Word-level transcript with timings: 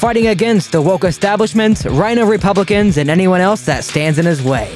fighting 0.00 0.28
against 0.28 0.72
the 0.72 0.80
woke 0.80 1.04
establishment, 1.04 1.84
RINO 1.84 2.24
Republicans, 2.24 2.96
and 2.96 3.10
anyone 3.10 3.42
else 3.42 3.66
that 3.66 3.84
stands 3.84 4.18
in 4.18 4.24
his 4.24 4.42
way. 4.42 4.74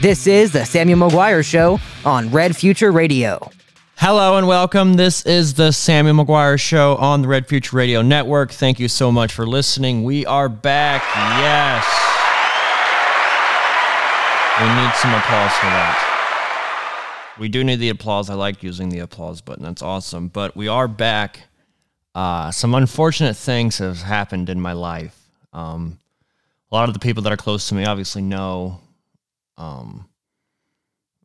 This 0.00 0.28
is 0.28 0.52
the 0.52 0.64
Samuel 0.64 1.10
McGuire 1.10 1.44
Show 1.44 1.80
on 2.04 2.30
Red 2.30 2.54
Future 2.54 2.92
Radio. 2.92 3.50
Hello 3.96 4.36
and 4.36 4.46
welcome. 4.46 4.94
This 4.94 5.26
is 5.26 5.54
the 5.54 5.72
Samuel 5.72 6.24
McGuire 6.24 6.60
Show 6.60 6.94
on 6.98 7.22
the 7.22 7.28
Red 7.28 7.48
Future 7.48 7.76
Radio 7.76 8.00
Network. 8.00 8.52
Thank 8.52 8.78
you 8.78 8.86
so 8.86 9.10
much 9.10 9.32
for 9.32 9.44
listening. 9.44 10.04
We 10.04 10.24
are 10.24 10.48
back. 10.48 11.02
Yes. 11.40 11.84
We 14.60 14.66
need 14.68 14.94
some 14.94 15.12
applause 15.14 15.52
for 15.54 15.66
that. 15.66 17.34
We 17.40 17.48
do 17.48 17.64
need 17.64 17.80
the 17.80 17.88
applause. 17.88 18.30
I 18.30 18.34
like 18.34 18.62
using 18.62 18.90
the 18.90 19.00
applause 19.00 19.40
button. 19.40 19.64
That's 19.64 19.82
awesome. 19.82 20.28
But 20.28 20.54
we 20.54 20.68
are 20.68 20.86
back. 20.86 21.48
Uh, 22.14 22.50
some 22.50 22.74
unfortunate 22.74 23.36
things 23.36 23.78
have 23.78 24.02
happened 24.02 24.48
in 24.48 24.60
my 24.60 24.72
life. 24.72 25.18
Um, 25.52 25.98
a 26.70 26.74
lot 26.74 26.88
of 26.88 26.94
the 26.94 27.00
people 27.00 27.22
that 27.24 27.32
are 27.32 27.36
close 27.36 27.68
to 27.68 27.74
me 27.74 27.84
obviously 27.84 28.22
know. 28.22 28.80
Um, 29.56 30.08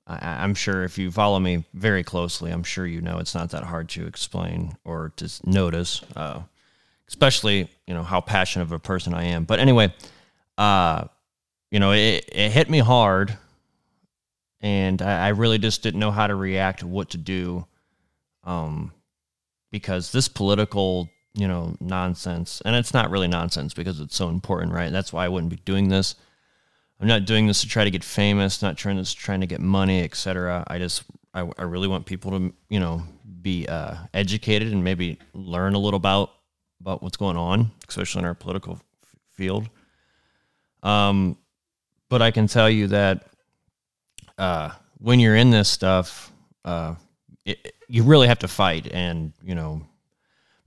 I, 0.10 0.44
am 0.44 0.56
sure 0.56 0.84
if 0.84 0.98
you 0.98 1.12
follow 1.12 1.40
me 1.40 1.66
very 1.76 2.04
closely, 2.04 2.52
I'm 2.52 2.64
sure 2.64 2.86
you 2.86 3.00
know 3.00 3.20
it's 3.20 3.36
not 3.36 3.52
that 3.52 3.64
hard 3.64 3.90
to 3.90 4.08
explain 4.08 4.76
or 4.84 5.12
to 5.18 5.30
notice, 5.46 6.02
uh, 6.16 6.42
especially 7.08 7.70
you 7.86 7.94
know 7.94 8.02
how 8.02 8.20
passionate 8.20 8.64
of 8.66 8.72
a 8.72 8.80
person 8.80 9.14
I 9.14 9.26
am. 9.26 9.44
But 9.44 9.60
anyway, 9.60 9.94
uh, 10.58 11.06
you 11.70 11.80
know 11.80 11.92
it, 11.92 12.28
it 12.32 12.52
hit 12.52 12.72
me 12.72 12.80
hard, 12.80 13.38
and 14.62 15.00
I, 15.00 15.28
I 15.28 15.30
really 15.30 15.60
just 15.60 15.84
didn't 15.84 16.00
know 16.00 16.12
how 16.12 16.26
to 16.26 16.34
react, 16.34 16.84
what 16.84 17.12
to 17.12 17.18
do, 17.18 17.68
um, 18.44 18.92
because 19.72 20.12
this 20.12 20.28
political 20.28 21.10
you 21.34 21.48
know 21.48 21.76
nonsense, 21.80 22.62
and 22.66 22.76
it's 22.76 22.94
not 22.94 23.10
really 23.10 23.28
nonsense 23.28 23.74
because 23.74 24.00
it's 24.00 24.16
so 24.16 24.30
important, 24.30 24.74
right? 24.74 24.92
That's 24.92 25.14
why 25.14 25.26
I 25.26 25.30
wouldn't 25.30 25.52
be 25.52 25.62
doing 25.66 25.90
this 25.90 26.16
I'm 27.00 27.08
not 27.08 27.26
doing 27.26 27.48
this 27.48 27.62
to 27.62 27.68
try 27.68 27.84
to 27.84 27.92
get 27.92 28.04
famous, 28.04 28.62
not 28.62 28.78
trying 28.78 29.02
to 29.02 29.16
trying 29.16 29.42
to 29.42 29.48
get 29.48 29.62
money, 29.62 30.04
etc. 30.04 30.66
I 30.68 30.80
just 30.80 31.04
I, 31.34 31.50
I 31.58 31.64
really 31.64 31.88
want 31.88 32.06
people 32.06 32.32
to 32.32 32.54
you 32.70 32.80
know 32.80 33.04
be 33.42 33.68
uh, 33.68 33.96
educated 34.14 34.74
and 34.74 34.84
maybe 34.84 35.18
learn 35.34 35.76
a 35.76 35.80
little 35.80 35.98
about 35.98 36.32
about 36.82 37.02
what's 37.02 37.18
going 37.18 37.38
on, 37.38 37.72
especially 37.88 38.20
in 38.20 38.26
our 38.26 38.34
political 38.34 38.74
f- 38.74 38.82
field. 39.32 39.70
Um, 40.84 41.38
but 42.10 42.22
I 42.22 42.32
can 42.32 42.48
tell 42.48 42.70
you 42.70 42.88
that 42.88 43.28
uh, 44.38 44.72
when 44.98 45.20
you're 45.22 45.36
in 45.36 45.52
this 45.52 45.70
stuff, 45.70 46.32
uh, 46.66 46.96
it, 47.46 47.76
you 47.90 48.04
really 48.04 48.28
have 48.28 48.40
to 48.40 48.48
fight 48.48 48.88
and 48.92 49.34
you 49.44 49.56
know 49.56 49.82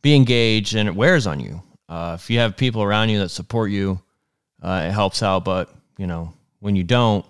be 0.02 0.14
engaged, 0.14 0.74
and 0.74 0.88
it 0.88 0.94
wears 0.94 1.26
on 1.26 1.40
you. 1.40 1.62
Uh, 1.88 2.16
if 2.18 2.28
you 2.28 2.38
have 2.38 2.56
people 2.56 2.82
around 2.82 3.08
you 3.08 3.20
that 3.20 3.30
support 3.30 3.70
you, 3.70 4.00
uh, 4.62 4.86
it 4.88 4.92
helps 4.92 5.22
out. 5.22 5.44
But 5.44 5.74
you 5.96 6.06
know, 6.06 6.34
when 6.60 6.76
you 6.76 6.84
don't, 6.84 7.24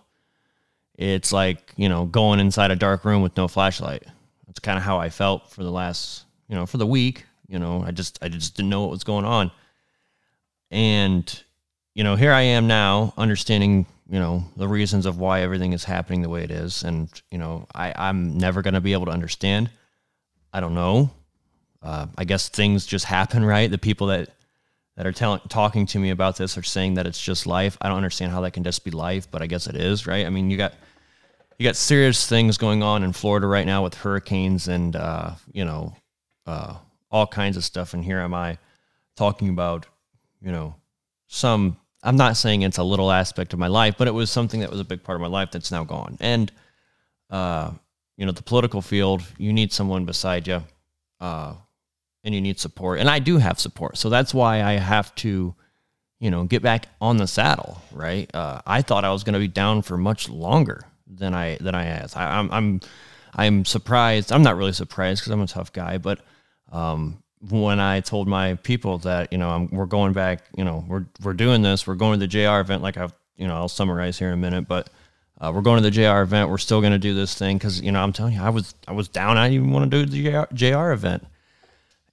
it's 0.96 1.32
like, 1.32 1.72
you 1.76 1.88
know, 1.88 2.04
going 2.04 2.40
inside 2.40 2.70
a 2.70 2.76
dark 2.76 3.04
room 3.04 3.22
with 3.22 3.36
no 3.36 3.48
flashlight. 3.48 4.04
That's 4.46 4.60
kind 4.60 4.78
of 4.78 4.84
how 4.84 4.98
I 4.98 5.08
felt 5.08 5.50
for 5.50 5.62
the 5.62 5.70
last, 5.70 6.24
you 6.48 6.54
know, 6.54 6.66
for 6.66 6.78
the 6.78 6.86
week. 6.86 7.24
You 7.48 7.58
know, 7.58 7.82
I 7.84 7.90
just 7.90 8.18
I 8.22 8.28
just 8.28 8.56
didn't 8.56 8.70
know 8.70 8.82
what 8.82 8.90
was 8.90 9.04
going 9.04 9.24
on. 9.24 9.50
And, 10.70 11.42
you 11.94 12.04
know, 12.04 12.16
here 12.16 12.32
I 12.32 12.42
am 12.42 12.66
now 12.66 13.12
understanding, 13.16 13.86
you 14.08 14.18
know, 14.18 14.44
the 14.56 14.68
reasons 14.68 15.04
of 15.04 15.18
why 15.18 15.42
everything 15.42 15.72
is 15.72 15.84
happening 15.84 16.22
the 16.22 16.30
way 16.30 16.44
it 16.44 16.50
is. 16.50 16.82
And, 16.82 17.10
you 17.30 17.36
know, 17.36 17.66
I, 17.74 17.92
I'm 17.94 18.38
never 18.38 18.62
gonna 18.62 18.80
be 18.80 18.94
able 18.94 19.06
to 19.06 19.12
understand. 19.12 19.70
I 20.52 20.60
don't 20.60 20.74
know. 20.74 21.10
Uh, 21.82 22.06
I 22.16 22.24
guess 22.24 22.48
things 22.48 22.86
just 22.86 23.04
happen, 23.04 23.44
right? 23.44 23.70
The 23.70 23.78
people 23.78 24.08
that 24.08 24.30
that 24.96 25.06
are 25.06 25.12
tell- 25.12 25.38
talking 25.38 25.86
to 25.86 25.98
me 25.98 26.10
about 26.10 26.36
this 26.36 26.58
are 26.58 26.62
saying 26.62 26.94
that 26.94 27.06
it's 27.06 27.20
just 27.20 27.46
life. 27.46 27.78
I 27.80 27.88
don't 27.88 27.96
understand 27.96 28.30
how 28.30 28.42
that 28.42 28.52
can 28.52 28.62
just 28.62 28.84
be 28.84 28.90
life, 28.90 29.30
but 29.30 29.40
I 29.40 29.46
guess 29.46 29.66
it 29.66 29.74
is, 29.74 30.06
right? 30.06 30.26
I 30.26 30.30
mean, 30.30 30.50
you 30.50 30.58
got 30.58 30.74
you 31.58 31.64
got 31.64 31.76
serious 31.76 32.26
things 32.26 32.58
going 32.58 32.82
on 32.82 33.02
in 33.02 33.12
Florida 33.12 33.46
right 33.46 33.66
now 33.66 33.82
with 33.82 33.94
hurricanes 33.94 34.68
and 34.68 34.94
uh, 34.94 35.32
you 35.52 35.64
know 35.64 35.94
uh, 36.46 36.76
all 37.10 37.26
kinds 37.26 37.56
of 37.56 37.64
stuff, 37.64 37.94
and 37.94 38.04
here 38.04 38.18
am 38.18 38.34
I 38.34 38.58
talking 39.16 39.48
about 39.48 39.86
you 40.40 40.52
know 40.52 40.74
some. 41.28 41.78
I'm 42.04 42.16
not 42.16 42.36
saying 42.36 42.62
it's 42.62 42.78
a 42.78 42.82
little 42.82 43.12
aspect 43.12 43.52
of 43.52 43.60
my 43.60 43.68
life, 43.68 43.94
but 43.96 44.08
it 44.08 44.10
was 44.10 44.28
something 44.28 44.58
that 44.60 44.70
was 44.70 44.80
a 44.80 44.84
big 44.84 45.04
part 45.04 45.14
of 45.14 45.22
my 45.22 45.28
life 45.28 45.52
that's 45.52 45.70
now 45.70 45.84
gone. 45.84 46.16
And 46.18 46.50
uh, 47.30 47.70
you 48.16 48.26
know, 48.26 48.32
the 48.32 48.42
political 48.42 48.82
field, 48.82 49.22
you 49.38 49.52
need 49.52 49.72
someone 49.72 50.04
beside 50.04 50.46
you. 50.46 50.62
Uh, 51.20 51.54
and 52.24 52.34
you 52.34 52.40
need 52.40 52.58
support. 52.58 53.00
And 53.00 53.10
I 53.10 53.18
do 53.18 53.38
have 53.38 53.58
support. 53.58 53.98
So 53.98 54.08
that's 54.08 54.32
why 54.32 54.62
I 54.62 54.72
have 54.72 55.14
to, 55.16 55.54
you 56.20 56.30
know, 56.30 56.44
get 56.44 56.62
back 56.62 56.86
on 57.00 57.16
the 57.16 57.26
saddle, 57.26 57.82
right? 57.92 58.32
Uh, 58.34 58.60
I 58.66 58.82
thought 58.82 59.04
I 59.04 59.12
was 59.12 59.24
going 59.24 59.34
to 59.34 59.40
be 59.40 59.48
down 59.48 59.82
for 59.82 59.96
much 59.96 60.28
longer 60.28 60.84
than 61.06 61.34
I 61.34 61.58
than 61.60 61.74
I 61.74 61.84
has. 61.84 62.14
I, 62.14 62.38
am 62.38 62.50
I'm, 62.50 62.52
I'm 62.52 62.80
I'm 63.34 63.64
surprised. 63.64 64.30
I'm 64.30 64.42
not 64.42 64.56
really 64.56 64.72
surprised 64.72 65.22
because 65.22 65.32
I'm 65.32 65.40
a 65.40 65.46
tough 65.46 65.72
guy, 65.72 65.98
but 65.98 66.20
um, 66.70 67.22
when 67.50 67.80
I 67.80 68.00
told 68.00 68.28
my 68.28 68.54
people 68.56 68.98
that 68.98 69.32
you 69.32 69.38
know 69.38 69.50
I'm, 69.50 69.68
we're 69.68 69.86
going 69.86 70.12
back, 70.12 70.44
you 70.56 70.64
know, 70.64 70.84
we're 70.86 71.06
we're 71.22 71.32
doing 71.34 71.62
this, 71.62 71.86
we're 71.86 71.94
going 71.94 72.20
to 72.20 72.26
the 72.26 72.28
JR 72.28 72.60
event. 72.60 72.82
Like 72.82 72.96
I've 72.96 73.14
you 73.36 73.48
know 73.48 73.56
I'll 73.56 73.68
summarize 73.68 74.18
here 74.18 74.28
in 74.28 74.34
a 74.34 74.38
minute, 74.38 74.68
but. 74.68 74.88
Uh, 75.42 75.50
we're 75.52 75.60
going 75.60 75.82
to 75.82 75.82
the 75.82 75.90
JR 75.90 76.20
event. 76.20 76.50
We're 76.50 76.58
still 76.58 76.80
going 76.80 76.92
to 76.92 77.00
do 77.00 77.14
this 77.14 77.34
thing 77.34 77.58
because 77.58 77.80
you 77.80 77.90
know 77.90 78.00
I'm 78.00 78.12
telling 78.12 78.34
you, 78.34 78.40
I 78.40 78.50
was 78.50 78.76
I 78.86 78.92
was 78.92 79.08
down. 79.08 79.36
I 79.36 79.48
didn't 79.48 79.64
even 79.64 79.72
want 79.72 79.90
to 79.90 80.04
do 80.04 80.08
the 80.08 80.30
JR, 80.30 80.54
JR 80.54 80.92
event, 80.92 81.26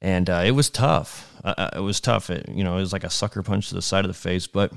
and 0.01 0.27
uh, 0.27 0.41
it 0.43 0.51
was 0.51 0.71
tough. 0.71 1.31
Uh, 1.43 1.53
uh, 1.55 1.69
it 1.75 1.81
was 1.81 2.01
tough. 2.01 2.31
It, 2.31 2.49
you 2.49 2.63
know, 2.63 2.77
it 2.77 2.81
was 2.81 2.91
like 2.91 3.03
a 3.03 3.09
sucker 3.09 3.43
punch 3.43 3.69
to 3.69 3.75
the 3.75 3.83
side 3.83 4.03
of 4.03 4.09
the 4.09 4.15
face, 4.15 4.47
but 4.47 4.73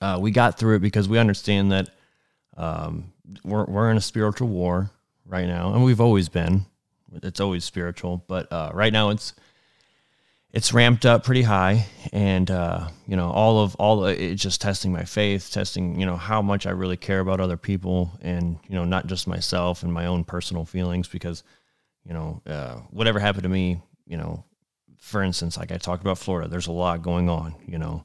uh, 0.00 0.18
we 0.20 0.32
got 0.32 0.58
through 0.58 0.76
it 0.76 0.80
because 0.80 1.08
we 1.08 1.16
understand 1.16 1.70
that 1.70 1.90
um, 2.56 3.12
we're 3.44 3.64
we're 3.66 3.88
in 3.88 3.96
a 3.96 4.02
spiritual 4.02 4.48
war 4.48 4.90
right 5.24 5.46
now, 5.46 5.74
and 5.74 5.84
we've 5.84 6.00
always 6.00 6.28
been. 6.28 6.66
It's 7.22 7.38
always 7.38 7.64
spiritual, 7.64 8.24
but 8.26 8.52
uh, 8.52 8.72
right 8.74 8.92
now 8.92 9.10
it's 9.10 9.32
it's 10.54 10.72
ramped 10.72 11.04
up 11.04 11.24
pretty 11.24 11.42
high, 11.42 11.86
and 12.12 12.50
uh, 12.50 12.88
you 13.06 13.16
know, 13.16 13.30
all 13.30 13.58
of 13.58 13.74
all 13.74 14.06
it's 14.06 14.42
just 14.42 14.60
testing 14.60 14.92
my 14.92 15.04
faith, 15.04 15.50
testing 15.52 16.00
you 16.00 16.06
know 16.06 16.16
how 16.16 16.40
much 16.40 16.66
I 16.66 16.70
really 16.70 16.96
care 16.96 17.20
about 17.20 17.40
other 17.40 17.56
people, 17.56 18.12
and 18.22 18.58
you 18.68 18.74
know, 18.74 18.84
not 18.84 19.06
just 19.06 19.26
myself 19.26 19.82
and 19.82 19.92
my 19.92 20.06
own 20.06 20.24
personal 20.24 20.64
feelings, 20.64 21.08
because 21.08 21.42
you 22.06 22.14
know, 22.14 22.40
whatever 22.90 23.18
happened 23.18 23.44
to 23.44 23.48
me 23.48 23.80
you 24.06 24.16
know, 24.16 24.44
for 24.98 25.22
instance, 25.22 25.56
like 25.56 25.72
I 25.72 25.76
talked 25.76 26.02
about 26.02 26.18
Florida, 26.18 26.48
there's 26.48 26.66
a 26.66 26.72
lot 26.72 27.02
going 27.02 27.28
on, 27.28 27.54
you 27.66 27.78
know, 27.78 28.04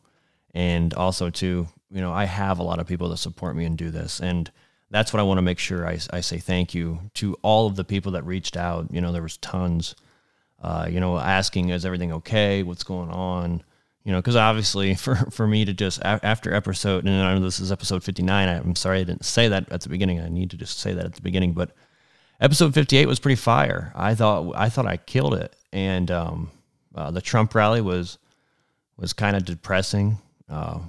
and 0.53 0.93
also 0.93 1.29
too, 1.29 1.67
you 1.91 2.01
know, 2.01 2.11
I 2.11 2.25
have 2.25 2.59
a 2.59 2.63
lot 2.63 2.79
of 2.79 2.88
people 2.88 3.09
that 3.09 3.17
support 3.17 3.55
me 3.55 3.65
and 3.65 3.77
do 3.77 3.91
this. 3.91 4.19
And 4.19 4.51
that's 4.89 5.13
what 5.13 5.19
I 5.19 5.23
want 5.23 5.38
to 5.38 5.43
make 5.43 5.59
sure 5.59 5.88
I, 5.88 5.99
I 6.11 6.21
say 6.21 6.39
thank 6.39 6.73
you 6.73 6.99
to 7.15 7.35
all 7.41 7.67
of 7.67 7.75
the 7.75 7.83
people 7.83 8.13
that 8.13 8.25
reached 8.25 8.57
out. 8.57 8.88
You 8.91 9.01
know, 9.01 9.11
there 9.11 9.21
was 9.21 9.38
tons, 9.38 9.95
uh, 10.61 10.87
you 10.89 10.99
know, 10.99 11.17
asking, 11.17 11.69
is 11.69 11.85
everything 11.85 12.13
okay? 12.13 12.63
What's 12.63 12.83
going 12.83 13.09
on? 13.09 13.63
You 14.03 14.11
know, 14.11 14.19
because 14.19 14.35
obviously 14.35 14.95
for, 14.95 15.15
for 15.15 15.47
me 15.47 15.65
to 15.65 15.73
just 15.73 16.01
after 16.03 16.53
episode, 16.53 17.05
and 17.05 17.21
I 17.21 17.33
know 17.33 17.41
this 17.41 17.59
is 17.59 17.71
episode 17.71 18.03
59, 18.03 18.49
I'm 18.49 18.75
sorry 18.75 18.99
I 18.99 19.03
didn't 19.03 19.25
say 19.25 19.47
that 19.47 19.71
at 19.71 19.81
the 19.81 19.89
beginning. 19.89 20.19
I 20.19 20.29
need 20.29 20.51
to 20.51 20.57
just 20.57 20.79
say 20.79 20.93
that 20.93 21.05
at 21.05 21.13
the 21.13 21.21
beginning, 21.21 21.53
but 21.53 21.71
episode 22.41 22.73
58 22.73 23.07
was 23.07 23.19
pretty 23.19 23.35
fire. 23.35 23.91
I 23.95 24.15
thought, 24.15 24.53
I 24.55 24.69
thought 24.69 24.85
I 24.85 24.97
killed 24.97 25.35
it 25.35 25.55
and 25.71 26.09
um, 26.11 26.51
uh, 26.95 27.11
the 27.11 27.21
Trump 27.21 27.53
rally 27.55 27.81
was 27.81 28.17
was 28.97 29.13
kind 29.13 29.37
of 29.37 29.45
depressing 29.45 30.17
uh, 30.49 30.79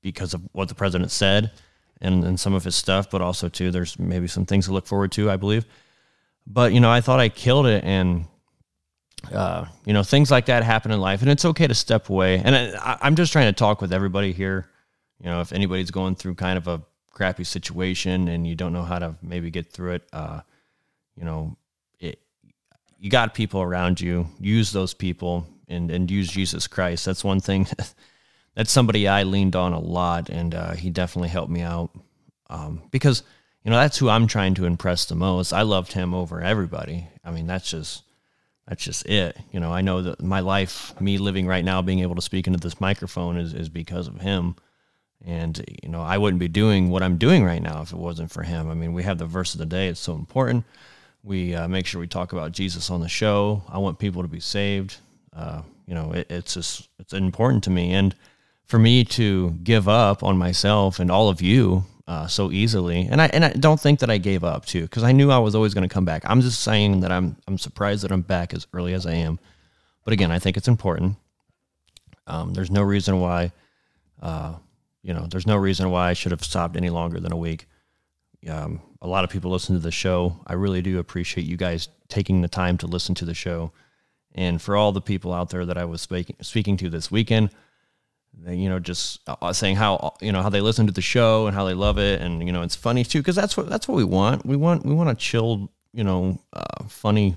because 0.00 0.32
of 0.32 0.40
what 0.52 0.68
the 0.68 0.74
president 0.74 1.10
said 1.10 1.50
and, 2.00 2.24
and 2.24 2.40
some 2.40 2.54
of 2.54 2.64
his 2.64 2.74
stuff, 2.74 3.10
but 3.10 3.20
also 3.20 3.48
too 3.48 3.70
there's 3.70 3.98
maybe 3.98 4.26
some 4.26 4.46
things 4.46 4.66
to 4.66 4.72
look 4.72 4.86
forward 4.86 5.12
to, 5.12 5.30
I 5.30 5.36
believe. 5.36 5.66
But 6.46 6.72
you 6.72 6.80
know, 6.80 6.90
I 6.90 7.00
thought 7.00 7.20
I 7.20 7.28
killed 7.28 7.66
it, 7.66 7.84
and 7.84 8.26
uh, 9.32 9.66
you 9.84 9.92
know, 9.92 10.02
things 10.02 10.30
like 10.30 10.46
that 10.46 10.62
happen 10.62 10.90
in 10.90 11.00
life, 11.00 11.22
and 11.22 11.30
it's 11.30 11.44
okay 11.44 11.66
to 11.66 11.74
step 11.74 12.10
away. 12.10 12.38
And 12.44 12.54
I, 12.54 12.98
I'm 13.00 13.16
just 13.16 13.32
trying 13.32 13.46
to 13.46 13.52
talk 13.52 13.80
with 13.80 13.92
everybody 13.92 14.32
here. 14.32 14.68
You 15.20 15.26
know, 15.26 15.40
if 15.40 15.52
anybody's 15.52 15.90
going 15.90 16.16
through 16.16 16.34
kind 16.34 16.58
of 16.58 16.68
a 16.68 16.82
crappy 17.10 17.44
situation 17.44 18.28
and 18.28 18.46
you 18.46 18.56
don't 18.56 18.72
know 18.72 18.82
how 18.82 18.98
to 18.98 19.14
maybe 19.22 19.50
get 19.50 19.72
through 19.72 19.92
it, 19.92 20.02
uh, 20.12 20.40
you 21.16 21.24
know, 21.24 21.56
you 23.04 23.10
got 23.10 23.34
people 23.34 23.60
around 23.60 24.00
you. 24.00 24.26
Use 24.40 24.72
those 24.72 24.94
people 24.94 25.46
and 25.68 25.90
and 25.90 26.10
use 26.10 26.26
Jesus 26.26 26.66
Christ. 26.66 27.04
That's 27.04 27.22
one 27.22 27.38
thing. 27.38 27.66
that's 28.54 28.72
somebody 28.72 29.06
I 29.06 29.24
leaned 29.24 29.54
on 29.54 29.74
a 29.74 29.78
lot, 29.78 30.30
and 30.30 30.54
uh, 30.54 30.72
he 30.72 30.88
definitely 30.88 31.28
helped 31.28 31.50
me 31.50 31.60
out 31.60 31.90
um, 32.48 32.80
because 32.90 33.22
you 33.64 33.70
know 33.70 33.78
that's 33.78 33.98
who 33.98 34.08
I'm 34.10 34.26
trying 34.26 34.54
to 34.54 34.66
impress 34.66 35.06
the 35.06 35.14
most. 35.14 35.52
I 35.52 35.62
loved 35.62 35.92
him 35.92 36.12
over 36.12 36.40
everybody. 36.40 37.08
I 37.24 37.30
mean, 37.30 37.46
that's 37.46 37.70
just 37.70 38.02
that's 38.68 38.84
just 38.84 39.06
it. 39.06 39.36
You 39.52 39.60
know, 39.60 39.72
I 39.72 39.80
know 39.80 40.02
that 40.02 40.22
my 40.22 40.40
life, 40.40 40.98
me 41.00 41.18
living 41.18 41.46
right 41.46 41.64
now, 41.64 41.80
being 41.82 42.00
able 42.00 42.14
to 42.14 42.22
speak 42.22 42.46
into 42.46 42.58
this 42.58 42.80
microphone 42.80 43.38
is 43.38 43.54
is 43.54 43.68
because 43.70 44.06
of 44.06 44.20
him. 44.20 44.56
And 45.24 45.64
you 45.82 45.88
know, 45.88 46.02
I 46.02 46.18
wouldn't 46.18 46.40
be 46.40 46.48
doing 46.48 46.90
what 46.90 47.02
I'm 47.02 47.16
doing 47.16 47.44
right 47.44 47.62
now 47.62 47.80
if 47.80 47.92
it 47.92 47.98
wasn't 47.98 48.30
for 48.30 48.42
him. 48.42 48.70
I 48.70 48.74
mean, 48.74 48.92
we 48.92 49.02
have 49.02 49.16
the 49.16 49.26
verse 49.26 49.54
of 49.54 49.58
the 49.58 49.66
day; 49.66 49.88
it's 49.88 50.00
so 50.00 50.14
important. 50.14 50.64
We 51.22 51.54
uh, 51.54 51.66
make 51.66 51.86
sure 51.86 52.00
we 52.00 52.06
talk 52.06 52.34
about 52.34 52.52
Jesus 52.52 52.90
on 52.90 53.00
the 53.00 53.08
show. 53.08 53.62
I 53.70 53.78
want 53.78 53.98
people 53.98 54.20
to 54.20 54.28
be 54.28 54.40
saved. 54.40 54.98
Uh, 55.34 55.62
you 55.86 55.94
know, 55.94 56.12
it, 56.12 56.30
it's 56.30 56.52
just 56.52 56.88
it's 56.98 57.14
important 57.14 57.64
to 57.64 57.70
me, 57.70 57.94
and 57.94 58.14
for 58.66 58.78
me 58.78 59.04
to 59.04 59.52
give 59.62 59.88
up 59.88 60.22
on 60.22 60.36
myself 60.36 60.98
and 60.98 61.10
all 61.10 61.30
of 61.30 61.40
you 61.40 61.84
uh, 62.06 62.26
so 62.26 62.50
easily, 62.52 63.08
and 63.10 63.20
I 63.20 63.26
and 63.26 63.44
I 63.44 63.50
don't 63.50 63.80
think 63.80 64.00
that 64.00 64.10
I 64.10 64.18
gave 64.18 64.44
up 64.44 64.66
too, 64.66 64.82
because 64.82 65.02
I 65.02 65.12
knew 65.12 65.30
I 65.30 65.38
was 65.38 65.54
always 65.54 65.74
going 65.74 65.88
to 65.88 65.92
come 65.92 66.04
back. 66.04 66.22
I'm 66.26 66.40
just 66.40 66.60
saying 66.60 67.00
that 67.00 67.10
I'm 67.10 67.36
I'm 67.48 67.58
surprised 67.58 68.04
that 68.04 68.12
I'm 68.12 68.22
back 68.22 68.52
as 68.52 68.66
early 68.72 68.92
as 68.94 69.06
I 69.06 69.14
am, 69.14 69.38
but 70.04 70.12
again, 70.12 70.30
I 70.30 70.38
think 70.38 70.56
it's 70.56 70.68
important. 70.68 71.16
Um, 72.26 72.54
there's 72.54 72.70
no 72.70 72.82
reason 72.82 73.20
why, 73.20 73.52
uh, 74.22 74.54
you 75.02 75.12
know, 75.14 75.26
there's 75.30 75.46
no 75.46 75.56
reason 75.56 75.90
why 75.90 76.10
I 76.10 76.14
should 76.14 76.32
have 76.32 76.44
stopped 76.44 76.76
any 76.76 76.90
longer 76.90 77.20
than 77.20 77.32
a 77.32 77.36
week. 77.36 77.66
Um, 78.48 78.80
a 79.00 79.06
lot 79.06 79.24
of 79.24 79.30
people 79.30 79.50
listen 79.50 79.74
to 79.74 79.80
the 79.80 79.90
show. 79.90 80.40
I 80.46 80.54
really 80.54 80.82
do 80.82 80.98
appreciate 80.98 81.46
you 81.46 81.56
guys 81.56 81.88
taking 82.08 82.42
the 82.42 82.48
time 82.48 82.78
to 82.78 82.86
listen 82.86 83.14
to 83.16 83.24
the 83.24 83.34
show. 83.34 83.72
And 84.34 84.60
for 84.60 84.76
all 84.76 84.92
the 84.92 85.00
people 85.00 85.32
out 85.32 85.50
there 85.50 85.64
that 85.64 85.78
I 85.78 85.84
was 85.84 86.00
speaking 86.00 86.36
speaking 86.40 86.76
to 86.78 86.90
this 86.90 87.10
weekend, 87.10 87.50
you 88.46 88.68
know, 88.68 88.78
just 88.78 89.20
uh, 89.26 89.52
saying 89.52 89.76
how 89.76 90.14
you 90.20 90.32
know 90.32 90.42
how 90.42 90.48
they 90.48 90.60
listen 90.60 90.86
to 90.86 90.92
the 90.92 91.02
show 91.02 91.46
and 91.46 91.54
how 91.54 91.64
they 91.64 91.74
love 91.74 91.98
it, 91.98 92.20
and 92.20 92.46
you 92.46 92.52
know, 92.52 92.62
it's 92.62 92.74
funny 92.74 93.04
too 93.04 93.20
because 93.20 93.36
that's 93.36 93.56
what 93.56 93.68
that's 93.68 93.88
what 93.88 93.96
we 93.96 94.04
want. 94.04 94.44
We 94.44 94.56
want 94.56 94.84
we 94.84 94.94
want 94.94 95.10
a 95.10 95.14
chill, 95.14 95.70
you 95.92 96.04
know, 96.04 96.40
uh, 96.52 96.84
funny, 96.88 97.36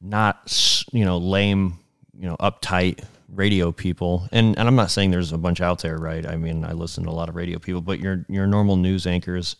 not 0.00 0.84
you 0.92 1.04
know 1.04 1.18
lame, 1.18 1.78
you 2.18 2.28
know, 2.28 2.36
uptight 2.36 3.04
radio 3.28 3.72
people. 3.72 4.28
And 4.32 4.58
and 4.58 4.68
I'm 4.68 4.76
not 4.76 4.90
saying 4.90 5.10
there's 5.10 5.32
a 5.32 5.38
bunch 5.38 5.60
out 5.60 5.80
there, 5.80 5.98
right? 5.98 6.26
I 6.26 6.36
mean, 6.36 6.64
I 6.64 6.72
listen 6.72 7.04
to 7.04 7.10
a 7.10 7.12
lot 7.12 7.28
of 7.28 7.36
radio 7.36 7.58
people, 7.58 7.80
but 7.80 8.00
your 8.00 8.24
your 8.28 8.46
normal 8.46 8.76
news 8.76 9.06
anchors 9.06 9.56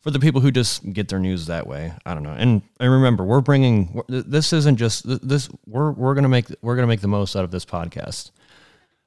for 0.00 0.10
the 0.10 0.18
people 0.18 0.40
who 0.40 0.50
just 0.50 0.92
get 0.92 1.08
their 1.08 1.18
news 1.18 1.46
that 1.46 1.66
way. 1.66 1.92
I 2.06 2.14
don't 2.14 2.22
know. 2.22 2.34
And 2.36 2.62
and 2.78 2.92
remember, 2.92 3.24
we're 3.24 3.40
bringing 3.40 4.02
this 4.08 4.52
isn't 4.52 4.76
just 4.76 5.04
this. 5.26 5.48
We're 5.66 5.92
we're 5.92 6.14
gonna 6.14 6.28
make 6.28 6.46
we're 6.62 6.76
gonna 6.76 6.86
make 6.86 7.00
the 7.02 7.08
most 7.08 7.36
out 7.36 7.44
of 7.44 7.50
this 7.50 7.64
podcast. 7.64 8.30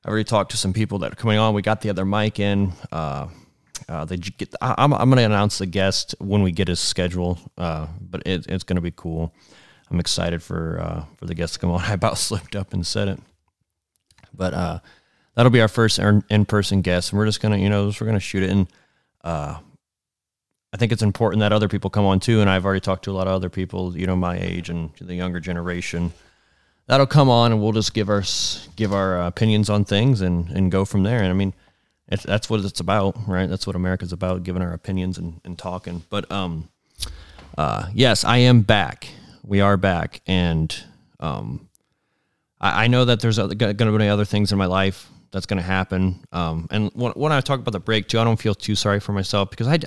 I 0.05 0.09
already 0.09 0.25
talked 0.25 0.51
to 0.51 0.57
some 0.57 0.73
people 0.73 0.99
that 0.99 1.13
are 1.13 1.15
coming 1.15 1.37
on. 1.37 1.53
We 1.53 1.61
got 1.61 1.81
the 1.81 1.89
other 1.89 2.03
mic 2.03 2.39
in. 2.39 2.73
Uh, 2.91 3.27
uh, 3.87 4.05
they 4.05 4.17
get. 4.17 4.53
I, 4.61 4.83
am 4.83 4.93
I'm 4.93 5.09
gonna 5.09 5.23
announce 5.23 5.57
the 5.57 5.65
guest 5.65 6.15
when 6.19 6.43
we 6.43 6.51
get 6.51 6.67
his 6.67 6.79
schedule. 6.79 7.39
Uh, 7.57 7.87
but 8.01 8.23
it, 8.25 8.45
it's 8.47 8.63
gonna 8.63 8.81
be 8.81 8.91
cool. 8.91 9.33
I'm 9.89 9.99
excited 9.99 10.43
for 10.43 10.79
uh, 10.79 11.05
for 11.17 11.25
the 11.25 11.35
guest 11.35 11.53
to 11.53 11.59
come 11.59 11.71
on. 11.71 11.81
I 11.85 11.93
about 11.93 12.17
slipped 12.17 12.55
up 12.55 12.73
and 12.73 12.85
said 12.85 13.07
it, 13.07 13.19
but 14.33 14.53
uh, 14.53 14.79
that'll 15.35 15.51
be 15.51 15.61
our 15.61 15.67
first 15.67 15.99
in 15.99 16.45
person 16.45 16.81
guest, 16.81 17.11
and 17.11 17.19
we're 17.19 17.25
just 17.25 17.41
gonna 17.41 17.57
you 17.57 17.69
know 17.69 17.85
we're 17.85 18.07
gonna 18.07 18.19
shoot 18.19 18.43
it 18.43 18.49
and. 18.49 18.67
Uh, 19.23 19.59
I 20.73 20.77
think 20.77 20.91
it's 20.91 21.03
important 21.03 21.41
that 21.41 21.53
other 21.53 21.67
people 21.67 21.91
come 21.91 22.05
on 22.05 22.19
too. 22.19 22.41
And 22.41 22.49
I've 22.49 22.65
already 22.65 22.79
talked 22.79 23.05
to 23.05 23.11
a 23.11 23.13
lot 23.13 23.27
of 23.27 23.33
other 23.33 23.47
people, 23.47 23.95
you 23.95 24.07
know, 24.07 24.15
my 24.15 24.39
age 24.39 24.69
and 24.71 24.89
the 24.99 25.13
younger 25.13 25.39
generation. 25.39 26.11
That'll 26.87 27.07
come 27.07 27.29
on, 27.29 27.51
and 27.51 27.61
we'll 27.61 27.71
just 27.71 27.93
give 27.93 28.09
our 28.09 28.23
give 28.75 28.93
our 28.93 29.21
uh, 29.21 29.27
opinions 29.27 29.69
on 29.69 29.85
things 29.85 30.21
and 30.21 30.49
and 30.49 30.71
go 30.71 30.85
from 30.85 31.03
there. 31.03 31.19
And 31.19 31.27
I 31.27 31.33
mean, 31.33 31.53
that's 32.07 32.49
what 32.49 32.59
it's 32.59 32.79
about, 32.79 33.15
right? 33.27 33.49
That's 33.49 33.65
what 33.65 33.75
America's 33.75 34.11
about, 34.11 34.43
giving 34.43 34.61
our 34.61 34.73
opinions 34.73 35.17
and, 35.17 35.39
and 35.45 35.57
talking. 35.57 36.03
But 36.09 36.29
um, 36.31 36.69
uh, 37.57 37.87
yes, 37.93 38.23
I 38.23 38.37
am 38.37 38.61
back. 38.61 39.07
We 39.45 39.61
are 39.61 39.77
back, 39.77 40.21
and 40.27 40.75
um, 41.19 41.69
I, 42.59 42.85
I 42.85 42.87
know 42.87 43.05
that 43.05 43.21
there's 43.21 43.37
going 43.37 43.57
to 43.57 43.97
be 43.97 44.07
other 44.07 44.25
things 44.25 44.51
in 44.51 44.57
my 44.57 44.65
life 44.65 45.09
that's 45.31 45.45
going 45.45 45.57
to 45.57 45.63
happen. 45.63 46.19
Um, 46.31 46.67
and 46.69 46.91
when, 46.93 47.13
when 47.13 47.31
I 47.31 47.41
talk 47.41 47.59
about 47.59 47.71
the 47.71 47.79
break 47.79 48.07
too, 48.07 48.19
I 48.19 48.23
don't 48.23 48.39
feel 48.39 48.55
too 48.55 48.75
sorry 48.75 48.99
for 48.99 49.13
myself 49.13 49.49
because 49.49 49.67
I 49.67 49.79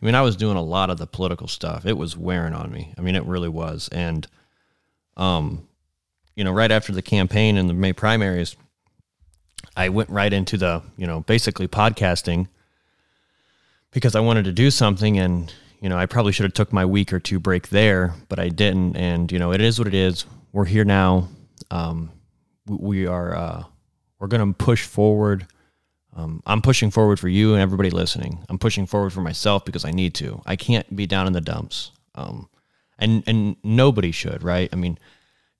I 0.00 0.04
mean, 0.04 0.14
I 0.14 0.22
was 0.22 0.36
doing 0.36 0.56
a 0.56 0.62
lot 0.62 0.90
of 0.90 0.98
the 0.98 1.06
political 1.06 1.48
stuff. 1.48 1.86
It 1.86 1.96
was 1.96 2.16
wearing 2.16 2.54
on 2.54 2.70
me. 2.70 2.92
I 2.98 3.00
mean, 3.00 3.14
it 3.14 3.24
really 3.24 3.48
was. 3.48 3.88
And, 3.90 4.26
um, 5.16 5.66
you 6.36 6.44
know, 6.44 6.52
right 6.52 6.70
after 6.70 6.92
the 6.92 7.02
campaign 7.02 7.56
and 7.56 7.68
the 7.68 7.74
May 7.74 7.92
primaries, 7.92 8.56
I 9.76 9.88
went 9.88 10.10
right 10.10 10.32
into 10.32 10.56
the, 10.56 10.82
you 10.96 11.06
know, 11.06 11.20
basically 11.20 11.66
podcasting 11.66 12.48
because 13.90 14.14
I 14.14 14.20
wanted 14.20 14.44
to 14.44 14.52
do 14.52 14.70
something 14.70 15.18
and, 15.18 15.52
you 15.80 15.88
know, 15.88 15.98
I 15.98 16.06
probably 16.06 16.32
should 16.32 16.44
have 16.44 16.54
took 16.54 16.72
my 16.72 16.84
week 16.84 17.12
or 17.12 17.18
two 17.18 17.40
break 17.40 17.68
there, 17.68 18.14
but 18.28 18.38
I 18.38 18.48
didn't. 18.48 18.96
And, 18.96 19.32
you 19.32 19.38
know, 19.38 19.52
it 19.52 19.60
is 19.60 19.78
what 19.78 19.88
it 19.88 19.94
is. 19.94 20.24
We're 20.52 20.64
here 20.66 20.84
now. 20.84 21.28
Um, 21.70 22.12
we 22.66 23.06
are, 23.06 23.34
uh, 23.34 23.64
we're 24.18 24.28
going 24.28 24.46
to 24.46 24.64
push 24.64 24.84
forward 24.84 25.46
um, 26.16 26.42
I'm 26.46 26.62
pushing 26.62 26.90
forward 26.90 27.20
for 27.20 27.28
you 27.28 27.52
and 27.52 27.60
everybody 27.60 27.90
listening. 27.90 28.44
I'm 28.48 28.58
pushing 28.58 28.86
forward 28.86 29.12
for 29.12 29.20
myself 29.20 29.66
because 29.66 29.84
I 29.84 29.90
need 29.90 30.14
to. 30.14 30.42
I 30.46 30.56
can't 30.56 30.96
be 30.96 31.06
down 31.06 31.26
in 31.26 31.34
the 31.34 31.42
dumps. 31.42 31.92
Um, 32.14 32.48
and 32.98 33.22
and 33.26 33.56
nobody 33.62 34.10
should, 34.10 34.42
right? 34.42 34.70
I 34.72 34.76
mean, 34.76 34.98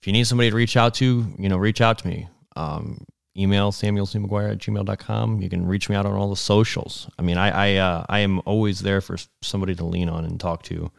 if 0.00 0.06
you 0.06 0.12
need 0.12 0.26
somebody 0.26 0.50
to 0.50 0.56
reach 0.56 0.76
out 0.76 0.94
to, 0.94 1.26
you 1.38 1.48
know, 1.48 1.56
reach 1.56 1.80
out 1.80 1.98
to 1.98 2.08
me. 2.08 2.28
Um, 2.54 3.04
email 3.36 3.72
Samuel 3.72 4.06
C. 4.06 4.18
McGuire 4.18 4.52
at 4.52 4.58
gmail.com. 4.58 5.42
You 5.42 5.48
can 5.48 5.66
reach 5.66 5.88
me 5.88 5.96
out 5.96 6.06
on 6.06 6.14
all 6.14 6.30
the 6.30 6.36
socials. 6.36 7.08
I 7.18 7.22
mean, 7.22 7.36
I 7.36 7.50
I, 7.50 7.76
uh, 7.76 8.06
I 8.08 8.20
am 8.20 8.40
always 8.46 8.80
there 8.80 9.00
for 9.00 9.16
somebody 9.42 9.74
to 9.74 9.84
lean 9.84 10.08
on 10.08 10.24
and 10.24 10.40
talk 10.40 10.62
to 10.64 10.90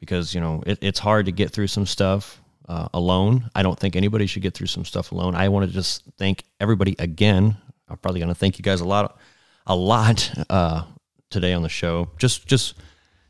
because, 0.00 0.34
you 0.34 0.40
know, 0.40 0.62
it, 0.66 0.78
it's 0.80 0.98
hard 0.98 1.26
to 1.26 1.32
get 1.32 1.50
through 1.50 1.66
some 1.68 1.86
stuff 1.86 2.40
uh, 2.68 2.88
alone. 2.94 3.50
I 3.54 3.62
don't 3.62 3.78
think 3.78 3.96
anybody 3.96 4.26
should 4.26 4.42
get 4.42 4.54
through 4.54 4.68
some 4.68 4.84
stuff 4.84 5.12
alone. 5.12 5.34
I 5.34 5.48
want 5.48 5.66
to 5.66 5.72
just 5.72 6.04
thank 6.18 6.44
everybody 6.60 6.94
again 6.98 7.56
I'm 7.88 7.98
probably 7.98 8.20
going 8.20 8.28
to 8.28 8.34
thank 8.34 8.58
you 8.58 8.62
guys 8.62 8.80
a 8.80 8.84
lot, 8.84 9.18
a 9.66 9.76
lot 9.76 10.30
uh, 10.50 10.84
today 11.30 11.52
on 11.52 11.62
the 11.62 11.68
show. 11.68 12.10
Just, 12.18 12.46
just 12.46 12.74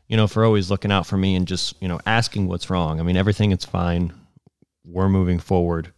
you 0.07 0.17
know, 0.17 0.27
for 0.27 0.43
always 0.43 0.71
looking 0.71 0.91
out 0.91 1.05
for 1.05 1.17
me 1.17 1.35
and 1.35 1.47
just 1.47 1.79
you 1.81 1.87
know 1.87 1.99
asking 2.05 2.47
what's 2.47 2.69
wrong. 2.69 2.99
I 2.99 3.03
mean, 3.03 3.17
everything 3.17 3.51
is 3.51 3.65
fine. 3.65 4.13
We're 4.87 5.09
moving 5.09 5.39
forward. 5.39 5.93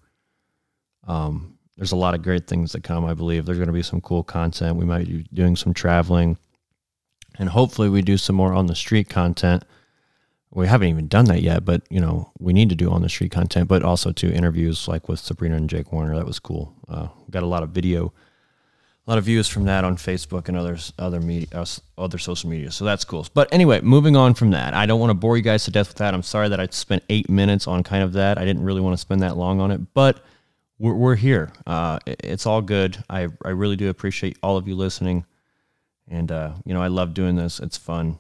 Um, 1.08 1.58
there's 1.78 1.92
a 1.92 1.98
lot 1.98 2.16
of 2.16 2.24
great 2.24 2.48
things 2.48 2.72
that 2.74 2.84
come. 2.84 3.06
I 3.06 3.14
believe 3.14 3.46
there's 3.46 3.58
going 3.58 3.68
to 3.68 3.74
be 3.74 3.84
some 3.84 4.02
cool 4.02 4.24
content. 4.24 4.76
We 4.78 4.86
might 4.86 5.08
be 5.08 5.26
doing 5.34 5.56
some 5.56 5.74
traveling, 5.74 6.38
and 7.38 7.50
hopefully, 7.50 7.90
we 7.90 8.02
do 8.02 8.18
some 8.18 8.36
more 8.36 8.54
on 8.54 8.68
the 8.68 8.76
street 8.76 9.08
content. 9.08 9.64
We 10.52 10.68
haven't 10.68 10.90
even 10.90 11.08
done 11.08 11.26
that 11.26 11.44
yet, 11.44 11.64
but 11.64 11.84
you 11.90 12.00
know, 12.00 12.32
we 12.40 12.54
need 12.54 12.70
to 12.70 12.76
do 12.76 12.90
on 12.90 13.04
the 13.04 13.10
street 13.10 13.32
content, 13.32 13.68
but 13.68 13.84
also 13.84 14.12
to 14.12 14.34
interviews 14.34 14.88
like 14.88 15.08
with 15.08 15.20
Sabrina 15.20 15.56
and 15.56 15.70
Jake 15.70 15.92
Warner. 15.92 16.18
That 16.18 16.26
was 16.26 16.40
cool. 16.40 16.74
Uh, 16.88 17.08
got 17.30 17.44
a 17.44 17.48
lot 17.48 17.64
of 17.64 17.70
video 17.70 18.12
lot 19.10 19.18
of 19.18 19.24
views 19.24 19.48
from 19.48 19.66
that 19.66 19.84
on 19.84 19.98
Facebook 19.98 20.50
and 20.50 20.56
others, 20.56 20.94
other 21.00 21.20
media, 21.20 21.48
uh, 21.52 21.66
other 21.98 22.20
social 22.20 22.48
media. 22.48 22.70
So 22.70 22.86
that's 22.86 23.04
cool. 23.04 23.26
But 23.34 23.52
anyway, 23.52 23.82
moving 23.82 24.16
on 24.16 24.36
from 24.36 24.52
that, 24.52 24.76
I 24.76 24.86
don't 24.86 25.00
want 25.00 25.10
to 25.10 25.16
bore 25.16 25.36
you 25.36 25.42
guys 25.42 25.64
to 25.66 25.72
death 25.72 25.88
with 25.88 25.98
that. 25.98 26.14
I'm 26.14 26.22
sorry 26.22 26.48
that 26.50 26.60
I 26.60 26.68
spent 26.68 27.04
eight 27.10 27.28
minutes 27.28 27.66
on 27.66 27.82
kind 27.82 28.04
of 28.04 28.14
that. 28.14 28.38
I 28.38 28.46
didn't 28.46 28.64
really 28.64 28.82
want 28.82 28.94
to 28.94 28.98
spend 29.00 29.24
that 29.24 29.36
long 29.36 29.60
on 29.62 29.72
it, 29.72 29.82
but 29.96 30.24
we're, 30.78 30.94
we're 30.94 31.16
here. 31.16 31.52
Uh, 31.66 31.98
it's 32.06 32.46
all 32.46 32.62
good. 32.62 33.04
I, 33.10 33.30
I 33.44 33.50
really 33.50 33.76
do 33.76 33.90
appreciate 33.90 34.38
all 34.44 34.58
of 34.58 34.68
you 34.68 34.76
listening. 34.76 35.26
And, 36.08 36.32
uh, 36.32 36.54
you 36.64 36.76
know, 36.76 36.82
I 36.82 36.88
love 36.88 37.16
doing 37.16 37.36
this. 37.36 37.60
It's 37.60 37.78
fun. 37.78 38.16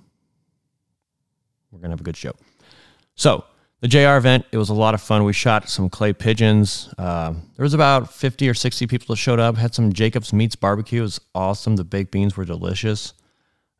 We're 1.71 1.79
going 1.79 1.91
to 1.91 1.93
have 1.93 2.01
a 2.01 2.03
good 2.03 2.17
show. 2.17 2.33
So, 3.13 3.45
the 3.81 3.87
JR 3.87 4.17
event, 4.17 4.45
it 4.51 4.57
was 4.57 4.69
a 4.69 4.73
lot 4.73 4.93
of 4.93 5.01
fun. 5.01 5.23
We 5.23 5.33
shot 5.33 5.69
some 5.69 5.89
clay 5.89 6.11
pigeons. 6.11 6.93
Uh, 6.97 7.33
there 7.55 7.63
was 7.63 7.73
about 7.73 8.13
50 8.13 8.49
or 8.49 8.53
60 8.53 8.87
people 8.87 9.13
that 9.13 9.17
showed 9.17 9.39
up. 9.39 9.55
Had 9.55 9.73
some 9.73 9.93
Jacob's 9.93 10.33
Meats 10.33 10.55
barbecue. 10.55 10.99
It 10.99 11.03
was 11.03 11.21
awesome. 11.33 11.77
The 11.77 11.85
baked 11.85 12.11
beans 12.11 12.35
were 12.35 12.45
delicious. 12.45 13.13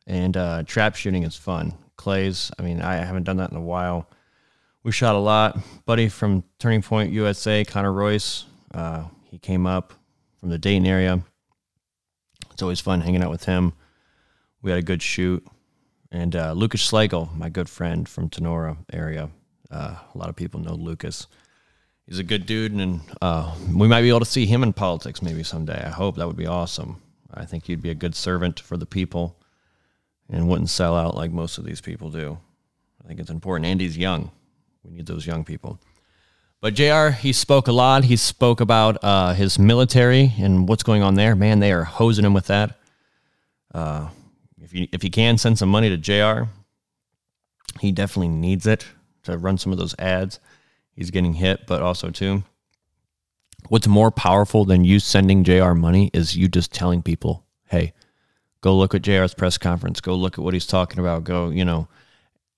And 0.06 0.36
uh, 0.36 0.62
trap 0.62 0.96
shooting 0.96 1.24
is 1.24 1.36
fun. 1.36 1.74
Clays, 1.96 2.50
I 2.58 2.62
mean, 2.62 2.80
I 2.80 2.94
haven't 2.94 3.24
done 3.24 3.36
that 3.36 3.50
in 3.50 3.56
a 3.56 3.62
while. 3.62 4.08
We 4.82 4.92
shot 4.92 5.14
a 5.14 5.18
lot. 5.18 5.58
Buddy 5.84 6.08
from 6.08 6.44
Turning 6.58 6.80
Point 6.80 7.12
USA, 7.12 7.62
Connor 7.64 7.92
Royce, 7.92 8.46
uh, 8.72 9.04
he 9.24 9.38
came 9.38 9.66
up 9.66 9.92
from 10.38 10.48
the 10.48 10.56
Dayton 10.56 10.86
area. 10.86 11.20
It's 12.50 12.62
always 12.62 12.80
fun 12.80 13.02
hanging 13.02 13.22
out 13.22 13.30
with 13.30 13.44
him. 13.44 13.74
We 14.62 14.70
had 14.70 14.78
a 14.78 14.82
good 14.82 15.02
shoot. 15.02 15.46
And 16.10 16.34
uh, 16.34 16.52
Lucas 16.52 16.80
Schlegel, 16.80 17.28
my 17.36 17.50
good 17.50 17.68
friend 17.68 18.08
from 18.08 18.30
Tenora 18.30 18.78
area, 18.92 19.30
uh, 19.70 19.94
a 20.14 20.18
lot 20.18 20.28
of 20.28 20.36
people 20.36 20.60
know 20.60 20.74
Lucas. 20.74 21.26
He's 22.06 22.18
a 22.18 22.24
good 22.24 22.44
dude, 22.44 22.72
and 22.72 23.00
uh, 23.22 23.54
we 23.72 23.86
might 23.86 24.02
be 24.02 24.08
able 24.08 24.20
to 24.20 24.26
see 24.26 24.46
him 24.46 24.62
in 24.62 24.72
politics 24.72 25.22
maybe 25.22 25.44
someday. 25.44 25.80
I 25.84 25.90
hope 25.90 26.16
that 26.16 26.26
would 26.26 26.36
be 26.36 26.46
awesome. 26.46 27.00
I 27.32 27.44
think 27.44 27.66
he'd 27.66 27.82
be 27.82 27.90
a 27.90 27.94
good 27.94 28.16
servant 28.16 28.58
for 28.58 28.76
the 28.76 28.86
people 28.86 29.36
and 30.28 30.48
wouldn't 30.48 30.70
sell 30.70 30.96
out 30.96 31.14
like 31.14 31.30
most 31.30 31.58
of 31.58 31.64
these 31.64 31.80
people 31.80 32.10
do. 32.10 32.38
I 33.02 33.06
think 33.06 33.20
it's 33.20 33.30
important. 33.30 33.66
And 33.66 33.80
he's 33.80 33.96
young. 33.96 34.32
We 34.82 34.90
need 34.90 35.06
those 35.06 35.26
young 35.26 35.44
people. 35.44 35.78
But 36.60 36.74
JR, 36.74 37.08
he 37.10 37.32
spoke 37.32 37.68
a 37.68 37.72
lot. 37.72 38.04
He 38.04 38.16
spoke 38.16 38.60
about 38.60 38.98
uh, 39.02 39.34
his 39.34 39.58
military 39.58 40.34
and 40.38 40.68
what's 40.68 40.82
going 40.82 41.02
on 41.02 41.14
there. 41.14 41.36
Man, 41.36 41.60
they 41.60 41.72
are 41.72 41.84
hosing 41.84 42.24
him 42.24 42.34
with 42.34 42.48
that. 42.48 42.78
Uh, 43.72 44.08
if 44.60 44.74
you 44.74 44.88
if 44.92 45.04
you 45.04 45.10
can 45.10 45.38
send 45.38 45.58
some 45.58 45.68
money 45.68 45.88
to 45.88 45.96
JR, 45.96 46.50
he 47.78 47.92
definitely 47.92 48.28
needs 48.28 48.66
it 48.66 48.84
to 49.24 49.38
run 49.38 49.58
some 49.58 49.72
of 49.72 49.78
those 49.78 49.94
ads. 49.98 50.40
He's 50.94 51.10
getting 51.10 51.34
hit, 51.34 51.66
but 51.66 51.82
also 51.82 52.10
too, 52.10 52.42
what's 53.68 53.86
more 53.86 54.10
powerful 54.10 54.64
than 54.64 54.84
you 54.84 54.98
sending 55.00 55.44
JR 55.44 55.72
money 55.72 56.10
is 56.12 56.36
you 56.36 56.48
just 56.48 56.72
telling 56.72 57.02
people, 57.02 57.44
hey, 57.68 57.92
go 58.60 58.76
look 58.76 58.94
at 58.94 59.02
JR's 59.02 59.34
press 59.34 59.56
conference, 59.58 60.00
go 60.00 60.14
look 60.14 60.38
at 60.38 60.44
what 60.44 60.54
he's 60.54 60.66
talking 60.66 60.98
about, 60.98 61.24
go, 61.24 61.48
you 61.50 61.64
know, 61.64 61.88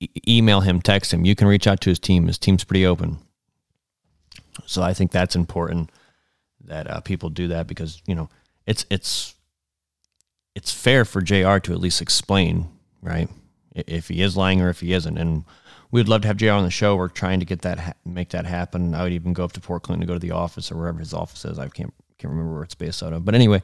e- 0.01 0.09
email 0.27 0.61
him, 0.61 0.81
text 0.81 1.13
him. 1.13 1.25
You 1.25 1.35
can 1.35 1.47
reach 1.47 1.67
out 1.67 1.81
to 1.83 1.91
his 1.91 1.99
team. 1.99 2.27
His 2.27 2.39
team's 2.39 2.65
pretty 2.65 2.87
open. 2.87 3.19
So 4.67 4.83
I 4.83 4.95
think 4.95 5.11
that's 5.11 5.37
important. 5.37 5.91
that 6.65 6.89
uh, 6.89 7.01
people 7.01 7.29
do 7.31 7.49
that 7.49 7.67
because 7.67 8.01
you 8.07 8.15
know 8.15 8.29
it's 8.67 8.87
it's 8.91 9.35
it's 10.55 10.73
fair 10.73 11.05
for 11.05 11.21
Jr. 11.21 11.59
to 11.59 11.73
at 11.73 11.81
least 11.81 12.01
explain 12.01 12.69
right 13.01 13.29
if 13.75 14.09
he 14.09 14.21
is 14.23 14.37
lying 14.37 14.61
or 14.61 14.69
if 14.69 14.81
he 14.81 14.93
isn't, 14.93 15.19
and 15.19 15.45
we'd 15.93 16.09
love 16.09 16.23
to 16.23 16.29
have 16.29 16.37
Jr. 16.37 16.51
on 16.51 16.65
the 16.65 16.71
show. 16.71 16.97
We're 16.97 17.09
trying 17.09 17.39
to 17.39 17.47
get 17.47 17.63
that 17.63 17.79
ha- 17.79 17.93
make 18.05 18.31
that 18.31 18.45
happen. 18.45 18.95
I 18.95 19.05
would 19.05 19.13
even 19.13 19.33
go 19.33 19.45
up 19.45 19.53
to 19.53 19.61
Port 19.61 19.85
Clinton 19.85 20.01
to 20.01 20.07
go 20.07 20.15
to 20.15 20.19
the 20.19 20.33
office 20.33 20.73
or 20.73 20.77
wherever 20.77 20.99
his 20.99 21.15
office 21.15 21.45
is. 21.45 21.59
I 21.61 21.69
can't 21.69 21.95
can't 22.19 22.33
remember 22.33 22.55
where 22.55 22.65
it's 22.65 22.75
based 22.75 23.03
out 23.03 23.13
of, 23.13 23.25
but 23.25 23.37
anyway. 23.37 23.63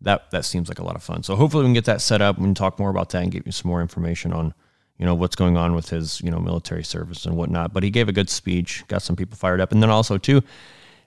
That, 0.00 0.30
that 0.30 0.44
seems 0.44 0.68
like 0.68 0.78
a 0.78 0.84
lot 0.84 0.94
of 0.94 1.02
fun. 1.02 1.24
So 1.24 1.34
hopefully 1.34 1.64
we 1.64 1.66
can 1.66 1.74
get 1.74 1.86
that 1.86 2.00
set 2.00 2.22
up. 2.22 2.38
and 2.38 2.56
talk 2.56 2.78
more 2.78 2.88
about 2.88 3.10
that 3.10 3.24
and 3.24 3.32
give 3.32 3.44
you 3.46 3.50
some 3.50 3.68
more 3.68 3.82
information 3.82 4.32
on 4.32 4.54
you 4.98 5.06
know 5.06 5.14
what's 5.14 5.36
going 5.36 5.56
on 5.56 5.74
with 5.74 5.88
his 5.90 6.20
you 6.20 6.30
know 6.30 6.38
military 6.38 6.84
service 6.84 7.24
and 7.24 7.36
whatnot. 7.36 7.72
But 7.72 7.82
he 7.82 7.90
gave 7.90 8.08
a 8.08 8.12
good 8.12 8.28
speech, 8.28 8.84
got 8.88 9.02
some 9.02 9.16
people 9.16 9.36
fired 9.36 9.60
up, 9.60 9.72
and 9.72 9.82
then 9.82 9.90
also 9.90 10.18
too, 10.18 10.42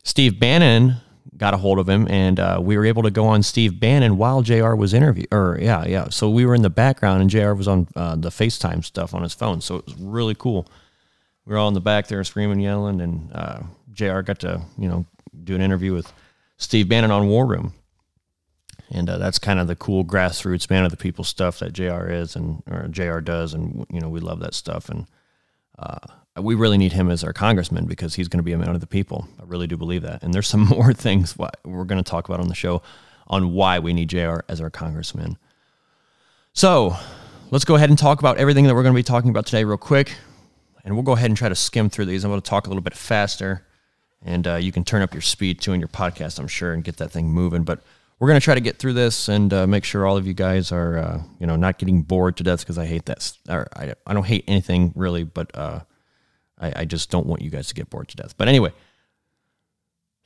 Steve 0.03 0.39
Bannon 0.39 0.96
got 1.37 1.53
a 1.53 1.57
hold 1.57 1.79
of 1.79 1.87
him, 1.87 2.07
and 2.09 2.39
uh, 2.39 2.59
we 2.61 2.77
were 2.77 2.85
able 2.85 3.03
to 3.03 3.11
go 3.11 3.25
on 3.25 3.43
Steve 3.43 3.79
Bannon 3.79 4.17
while 4.17 4.41
Jr. 4.41 4.75
was 4.75 4.93
interview 4.93 5.25
or 5.31 5.57
yeah 5.61 5.85
yeah. 5.85 6.09
So 6.09 6.29
we 6.29 6.45
were 6.45 6.55
in 6.55 6.61
the 6.61 6.69
background, 6.69 7.21
and 7.21 7.29
Jr. 7.29 7.53
was 7.53 7.67
on 7.67 7.87
uh, 7.95 8.15
the 8.15 8.29
FaceTime 8.29 8.83
stuff 8.83 9.13
on 9.13 9.23
his 9.23 9.33
phone, 9.33 9.61
so 9.61 9.77
it 9.77 9.85
was 9.85 9.95
really 9.97 10.35
cool. 10.35 10.67
We 11.45 11.53
were 11.53 11.57
all 11.57 11.67
in 11.67 11.73
the 11.73 11.81
back 11.81 12.07
there 12.07 12.23
screaming, 12.23 12.59
yelling, 12.59 13.01
and 13.01 13.31
uh, 13.33 13.61
Jr. 13.91 14.21
got 14.21 14.39
to 14.39 14.61
you 14.77 14.87
know 14.87 15.05
do 15.43 15.55
an 15.55 15.61
interview 15.61 15.93
with 15.93 16.11
Steve 16.57 16.89
Bannon 16.89 17.11
on 17.11 17.27
War 17.27 17.45
Room 17.45 17.73
and 18.91 19.09
uh, 19.09 19.17
that's 19.17 19.39
kind 19.39 19.59
of 19.59 19.67
the 19.67 19.75
cool 19.75 20.03
grassroots 20.03 20.69
man 20.69 20.83
of 20.83 20.91
the 20.91 20.97
people 20.97 21.23
stuff 21.23 21.59
that 21.59 21.73
Jr. 21.73 22.09
is 22.09 22.35
and 22.35 22.61
or 22.69 22.87
Jr. 22.89 23.19
does, 23.19 23.53
and 23.53 23.85
you 23.89 23.99
know 23.99 24.09
we 24.09 24.19
love 24.19 24.39
that 24.41 24.53
stuff, 24.53 24.89
and 24.89 25.07
uh, 25.79 25.99
we 26.38 26.55
really 26.55 26.77
need 26.77 26.93
him 26.93 27.09
as 27.09 27.23
our 27.23 27.33
congressman 27.33 27.85
because 27.85 28.15
he's 28.15 28.27
going 28.27 28.39
to 28.39 28.43
be 28.43 28.53
a 28.53 28.57
man 28.57 28.69
of 28.69 28.79
the 28.79 28.88
people. 28.88 29.27
I 29.39 29.43
really 29.45 29.67
do 29.67 29.77
believe 29.77 30.01
that, 30.03 30.23
and 30.23 30.33
there's 30.33 30.47
some 30.47 30.65
more 30.67 30.93
things 30.93 31.38
we're 31.38 31.83
going 31.83 32.03
to 32.03 32.09
talk 32.09 32.27
about 32.27 32.39
on 32.39 32.47
the 32.47 32.55
show 32.55 32.81
on 33.27 33.53
why 33.53 33.79
we 33.79 33.93
need 33.93 34.09
Jr. 34.09 34.39
as 34.47 34.61
our 34.61 34.69
congressman. 34.69 35.38
So 36.53 36.95
let's 37.50 37.65
go 37.65 37.75
ahead 37.75 37.89
and 37.89 37.97
talk 37.97 38.19
about 38.19 38.38
everything 38.38 38.65
that 38.65 38.75
we're 38.75 38.83
going 38.83 38.93
to 38.93 39.00
be 39.00 39.03
talking 39.03 39.29
about 39.29 39.45
today, 39.45 39.63
real 39.63 39.77
quick, 39.77 40.15
and 40.83 40.95
we'll 40.95 41.03
go 41.03 41.13
ahead 41.13 41.29
and 41.29 41.38
try 41.38 41.50
to 41.50 41.55
skim 41.55 41.89
through 41.89 42.05
these. 42.05 42.23
I'm 42.23 42.31
going 42.31 42.41
to 42.41 42.50
talk 42.50 42.65
a 42.65 42.69
little 42.69 42.81
bit 42.81 42.95
faster, 42.95 43.65
and 44.23 44.47
uh, 44.47 44.55
you 44.55 44.71
can 44.71 44.83
turn 44.83 45.01
up 45.01 45.13
your 45.13 45.21
speed 45.21 45.61
too 45.61 45.73
in 45.73 45.79
your 45.79 45.89
podcast, 45.89 46.39
I'm 46.39 46.47
sure, 46.47 46.73
and 46.73 46.83
get 46.83 46.97
that 46.97 47.11
thing 47.11 47.29
moving, 47.29 47.63
but 47.63 47.81
we're 48.19 48.27
going 48.27 48.39
to 48.39 48.43
try 48.43 48.53
to 48.53 48.61
get 48.61 48.77
through 48.77 48.93
this 48.93 49.29
and 49.29 49.51
uh, 49.51 49.65
make 49.65 49.83
sure 49.83 50.05
all 50.05 50.15
of 50.15 50.27
you 50.27 50.35
guys 50.35 50.71
are, 50.71 50.97
uh, 50.97 51.23
you 51.39 51.47
know, 51.47 51.55
not 51.55 51.79
getting 51.79 52.03
bored 52.03 52.38
to 52.38 52.43
death 52.43 52.59
because 52.59 52.77
I 52.77 52.85
hate 52.85 53.05
that. 53.07 53.31
Or 53.50 53.67
I, 53.75 53.95
I 54.05 54.13
don't 54.13 54.27
hate 54.27 54.43
anything 54.47 54.93
really, 54.95 55.23
but 55.23 55.50
uh, 55.57 55.79
I, 56.62 56.74
I 56.77 56.86
just 56.86 57.10
don't 57.10 57.25
want 57.25 57.41
you 57.41 57.50
guys 57.50 57.68
to 57.68 57.74
get 57.74 57.89
bored 57.89 58.08
to 58.10 58.15
death. 58.15 58.38
But 58.38 58.48
anyway, 58.48 58.72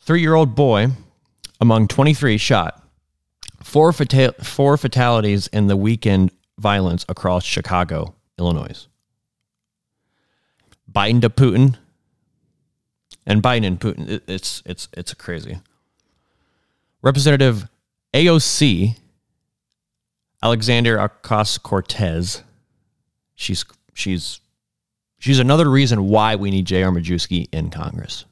three 0.01 0.21
year 0.21 0.35
old 0.35 0.53
boy 0.53 0.87
among 1.59 1.87
23 1.87 2.37
shot, 2.37 2.83
four, 3.63 3.91
fatal- 3.93 4.35
four 4.43 4.77
fatalities 4.77 5.47
in 5.47 5.67
the 5.67 5.77
weekend 5.77 6.31
violence 6.59 7.05
across 7.09 7.43
Chicago, 7.43 8.13
Illinois. 8.37 8.87
Biden 10.91 11.21
to 11.21 11.29
Putin, 11.29 11.77
and 13.25 13.41
Biden 13.41 13.65
and 13.65 13.79
Putin, 13.79 14.07
it, 14.07 14.23
it's 14.27 14.61
it's 14.65 14.87
it's 14.93 15.13
crazy. 15.13 15.59
Representative 17.01 17.67
AOC, 18.13 18.95
Alexander 20.41 20.97
Ocasio 20.97 21.61
Cortez, 21.61 22.43
she's 23.35 23.65
she's 23.93 24.39
she's 25.19 25.39
another 25.39 25.69
reason 25.69 26.07
why 26.09 26.35
we 26.35 26.51
need 26.51 26.65
J.R. 26.65 26.91
Majewski 26.91 27.47
in 27.51 27.69
Congress. 27.69 28.25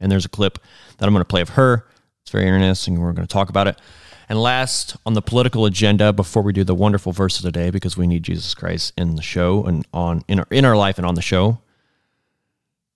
And 0.00 0.12
there's 0.12 0.24
a 0.24 0.30
clip 0.30 0.58
that 0.98 1.06
I'm 1.06 1.12
going 1.12 1.20
to 1.20 1.28
play 1.28 1.40
of 1.40 1.50
her. 1.50 1.86
It's 2.22 2.30
very 2.30 2.46
interesting. 2.46 3.00
We're 3.00 3.12
going 3.12 3.26
to 3.26 3.32
talk 3.32 3.48
about 3.48 3.68
it. 3.68 3.80
And 4.28 4.42
last 4.42 4.96
on 5.06 5.14
the 5.14 5.22
political 5.22 5.66
agenda, 5.66 6.12
before 6.12 6.42
we 6.42 6.52
do 6.52 6.64
the 6.64 6.74
wonderful 6.74 7.12
verse 7.12 7.38
of 7.38 7.44
the 7.44 7.52
day, 7.52 7.70
because 7.70 7.96
we 7.96 8.06
need 8.06 8.24
Jesus 8.24 8.54
Christ 8.54 8.92
in 8.96 9.14
the 9.14 9.22
show 9.22 9.64
and 9.64 9.86
on 9.92 10.24
in 10.26 10.40
our 10.40 10.46
in 10.50 10.64
our 10.64 10.76
life 10.76 10.98
and 10.98 11.06
on 11.06 11.14
the 11.14 11.22
show, 11.22 11.60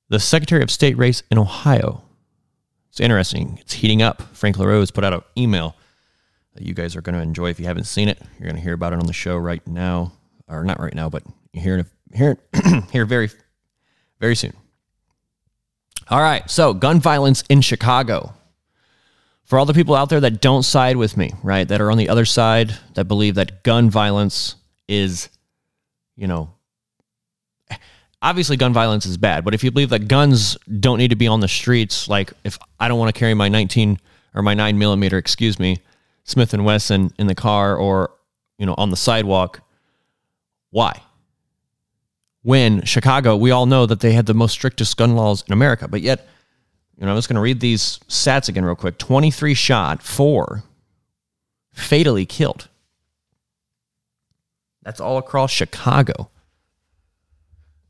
the 0.09 0.19
Secretary 0.19 0.63
of 0.63 0.71
State 0.71 0.99
race 0.99 1.23
in 1.31 1.39
Ohio. 1.39 2.03
It's 2.89 2.99
interesting. 2.99 3.59
It's 3.61 3.75
heating 3.75 4.03
up. 4.03 4.23
Frank 4.35 4.59
LaRose 4.59 4.91
put 4.91 5.05
out 5.05 5.13
an 5.13 5.23
email 5.39 5.77
that 6.55 6.65
you 6.65 6.75
guys 6.75 6.97
are 6.97 7.01
going 7.01 7.15
to 7.15 7.23
enjoy. 7.23 7.51
If 7.51 7.61
you 7.61 7.67
haven't 7.67 7.85
seen 7.85 8.09
it, 8.09 8.21
you're 8.37 8.49
going 8.49 8.57
to 8.57 8.63
hear 8.63 8.75
about 8.75 8.93
it 8.93 8.99
on 8.99 9.07
the 9.07 9.13
show 9.13 9.37
right 9.37 9.65
now, 9.69 10.13
or 10.49 10.65
not 10.65 10.81
right 10.81 10.95
now, 10.95 11.09
but 11.09 11.23
you 11.53 11.61
hear 11.61 11.79
it 11.79 11.87
hear 12.15 12.39
it 12.53 12.85
here 12.91 13.05
very 13.05 13.31
very 14.21 14.37
soon. 14.37 14.53
All 16.09 16.21
right, 16.21 16.49
so 16.51 16.75
gun 16.75 17.01
violence 17.01 17.43
in 17.49 17.61
Chicago. 17.61 18.35
For 19.45 19.59
all 19.59 19.65
the 19.65 19.75
people 19.75 19.97
out 19.97 20.11
there 20.11 20.21
that 20.21 20.41
don't 20.41 20.63
side 20.63 20.97
with 20.97 21.17
me, 21.17 21.33
right, 21.43 21.67
that 21.67 21.81
are 21.81 21.91
on 21.91 21.99
the 21.99 22.09
other 22.09 22.25
side, 22.25 22.77
that 22.95 23.07
believe 23.07 23.35
that 23.35 23.65
gun 23.65 23.91
violence 23.91 24.55
is, 24.87 25.29
you 26.17 26.29
know, 26.29 26.53
obviously 28.23 28.57
gun 28.57 28.73
violence 28.73 29.07
is 29.07 29.17
bad, 29.17 29.45
but 29.45 29.55
if 29.55 29.65
you 29.65 29.71
believe 29.71 29.91
that 29.91 30.09
guns 30.09 30.57
don't 30.79 30.99
need 30.99 31.09
to 31.09 31.17
be 31.17 31.27
on 31.27 31.41
the 31.41 31.49
streets, 31.49 32.09
like 32.09 32.33
if 32.45 32.59
I 32.79 32.89
don't 32.89 32.99
want 32.99 33.13
to 33.13 33.19
carry 33.19 33.35
my 33.35 33.49
19 33.49 33.99
or 34.35 34.43
my 34.43 34.55
9 34.55 34.79
millimeter, 34.79 35.19
excuse 35.19 35.59
me, 35.59 35.79
Smith 36.25 36.55
and 36.55 36.65
Wesson 36.65 37.13
in 37.19 37.27
the 37.27 37.35
car 37.35 37.77
or 37.77 38.11
you 38.59 38.67
know 38.67 38.75
on 38.79 38.91
the 38.91 38.97
sidewalk. 38.97 39.63
Why? 40.71 41.01
When 42.43 42.85
Chicago, 42.85 43.37
we 43.37 43.51
all 43.51 43.67
know 43.67 43.87
that 43.87 44.01
they 44.01 44.13
had 44.13 44.27
the 44.27 44.35
most 44.35 44.53
strictest 44.53 44.97
gun 44.97 45.15
laws 45.15 45.45
in 45.47 45.53
America, 45.53 45.89
but 45.89 46.01
yet, 46.01 46.27
you 46.97 47.05
know, 47.05 47.13
I'm 47.13 47.19
just 47.19 47.29
going 47.29 47.37
to 47.37 47.43
read 47.43 47.61
these 47.61 48.01
stats 48.09 48.49
again 48.49 48.65
real 48.65 48.75
quick. 48.77 48.99
23 48.99 49.55
shot, 49.55 50.03
four 50.03 50.63
fatally 51.73 52.27
killed. 52.27 52.69
That's 54.83 55.01
all 55.01 55.19
across 55.19 55.51
Chicago. 55.51 56.31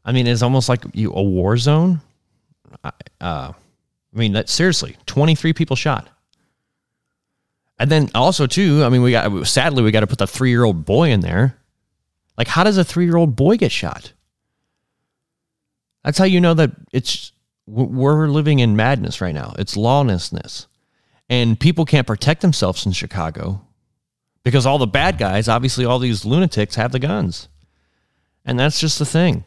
I 0.04 0.12
mean, 0.12 0.26
it's 0.26 0.42
almost 0.42 0.68
like 0.68 0.82
you 0.92 1.12
a 1.12 1.22
war 1.22 1.56
zone. 1.56 2.00
Uh, 2.82 2.90
I 3.20 3.54
mean, 4.12 4.32
that 4.32 4.48
seriously, 4.48 4.96
23 5.06 5.52
people 5.52 5.76
shot. 5.76 6.08
And 7.78 7.90
then 7.90 8.10
also 8.14 8.46
too, 8.46 8.82
I 8.84 8.88
mean, 8.88 9.02
we 9.02 9.12
got 9.12 9.46
sadly 9.46 9.82
we 9.82 9.90
got 9.90 10.00
to 10.00 10.06
put 10.06 10.18
the 10.18 10.26
three 10.26 10.50
year 10.50 10.64
old 10.64 10.84
boy 10.84 11.10
in 11.10 11.20
there. 11.20 11.56
Like, 12.36 12.48
how 12.48 12.64
does 12.64 12.76
a 12.76 12.84
three 12.84 13.04
year 13.04 13.16
old 13.16 13.36
boy 13.36 13.56
get 13.56 13.72
shot? 13.72 14.12
That's 16.04 16.18
how 16.18 16.24
you 16.24 16.40
know 16.40 16.54
that 16.54 16.70
it's 16.92 17.32
we're 17.66 18.28
living 18.28 18.58
in 18.58 18.76
madness 18.76 19.20
right 19.20 19.34
now. 19.34 19.54
It's 19.58 19.76
lawlessness, 19.76 20.66
and 21.28 21.58
people 21.58 21.84
can't 21.84 22.06
protect 22.06 22.40
themselves 22.40 22.84
in 22.84 22.92
Chicago 22.92 23.66
because 24.42 24.66
all 24.66 24.78
the 24.78 24.86
bad 24.86 25.18
guys, 25.18 25.48
obviously, 25.48 25.84
all 25.84 25.98
these 25.98 26.24
lunatics 26.24 26.74
have 26.74 26.92
the 26.92 26.98
guns, 26.98 27.48
and 28.44 28.58
that's 28.58 28.80
just 28.80 28.98
the 28.98 29.06
thing. 29.06 29.44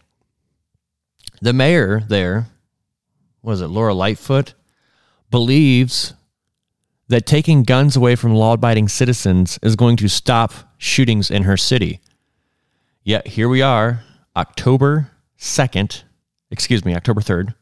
The 1.42 1.54
mayor 1.54 2.04
there, 2.08 2.48
was 3.42 3.62
it 3.62 3.68
Laura 3.68 3.94
Lightfoot, 3.94 4.54
believes 5.30 6.14
that 7.10 7.26
taking 7.26 7.64
guns 7.64 7.96
away 7.96 8.16
from 8.16 8.34
law 8.34 8.54
abiding 8.54 8.88
citizens 8.88 9.60
is 9.62 9.76
going 9.76 9.98
to 9.98 10.08
stop 10.08 10.54
shootings 10.78 11.30
in 11.30 11.44
her 11.44 11.58
city. 11.58 12.00
Yet 13.04 13.28
here 13.28 13.50
we 13.50 13.62
are, 13.62 14.04
October 14.36 15.12
2nd, 15.38 16.04
excuse 16.54 16.86
me, 16.86 16.96
October 16.96 17.20
3rd, 17.20 17.56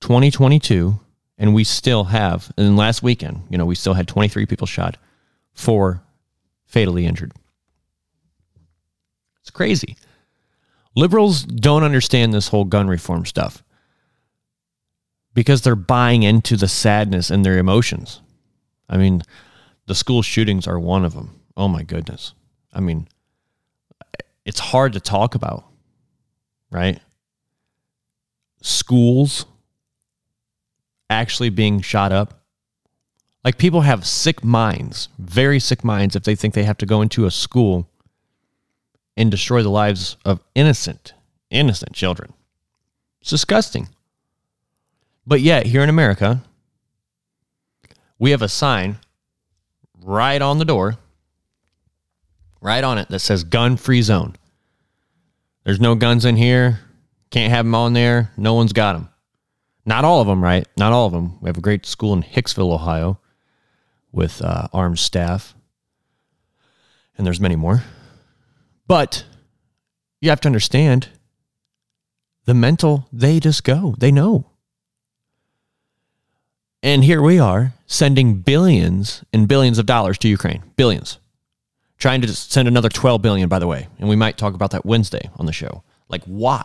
2022, 0.00 0.98
and 1.38 1.54
we 1.54 1.62
still 1.62 2.04
have, 2.04 2.52
and 2.58 2.76
last 2.76 3.00
weekend, 3.00 3.44
you 3.48 3.56
know, 3.56 3.64
we 3.64 3.76
still 3.76 3.94
had 3.94 4.08
23 4.08 4.44
people 4.46 4.66
shot, 4.66 4.96
four 5.54 6.02
fatally 6.66 7.06
injured. 7.06 7.32
It's 9.40 9.50
crazy. 9.50 9.96
Liberals 10.96 11.44
don't 11.44 11.84
understand 11.84 12.34
this 12.34 12.48
whole 12.48 12.64
gun 12.64 12.88
reform 12.88 13.24
stuff 13.24 13.62
because 15.32 15.62
they're 15.62 15.76
buying 15.76 16.24
into 16.24 16.56
the 16.56 16.68
sadness 16.68 17.30
and 17.30 17.44
their 17.44 17.58
emotions. 17.58 18.20
I 18.88 18.96
mean, 18.96 19.22
the 19.86 19.94
school 19.94 20.22
shootings 20.22 20.66
are 20.66 20.78
one 20.78 21.04
of 21.04 21.14
them. 21.14 21.40
Oh 21.56 21.68
my 21.68 21.84
goodness. 21.84 22.34
I 22.72 22.80
mean, 22.80 23.06
it's 24.44 24.58
hard 24.58 24.94
to 24.94 25.00
talk 25.00 25.36
about, 25.36 25.64
right? 26.72 26.98
Schools 28.62 29.46
actually 31.10 31.50
being 31.50 31.80
shot 31.80 32.10
up. 32.10 32.42
Like 33.44 33.58
people 33.58 33.82
have 33.82 34.06
sick 34.06 34.42
minds, 34.42 35.08
very 35.18 35.60
sick 35.60 35.84
minds, 35.84 36.16
if 36.16 36.22
they 36.24 36.34
think 36.34 36.54
they 36.54 36.64
have 36.64 36.78
to 36.78 36.86
go 36.86 37.02
into 37.02 37.26
a 37.26 37.30
school 37.30 37.88
and 39.16 39.30
destroy 39.30 39.62
the 39.62 39.68
lives 39.68 40.16
of 40.24 40.40
innocent, 40.54 41.12
innocent 41.50 41.92
children. 41.92 42.32
It's 43.20 43.30
disgusting. 43.30 43.88
But 45.26 45.40
yet, 45.40 45.66
here 45.66 45.82
in 45.82 45.88
America, 45.88 46.42
we 48.18 48.30
have 48.30 48.42
a 48.42 48.48
sign 48.48 48.98
right 50.02 50.40
on 50.40 50.58
the 50.58 50.64
door, 50.64 50.96
right 52.60 52.82
on 52.82 52.98
it, 52.98 53.08
that 53.08 53.18
says 53.18 53.44
gun 53.44 53.76
free 53.76 54.02
zone. 54.02 54.34
There's 55.64 55.80
no 55.80 55.94
guns 55.94 56.24
in 56.24 56.36
here. 56.36 56.80
Can't 57.30 57.52
have 57.52 57.64
them 57.64 57.74
on 57.74 57.92
there. 57.92 58.30
No 58.36 58.54
one's 58.54 58.72
got 58.72 58.94
them. 58.94 59.08
Not 59.84 60.04
all 60.04 60.20
of 60.20 60.26
them, 60.26 60.42
right? 60.42 60.66
Not 60.76 60.92
all 60.92 61.06
of 61.06 61.12
them. 61.12 61.38
We 61.40 61.48
have 61.48 61.58
a 61.58 61.62
great 61.62 61.86
school 61.86 62.12
in 62.12 62.22
Hicksville, 62.22 62.72
Ohio, 62.72 63.18
with 64.12 64.42
uh, 64.42 64.68
armed 64.72 64.98
staff, 64.98 65.54
and 67.16 67.26
there's 67.26 67.40
many 67.40 67.56
more. 67.56 67.82
But 68.86 69.24
you 70.20 70.30
have 70.30 70.40
to 70.42 70.48
understand 70.48 71.08
the 72.44 72.54
mental, 72.54 73.08
they 73.12 73.40
just 73.40 73.64
go. 73.64 73.94
They 73.98 74.12
know. 74.12 74.46
And 76.82 77.04
here 77.04 77.22
we 77.22 77.38
are 77.38 77.74
sending 77.86 78.40
billions 78.40 79.24
and 79.32 79.46
billions 79.46 79.78
of 79.78 79.86
dollars 79.86 80.18
to 80.18 80.28
Ukraine. 80.28 80.62
Billions. 80.76 81.18
Trying 82.02 82.22
to 82.22 82.34
send 82.34 82.66
another 82.66 82.88
12 82.88 83.22
billion, 83.22 83.48
by 83.48 83.60
the 83.60 83.68
way. 83.68 83.86
And 84.00 84.08
we 84.08 84.16
might 84.16 84.36
talk 84.36 84.54
about 84.54 84.72
that 84.72 84.84
Wednesday 84.84 85.30
on 85.36 85.46
the 85.46 85.52
show. 85.52 85.84
Like, 86.08 86.24
why? 86.24 86.64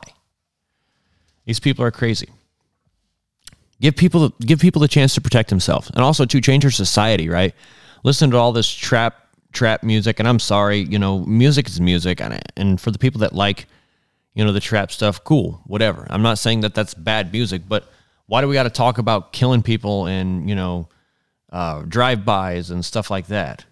These 1.46 1.60
people 1.60 1.86
are 1.86 1.91
crazy. 1.91 2.29
Give 3.79 3.96
people 3.96 4.29
give 4.39 4.60
people 4.60 4.82
the 4.82 4.88
chance 4.88 5.13
to 5.13 5.22
protect 5.22 5.51
themselves. 5.51 5.91
And 5.91 6.00
also 6.00 6.25
to 6.25 6.41
change 6.41 6.65
our 6.65 6.72
society, 6.72 7.29
right? 7.29 7.53
Listen 8.03 8.32
to 8.32 8.38
all 8.38 8.51
this 8.51 8.67
trap 8.67 9.27
trap 9.53 9.84
music. 9.84 10.17
And 10.17 10.27
I'm 10.27 10.39
sorry, 10.39 10.79
you 10.79 10.98
know, 10.98 11.20
music 11.20 11.67
is 11.67 11.79
music. 11.79 12.20
And, 12.20 12.41
and 12.56 12.82
for 12.82 12.89
the 12.89 12.98
people 12.98 13.20
that 13.20 13.32
like, 13.32 13.67
you 14.34 14.44
know, 14.44 14.51
the 14.51 14.60
trap 14.60 14.91
stuff, 14.91 15.24
cool, 15.24 15.62
whatever. 15.67 16.08
I'm 16.10 16.24
not 16.24 16.39
saying 16.39 16.62
that 16.62 16.74
that's 16.74 16.96
bad 16.96 17.32
music, 17.32 17.62
but 17.70 17.88
why 18.25 18.41
do 18.41 18.48
we 18.48 18.56
got 18.56 18.63
to 18.63 18.72
talk 18.72 18.98
about 18.98 19.34
killing 19.34 19.62
people 19.62 20.08
and 20.08 20.50
you 20.50 20.56
know 20.56 20.89
uh, 21.51 21.84
drive-bys 21.84 22.72
and 22.72 22.84
stuff 22.84 23.12
like 23.12 23.27
that? 23.27 23.65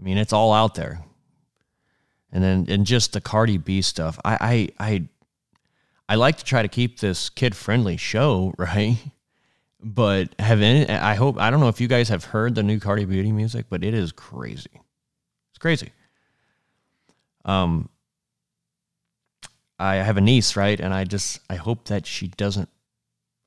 I 0.00 0.02
mean, 0.02 0.18
it's 0.18 0.32
all 0.32 0.52
out 0.52 0.74
there. 0.74 1.04
And 2.32 2.42
then 2.42 2.66
and 2.68 2.86
just 2.86 3.12
the 3.12 3.20
Cardi 3.20 3.58
B 3.58 3.82
stuff. 3.82 4.18
I 4.24 4.70
I 4.78 4.86
I, 4.86 5.08
I 6.08 6.14
like 6.14 6.38
to 6.38 6.44
try 6.44 6.62
to 6.62 6.68
keep 6.68 7.00
this 7.00 7.28
kid-friendly 7.28 7.96
show, 7.96 8.54
right? 8.58 8.96
But 9.82 10.34
have 10.38 10.60
any? 10.60 10.88
I 10.88 11.14
hope 11.14 11.38
I 11.38 11.50
don't 11.50 11.60
know 11.60 11.68
if 11.68 11.80
you 11.80 11.88
guys 11.88 12.08
have 12.08 12.24
heard 12.24 12.54
the 12.54 12.62
new 12.62 12.78
Cardi 12.78 13.04
Beauty 13.04 13.32
music, 13.32 13.66
but 13.68 13.82
it 13.82 13.94
is 13.94 14.12
crazy. 14.12 14.70
It's 15.50 15.58
crazy. 15.58 15.90
Um, 17.44 17.88
I 19.78 19.96
have 19.96 20.18
a 20.18 20.20
niece, 20.20 20.56
right? 20.56 20.78
And 20.78 20.94
I 20.94 21.04
just 21.04 21.40
I 21.48 21.56
hope 21.56 21.86
that 21.86 22.06
she 22.06 22.28
doesn't 22.28 22.68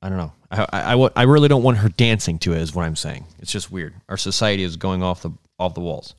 I 0.02 0.10
don't 0.10 0.18
know. 0.18 0.32
I, 0.50 0.92
I, 0.94 1.10
I, 1.16 1.22
really 1.22 1.48
don't 1.48 1.62
want 1.62 1.78
her 1.78 1.88
dancing 1.88 2.38
to 2.40 2.52
it. 2.52 2.58
Is 2.58 2.74
what 2.74 2.84
I'm 2.84 2.94
saying. 2.94 3.24
It's 3.38 3.50
just 3.50 3.72
weird. 3.72 3.94
Our 4.10 4.18
society 4.18 4.62
is 4.62 4.76
going 4.76 5.02
off 5.02 5.22
the 5.22 5.30
off 5.58 5.72
the 5.72 5.80
walls. 5.80 6.14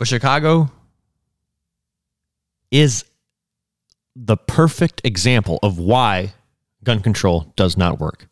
But 0.00 0.08
Chicago 0.08 0.70
is 2.70 3.04
the 4.16 4.38
perfect 4.38 5.02
example 5.04 5.58
of 5.62 5.78
why 5.78 6.32
gun 6.82 7.00
control 7.00 7.52
does 7.54 7.76
not 7.76 8.00
work. 8.00 8.26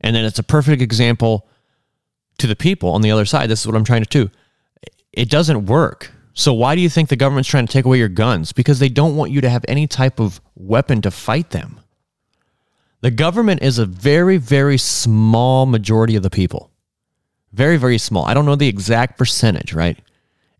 And 0.00 0.16
then 0.16 0.24
it's 0.24 0.38
a 0.38 0.42
perfect 0.42 0.80
example 0.80 1.46
to 2.38 2.46
the 2.46 2.56
people 2.56 2.92
on 2.92 3.02
the 3.02 3.10
other 3.10 3.26
side. 3.26 3.50
This 3.50 3.60
is 3.60 3.66
what 3.66 3.76
I'm 3.76 3.84
trying 3.84 4.04
to 4.04 4.08
do. 4.08 4.30
It 5.12 5.28
doesn't 5.28 5.66
work. 5.66 6.10
So 6.32 6.54
why 6.54 6.74
do 6.74 6.80
you 6.80 6.88
think 6.88 7.10
the 7.10 7.16
government's 7.16 7.50
trying 7.50 7.66
to 7.66 7.72
take 7.72 7.84
away 7.84 7.98
your 7.98 8.08
guns? 8.08 8.52
Because 8.52 8.78
they 8.78 8.88
don't 8.88 9.16
want 9.16 9.32
you 9.32 9.42
to 9.42 9.50
have 9.50 9.66
any 9.68 9.86
type 9.86 10.18
of 10.18 10.40
weapon 10.54 11.02
to 11.02 11.10
fight 11.10 11.50
them. 11.50 11.78
The 13.02 13.10
government 13.10 13.62
is 13.62 13.78
a 13.78 13.84
very, 13.84 14.38
very 14.38 14.78
small 14.78 15.66
majority 15.66 16.16
of 16.16 16.22
the 16.22 16.30
people. 16.30 16.70
Very, 17.52 17.76
very 17.76 17.98
small. 17.98 18.24
I 18.24 18.32
don't 18.32 18.46
know 18.46 18.56
the 18.56 18.66
exact 18.66 19.18
percentage, 19.18 19.74
right? 19.74 19.98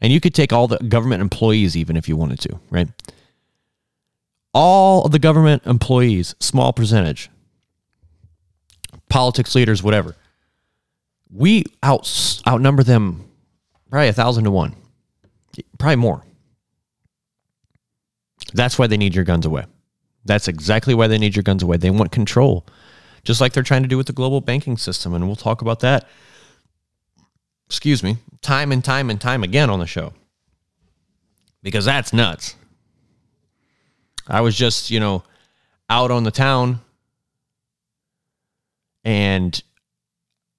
And 0.00 0.12
you 0.12 0.20
could 0.20 0.34
take 0.34 0.52
all 0.52 0.68
the 0.68 0.78
government 0.78 1.22
employees 1.22 1.76
even 1.76 1.96
if 1.96 2.08
you 2.08 2.16
wanted 2.16 2.40
to, 2.40 2.60
right? 2.70 2.88
All 4.52 5.04
of 5.04 5.12
the 5.12 5.18
government 5.18 5.64
employees, 5.66 6.34
small 6.40 6.72
percentage, 6.72 7.30
politics 9.08 9.54
leaders, 9.54 9.82
whatever. 9.82 10.14
We 11.32 11.64
out 11.82 12.40
outnumber 12.46 12.82
them 12.82 13.24
probably 13.90 14.08
a 14.08 14.12
thousand 14.12 14.44
to 14.44 14.50
one. 14.50 14.76
Probably 15.78 15.96
more. 15.96 16.24
That's 18.52 18.78
why 18.78 18.86
they 18.86 18.96
need 18.96 19.14
your 19.14 19.24
guns 19.24 19.46
away. 19.46 19.64
That's 20.24 20.48
exactly 20.48 20.94
why 20.94 21.06
they 21.06 21.18
need 21.18 21.36
your 21.36 21.42
guns 21.42 21.62
away. 21.62 21.76
They 21.76 21.90
want 21.90 22.12
control, 22.12 22.66
just 23.24 23.40
like 23.40 23.52
they're 23.52 23.62
trying 23.62 23.82
to 23.82 23.88
do 23.88 23.96
with 23.96 24.06
the 24.06 24.12
global 24.12 24.40
banking 24.40 24.76
system. 24.76 25.14
And 25.14 25.26
we'll 25.26 25.36
talk 25.36 25.60
about 25.60 25.80
that, 25.80 26.08
excuse 27.74 28.04
me, 28.04 28.18
time 28.40 28.70
and 28.70 28.84
time 28.84 29.10
and 29.10 29.20
time 29.20 29.42
again 29.42 29.68
on 29.68 29.80
the 29.80 29.86
show. 29.86 30.12
Because 31.60 31.84
that's 31.84 32.12
nuts. 32.12 32.54
I 34.28 34.42
was 34.42 34.56
just, 34.56 34.92
you 34.92 35.00
know, 35.00 35.24
out 35.90 36.12
on 36.12 36.22
the 36.22 36.30
town 36.30 36.80
and 39.02 39.60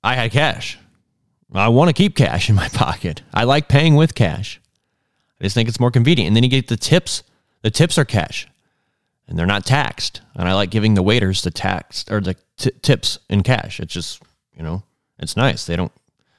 I 0.03 0.15
had 0.15 0.31
cash. 0.31 0.77
I 1.53 1.69
want 1.69 1.87
to 1.87 1.93
keep 1.93 2.17
cash 2.17 2.49
in 2.49 2.55
my 2.55 2.67
pocket. 2.73 3.21
I 3.33 3.45
like 3.45 3.69
paying 3.69 3.95
with 3.95 4.13
cash. 4.13 4.59
I 5.39 5.45
just 5.45 5.53
think 5.53 5.69
it's 5.69 5.79
more 5.79 5.91
convenient. 5.91 6.27
And 6.27 6.35
then 6.35 6.43
you 6.43 6.49
get 6.49 6.67
the 6.67 6.75
tips. 6.75 7.23
The 7.61 7.71
tips 7.71 7.97
are 7.97 8.05
cash 8.05 8.45
and 9.25 9.39
they're 9.39 9.45
not 9.45 9.65
taxed. 9.65 10.21
And 10.35 10.49
I 10.49 10.53
like 10.53 10.69
giving 10.69 10.95
the 10.95 11.01
waiters 11.01 11.43
the 11.43 11.51
tax 11.51 12.03
or 12.11 12.19
the 12.19 12.35
t- 12.57 12.71
tips 12.81 13.19
in 13.29 13.41
cash. 13.41 13.79
It's 13.79 13.93
just, 13.93 14.21
you 14.53 14.63
know, 14.63 14.83
it's 15.17 15.37
nice. 15.37 15.65
They 15.65 15.77
don't, 15.77 15.93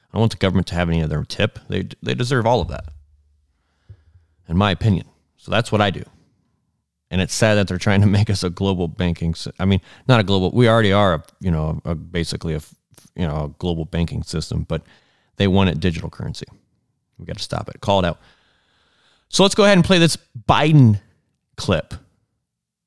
I 0.09 0.13
don't 0.13 0.21
want 0.21 0.31
the 0.31 0.37
government 0.37 0.67
to 0.67 0.75
have 0.75 0.89
any 0.89 1.01
of 1.01 1.09
their 1.09 1.23
tip. 1.23 1.59
They, 1.67 1.87
they 2.01 2.13
deserve 2.13 2.45
all 2.45 2.61
of 2.61 2.69
that, 2.69 2.85
in 4.47 4.57
my 4.57 4.71
opinion. 4.71 5.07
So 5.37 5.51
that's 5.51 5.71
what 5.71 5.81
I 5.81 5.89
do. 5.89 6.03
And 7.09 7.21
it's 7.21 7.33
sad 7.33 7.55
that 7.55 7.67
they're 7.67 7.77
trying 7.77 8.01
to 8.01 8.07
make 8.17 8.29
us 8.29 8.43
a 8.43 8.49
global 8.49 8.87
banking. 8.87 9.35
I 9.59 9.65
mean, 9.65 9.81
not 10.07 10.19
a 10.19 10.23
global. 10.23 10.51
We 10.51 10.67
already 10.67 10.93
are, 10.93 11.15
a, 11.15 11.23
you 11.39 11.51
know, 11.51 11.81
a, 11.85 11.95
basically 11.95 12.53
a, 12.53 12.61
you 13.15 13.27
know, 13.27 13.45
a 13.45 13.49
global 13.59 13.85
banking 13.85 14.23
system, 14.23 14.65
but 14.67 14.83
they 15.37 15.47
want 15.47 15.69
it 15.69 15.79
digital 15.79 16.09
currency. 16.09 16.45
We 17.17 17.25
got 17.25 17.37
to 17.37 17.43
stop 17.43 17.69
it. 17.69 17.81
Call 17.81 17.99
it 17.99 18.05
out. 18.05 18.19
So 19.29 19.43
let's 19.43 19.55
go 19.55 19.63
ahead 19.63 19.77
and 19.77 19.85
play 19.85 19.99
this 19.99 20.17
Biden 20.47 21.01
clip. 21.55 21.93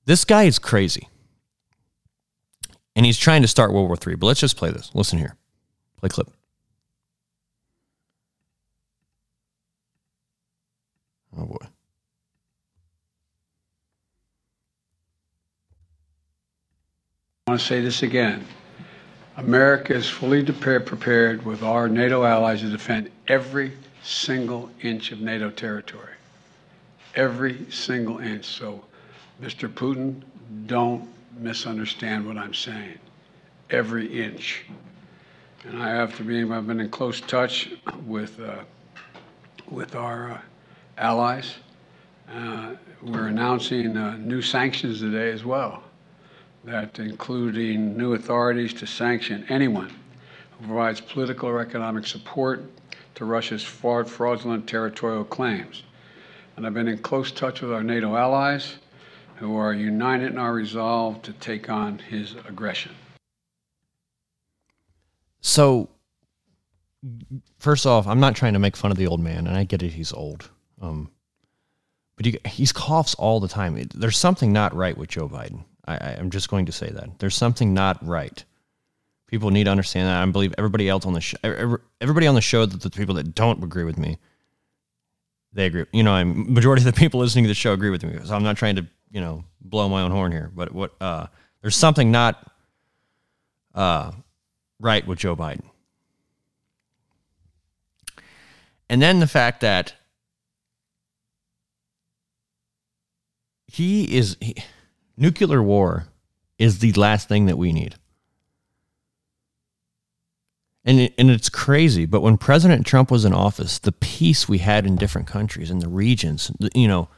This 0.06 0.24
guy 0.24 0.44
is 0.44 0.58
crazy. 0.58 1.08
And 2.96 3.06
he's 3.06 3.18
trying 3.18 3.42
to 3.42 3.48
start 3.48 3.72
World 3.72 3.88
War 3.88 3.96
III. 3.96 4.16
But 4.16 4.26
let's 4.26 4.40
just 4.40 4.56
play 4.56 4.70
this. 4.70 4.90
Listen 4.94 5.18
here. 5.18 5.36
Play 5.98 6.08
clip. 6.08 6.30
Oh 11.36 11.46
boy. 11.46 11.56
I 17.46 17.52
want 17.52 17.60
to 17.60 17.66
say 17.66 17.80
this 17.80 18.02
again. 18.02 18.44
America 19.36 19.94
is 19.94 20.08
fully 20.08 20.44
prepared 20.44 21.44
with 21.44 21.62
our 21.62 21.88
NATO 21.88 22.24
allies 22.24 22.60
to 22.60 22.68
defend 22.68 23.10
every 23.26 23.72
single 24.02 24.70
inch 24.82 25.12
of 25.12 25.20
NATO 25.20 25.50
territory 25.50 26.10
every 27.14 27.66
single 27.70 28.18
inch. 28.18 28.44
So, 28.44 28.84
Mr. 29.42 29.68
Putin, 29.68 30.22
don't 30.66 31.08
misunderstand 31.38 32.26
what 32.26 32.36
I'm 32.36 32.54
saying. 32.54 32.98
Every 33.70 34.22
inch. 34.22 34.64
And 35.64 35.82
I 35.82 35.90
have 35.90 36.16
to 36.16 36.24
be, 36.24 36.42
I've 36.42 36.66
been 36.66 36.80
in 36.80 36.88
close 36.88 37.20
touch 37.20 37.70
with, 38.06 38.40
uh, 38.40 38.56
with 39.68 39.94
our 39.94 40.32
uh, 40.32 40.40
allies. 41.00 41.56
Uh, 42.32 42.74
we're 43.02 43.26
announcing 43.26 43.96
uh, 43.96 44.16
new 44.18 44.40
sanctions 44.40 45.00
today 45.00 45.32
as 45.32 45.44
well, 45.44 45.82
that 46.64 46.98
including 46.98 47.96
new 47.96 48.14
authorities 48.14 48.72
to 48.74 48.86
sanction 48.86 49.44
anyone 49.48 49.92
who 50.58 50.66
provides 50.66 51.00
political 51.00 51.48
or 51.48 51.60
economic 51.60 52.06
support 52.06 52.62
to 53.16 53.24
Russia's 53.24 53.64
fraudulent 53.64 54.68
territorial 54.68 55.24
claims 55.24 55.82
and 56.60 56.66
I've 56.66 56.74
been 56.74 56.88
in 56.88 56.98
close 56.98 57.32
touch 57.32 57.62
with 57.62 57.72
our 57.72 57.82
NATO 57.82 58.16
allies 58.16 58.76
who 59.36 59.56
are 59.56 59.72
united 59.72 60.32
in 60.32 60.36
our 60.36 60.52
resolve 60.52 61.22
to 61.22 61.32
take 61.32 61.70
on 61.70 61.98
his 61.98 62.34
aggression. 62.46 62.92
So, 65.40 65.88
first 67.58 67.86
off, 67.86 68.06
I'm 68.06 68.20
not 68.20 68.36
trying 68.36 68.52
to 68.52 68.58
make 68.58 68.76
fun 68.76 68.90
of 68.90 68.98
the 68.98 69.06
old 69.06 69.20
man, 69.20 69.46
and 69.46 69.56
I 69.56 69.64
get 69.64 69.82
it, 69.82 69.94
he's 69.94 70.12
old. 70.12 70.50
Um, 70.80 71.10
but 72.16 72.26
he, 72.26 72.38
he 72.46 72.66
coughs 72.66 73.14
all 73.14 73.40
the 73.40 73.48
time. 73.48 73.82
There's 73.94 74.18
something 74.18 74.52
not 74.52 74.74
right 74.74 74.96
with 74.96 75.08
Joe 75.08 75.28
Biden. 75.28 75.64
I, 75.86 76.16
I'm 76.18 76.30
just 76.30 76.50
going 76.50 76.66
to 76.66 76.72
say 76.72 76.90
that. 76.90 77.18
There's 77.18 77.34
something 77.34 77.72
not 77.74 78.04
right. 78.06 78.44
People 79.26 79.50
need 79.50 79.64
to 79.64 79.70
understand 79.70 80.08
that. 80.08 80.22
I 80.22 80.26
believe 80.26 80.54
everybody 80.58 80.88
else 80.88 81.06
on 81.06 81.12
the 81.12 81.20
show, 81.20 81.38
everybody 82.00 82.26
on 82.26 82.34
the 82.34 82.40
show, 82.40 82.66
that 82.66 82.80
the 82.80 82.90
people 82.90 83.14
that 83.14 83.34
don't 83.34 83.62
agree 83.62 83.84
with 83.84 83.98
me, 83.98 84.18
they 85.52 85.66
agree. 85.66 85.86
You 85.92 86.02
know, 86.02 86.12
I'm 86.12 86.52
majority 86.52 86.80
of 86.80 86.92
the 86.92 86.98
people 86.98 87.20
listening 87.20 87.44
to 87.44 87.48
the 87.48 87.54
show 87.54 87.72
agree 87.72 87.90
with 87.90 88.02
me. 88.04 88.18
So 88.24 88.34
I'm 88.34 88.42
not 88.42 88.56
trying 88.56 88.76
to, 88.76 88.86
you 89.10 89.20
know, 89.20 89.44
blow 89.60 89.88
my 89.88 90.02
own 90.02 90.10
horn 90.10 90.32
here, 90.32 90.50
but 90.54 90.72
what 90.72 90.94
uh, 91.00 91.26
there's 91.62 91.76
something 91.76 92.10
not 92.10 92.44
uh, 93.74 94.12
right 94.80 95.06
with 95.06 95.18
Joe 95.18 95.36
Biden. 95.36 95.64
And 98.88 99.00
then 99.00 99.20
the 99.20 99.28
fact 99.28 99.60
that 99.60 99.94
he 103.70 104.16
is 104.16 104.36
he, 104.40 104.56
Nuclear 105.16 105.62
war 105.62 106.06
is 106.58 106.78
the 106.78 106.92
last 106.92 107.28
thing 107.28 107.46
that 107.46 107.58
we 107.58 107.72
need. 107.72 107.94
And 110.84 111.10
and 111.18 111.30
it's 111.30 111.50
crazy, 111.50 112.06
but 112.06 112.22
when 112.22 112.38
President 112.38 112.86
Trump 112.86 113.10
was 113.10 113.24
in 113.24 113.34
office, 113.34 113.78
the 113.78 113.92
peace 113.92 114.48
we 114.48 114.58
had 114.58 114.86
in 114.86 114.96
different 114.96 115.28
countries 115.28 115.70
in 115.70 115.78
the 115.78 115.88
regions, 115.88 116.50
you 116.74 116.88
know, 116.88 117.08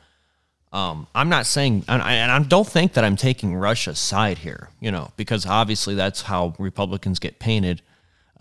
um, 0.72 1.06
I'm 1.14 1.28
not 1.28 1.46
saying, 1.46 1.84
and 1.86 2.02
I, 2.02 2.14
and 2.14 2.32
I 2.32 2.38
don't 2.40 2.66
think 2.66 2.94
that 2.94 3.04
I'm 3.04 3.16
taking 3.16 3.54
Russia's 3.54 3.98
side 3.98 4.38
here, 4.38 4.70
you 4.80 4.90
know, 4.90 5.12
because 5.16 5.46
obviously 5.46 5.94
that's 5.94 6.22
how 6.22 6.54
Republicans 6.58 7.18
get 7.18 7.38
painted, 7.38 7.82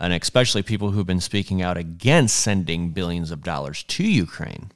and 0.00 0.12
especially 0.12 0.62
people 0.62 0.90
who've 0.90 1.06
been 1.06 1.20
speaking 1.20 1.62
out 1.62 1.76
against 1.76 2.36
sending 2.36 2.90
billions 2.90 3.30
of 3.30 3.42
dollars 3.44 3.84
to 3.84 4.02
Ukraine, 4.02 4.72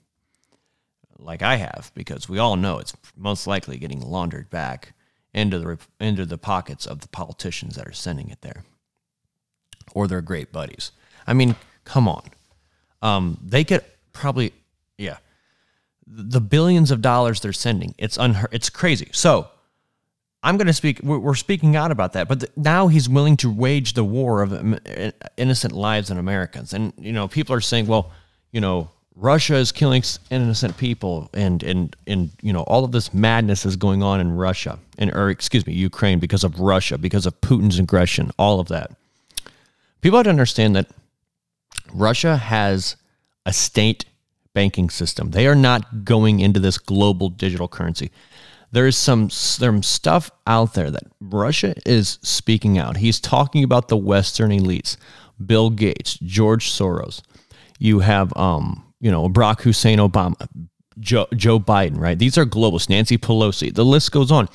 like 1.18 1.42
I 1.42 1.56
have, 1.56 1.90
because 1.94 2.28
we 2.28 2.38
all 2.38 2.56
know 2.56 2.78
it's 2.78 2.94
most 3.16 3.46
likely 3.46 3.78
getting 3.78 4.00
laundered 4.00 4.50
back 4.50 4.92
into 5.32 5.58
the 5.58 5.78
into 6.00 6.24
the 6.24 6.38
pockets 6.38 6.86
of 6.86 7.00
the 7.00 7.08
politicians 7.08 7.76
that 7.76 7.86
are 7.86 7.92
sending 7.92 8.30
it 8.30 8.40
there 8.40 8.64
or 9.94 10.06
their 10.06 10.20
great 10.20 10.52
buddies. 10.52 10.92
I 11.26 11.32
mean, 11.32 11.56
come 11.84 12.08
on. 12.08 12.22
Um, 13.02 13.38
they 13.42 13.64
get 13.64 13.98
probably, 14.12 14.52
yeah, 14.98 15.18
the 16.06 16.40
billions 16.40 16.90
of 16.90 17.02
dollars 17.02 17.40
they're 17.40 17.52
sending. 17.52 17.94
It's 17.98 18.16
unheard. 18.16 18.50
It's 18.52 18.70
crazy. 18.70 19.08
So 19.12 19.48
I'm 20.42 20.56
going 20.56 20.66
to 20.66 20.72
speak. 20.72 21.00
We're, 21.02 21.34
speaking 21.34 21.76
out 21.76 21.90
about 21.90 22.12
that. 22.14 22.28
But 22.28 22.40
the, 22.40 22.50
now 22.56 22.88
he's 22.88 23.08
willing 23.08 23.36
to 23.38 23.50
wage 23.50 23.94
the 23.94 24.04
war 24.04 24.42
of 24.42 24.80
innocent 25.36 25.72
lives 25.72 26.10
and 26.10 26.20
Americans. 26.20 26.72
And 26.72 26.92
you 26.98 27.12
know, 27.12 27.28
people 27.28 27.54
are 27.54 27.60
saying, 27.60 27.86
well, 27.86 28.12
you 28.52 28.60
know, 28.60 28.90
Russia 29.16 29.54
is 29.54 29.72
killing 29.72 30.02
innocent 30.30 30.76
people, 30.76 31.30
and 31.32 31.62
and 31.62 31.96
and 32.06 32.30
you 32.42 32.52
know, 32.52 32.62
all 32.62 32.84
of 32.84 32.92
this 32.92 33.14
madness 33.14 33.64
is 33.64 33.76
going 33.76 34.02
on 34.02 34.20
in 34.20 34.36
Russia, 34.36 34.78
and 34.98 35.10
or 35.12 35.30
excuse 35.30 35.66
me, 35.66 35.72
Ukraine 35.72 36.18
because 36.18 36.44
of 36.44 36.60
Russia, 36.60 36.98
because 36.98 37.26
of 37.26 37.40
Putin's 37.40 37.78
aggression, 37.78 38.30
all 38.38 38.60
of 38.60 38.68
that 38.68 38.90
people 40.06 40.18
have 40.18 40.24
to 40.24 40.30
understand 40.30 40.76
that 40.76 40.88
Russia 41.92 42.36
has 42.36 42.94
a 43.44 43.52
state 43.52 44.04
banking 44.54 44.88
system. 44.88 45.32
They 45.32 45.48
are 45.48 45.56
not 45.56 46.04
going 46.04 46.38
into 46.38 46.60
this 46.60 46.78
global 46.78 47.28
digital 47.28 47.66
currency. 47.66 48.12
There 48.70 48.86
is 48.86 48.96
some 48.96 49.30
some 49.30 49.82
stuff 49.82 50.30
out 50.46 50.74
there 50.74 50.92
that 50.92 51.02
Russia 51.20 51.74
is 51.84 52.20
speaking 52.22 52.78
out. 52.78 52.98
He's 52.98 53.18
talking 53.18 53.64
about 53.64 53.88
the 53.88 53.96
Western 53.96 54.52
elites, 54.52 54.96
Bill 55.44 55.70
Gates, 55.70 56.18
George 56.22 56.70
Soros. 56.70 57.22
You 57.80 57.98
have 57.98 58.36
um, 58.36 58.84
you 59.00 59.10
know, 59.10 59.28
Barack 59.28 59.60
Hussein 59.60 59.98
Obama, 59.98 60.34
Joe, 60.98 61.26
Joe 61.34 61.60
Biden, 61.60 61.98
right? 61.98 62.18
These 62.18 62.38
are 62.38 62.44
globalists. 62.44 62.88
Nancy 62.88 63.18
Pelosi. 63.18 63.74
The 63.74 63.84
list 63.84 64.12
goes 64.12 64.30
on. 64.30 64.48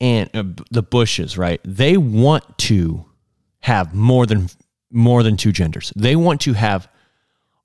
And 0.00 0.30
uh, 0.34 0.44
the 0.70 0.82
Bushes, 0.82 1.38
right? 1.38 1.60
They 1.64 1.96
want 1.96 2.58
to 2.58 3.04
have 3.60 3.94
more 3.94 4.26
than 4.26 4.48
more 4.90 5.22
than 5.22 5.36
two 5.36 5.52
genders. 5.52 5.92
They 5.96 6.14
want 6.14 6.40
to 6.42 6.52
have 6.52 6.88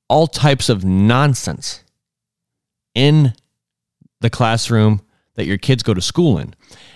all 0.08 0.25
types 0.28 0.67
of 0.69 0.84
nonsense 0.84 1.84
in 2.95 3.34
the 4.19 4.30
classroom 4.30 5.02
that 5.36 5.45
your 5.45 5.58
kids 5.58 5.84
go 5.84 5.93
to 5.93 6.02
school 6.02 6.38
in. 6.38 6.54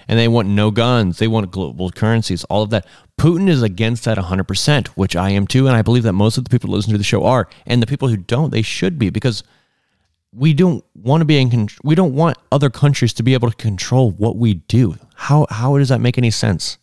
And 0.08 0.20
they 0.20 0.28
want 0.28 0.50
no 0.50 0.72
guns, 0.72 1.20
they 1.20 1.28
want 1.28 1.52
global 1.52 1.90
currencies, 1.92 2.44
all 2.46 2.64
of 2.64 2.72
that. 2.72 2.86
Putin 3.20 3.48
is 3.48 3.62
against 3.62 4.06
that 4.06 4.18
100%, 4.18 4.88
which 4.90 5.16
I 5.16 5.30
am 5.30 5.48
too. 5.48 5.68
And 5.68 5.76
I 5.76 5.82
believe 5.82 6.04
that 6.04 6.14
most 6.14 6.38
of 6.38 6.44
the 6.44 6.50
people 6.50 6.70
who 6.70 6.76
listen 6.76 6.92
to 6.92 6.98
the 6.98 7.04
show 7.04 7.24
are. 7.24 7.48
And 7.66 7.82
the 7.82 7.88
people 7.88 8.08
who 8.08 8.18
don't, 8.18 8.52
they 8.52 8.62
should 8.62 9.00
be 9.00 9.10
because 9.10 9.44
we 10.34 10.54
don't 10.54 10.84
want 10.96 11.22
to 11.22 11.26
be 11.26 11.40
in 11.40 11.50
control. 11.50 11.80
We 11.84 11.96
don't 11.96 12.16
want 12.16 12.38
other 12.52 12.70
countries 12.70 13.14
to 13.14 13.24
be 13.24 13.34
able 13.34 13.50
to 13.50 13.56
control 13.56 14.12
what 14.12 14.36
we 14.36 14.56
do. 14.56 14.98
How, 15.16 15.48
how 15.50 15.78
does 15.78 15.90
that 15.90 16.02
make 16.02 16.18
any 16.18 16.32
sense? 16.32 16.78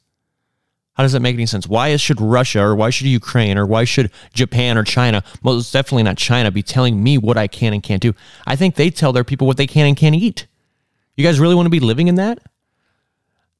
How 0.95 1.03
does 1.03 1.13
that 1.13 1.21
make 1.21 1.35
any 1.35 1.47
sense? 1.47 1.67
Why 1.67 1.97
should 1.97 2.21
Russia 2.21 2.61
or 2.61 2.77
why 2.77 2.91
should 2.91 3.07
Ukraine 3.07 3.57
or 3.57 3.67
why 3.67 3.85
should 3.85 4.11
Japan 4.35 4.77
or 4.77 4.85
China, 4.85 5.25
most 5.43 5.73
definitely 5.73 6.03
not 6.03 6.19
China, 6.19 6.51
be 6.51 6.63
telling 6.63 7.03
me 7.03 7.17
what 7.17 7.37
I 7.39 7.47
can 7.47 7.73
and 7.73 7.83
can't 7.83 8.03
do? 8.03 8.15
I 8.47 8.55
think 8.55 8.75
they 8.75 8.91
tell 8.91 9.13
their 9.13 9.25
people 9.25 9.47
what 9.47 9.57
they 9.57 9.67
can 9.67 9.87
and 9.87 9.97
can't 9.97 10.15
eat. 10.15 10.47
You 11.17 11.25
guys 11.25 11.41
really 11.41 11.55
want 11.55 11.67
to 11.67 11.71
be 11.71 11.81
living 11.81 12.09
in 12.09 12.17
that? 12.17 12.39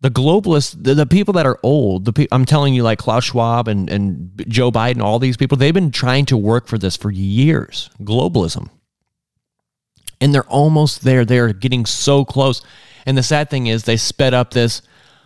The 0.03 0.11
globalists, 0.11 0.75
the, 0.83 0.95
the 0.95 1.07
people 1.07 1.35
that 1.35 1.47
are 1.47 1.59
old, 1.63 2.07
the 2.07 2.13
pe- 2.13 2.27
I'm 2.33 2.47
telling 2.47 2.73
you, 2.73 2.83
like 2.83 2.99
Klaus 2.99 3.25
Schwab 3.25 3.69
and, 3.69 3.91
and 3.91 4.45
Joe 4.49 4.71
Biden, 4.71 5.03
all 5.03 5.19
these 5.19 5.37
people, 5.37 5.59
they've 5.59 5.75
been 5.75 5.91
trying 5.91 6.25
to 6.27 6.37
work 6.37 6.67
for 6.67 6.79
this 6.79 6.97
for 6.97 7.11
years. 7.11 7.91
Globalism. 8.01 8.71
And 10.21 10.35
they're 10.35 10.45
almost 10.45 11.03
there. 11.03 11.25
They're 11.25 11.53
getting 11.53 11.85
so 11.85 12.25
close. 12.25 12.63
And 13.05 13.17
the 13.17 13.23
sad 13.23 13.51
thing 13.51 13.67
is, 13.67 13.85
they 13.85 13.97
sped 13.97 14.33
up 14.33 14.53
this 14.53 14.83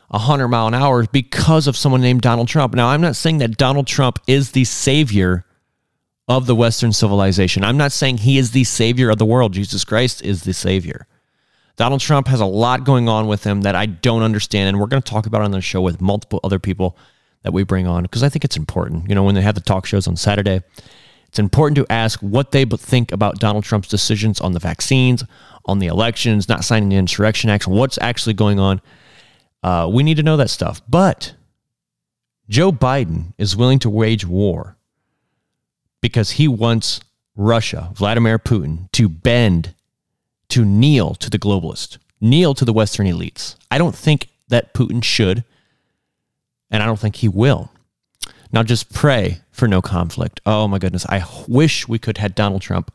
100 0.08 0.48
mile 0.48 0.66
an 0.68 0.74
hour 0.74 1.06
because 1.06 1.66
of 1.66 1.76
someone 1.76 2.00
named 2.00 2.22
Donald 2.22 2.48
Trump. 2.48 2.74
Now, 2.74 2.88
I'm 2.88 3.00
not 3.00 3.16
saying 3.16 3.38
that 3.38 3.56
Donald 3.56 3.86
Trump 3.86 4.18
is 4.26 4.52
the 4.52 4.64
savior 4.64 5.44
of 6.28 6.46
the 6.46 6.54
Western 6.54 6.92
civilization. 6.92 7.64
I'm 7.64 7.76
not 7.76 7.92
saying 7.92 8.18
he 8.18 8.38
is 8.38 8.52
the 8.52 8.64
savior 8.64 9.10
of 9.10 9.18
the 9.18 9.26
world. 9.26 9.52
Jesus 9.52 9.84
Christ 9.84 10.22
is 10.22 10.44
the 10.44 10.54
savior. 10.54 11.06
Donald 11.76 12.00
Trump 12.00 12.28
has 12.28 12.40
a 12.40 12.46
lot 12.46 12.84
going 12.84 13.08
on 13.08 13.26
with 13.26 13.44
him 13.44 13.62
that 13.62 13.74
I 13.74 13.86
don't 13.86 14.22
understand. 14.22 14.68
And 14.68 14.80
we're 14.80 14.86
going 14.86 15.02
to 15.02 15.10
talk 15.10 15.26
about 15.26 15.42
on 15.42 15.50
the 15.50 15.60
show 15.60 15.80
with 15.80 16.00
multiple 16.00 16.40
other 16.44 16.58
people 16.58 16.96
that 17.42 17.52
we 17.52 17.64
bring 17.64 17.86
on 17.86 18.02
because 18.02 18.22
I 18.22 18.28
think 18.28 18.44
it's 18.44 18.56
important. 18.56 19.08
You 19.08 19.14
know, 19.14 19.24
when 19.24 19.34
they 19.34 19.42
have 19.42 19.54
the 19.54 19.60
talk 19.60 19.86
shows 19.86 20.06
on 20.06 20.16
Saturday, 20.16 20.62
it's 21.26 21.38
important 21.38 21.76
to 21.76 21.92
ask 21.92 22.20
what 22.20 22.52
they 22.52 22.64
think 22.64 23.10
about 23.10 23.40
Donald 23.40 23.64
Trump's 23.64 23.88
decisions 23.88 24.40
on 24.40 24.52
the 24.52 24.60
vaccines, 24.60 25.24
on 25.64 25.80
the 25.80 25.88
elections, 25.88 26.48
not 26.48 26.64
signing 26.64 26.90
the 26.90 26.96
Insurrection 26.96 27.50
Act, 27.50 27.66
what's 27.66 27.98
actually 28.00 28.34
going 28.34 28.60
on. 28.60 28.80
Uh, 29.62 29.88
we 29.92 30.02
need 30.02 30.16
to 30.16 30.22
know 30.22 30.36
that 30.36 30.50
stuff. 30.50 30.80
But 30.88 31.34
Joe 32.48 32.70
Biden 32.70 33.32
is 33.36 33.56
willing 33.56 33.78
to 33.80 33.90
wage 33.90 34.24
war 34.24 34.76
because 36.00 36.32
he 36.32 36.46
wants 36.46 37.00
Russia, 37.34 37.90
Vladimir 37.94 38.38
Putin, 38.38 38.90
to 38.92 39.08
bend, 39.08 39.74
to 40.50 40.64
kneel 40.64 41.14
to 41.16 41.30
the 41.30 41.38
globalist, 41.38 41.98
kneel 42.20 42.54
to 42.54 42.64
the 42.64 42.72
Western 42.72 43.06
elites. 43.06 43.56
I 43.70 43.78
don't 43.78 43.94
think 43.94 44.28
that 44.48 44.74
Putin 44.74 45.02
should, 45.02 45.44
and 46.70 46.82
I 46.82 46.86
don't 46.86 46.98
think 46.98 47.16
he 47.16 47.28
will. 47.28 47.70
Now 48.52 48.62
just 48.62 48.92
pray 48.92 49.40
for 49.50 49.66
no 49.66 49.82
conflict. 49.82 50.40
Oh 50.46 50.68
my 50.68 50.78
goodness. 50.78 51.04
I 51.06 51.24
wish 51.48 51.88
we 51.88 51.98
could 51.98 52.18
have 52.18 52.34
Donald 52.34 52.62
Trump 52.62 52.94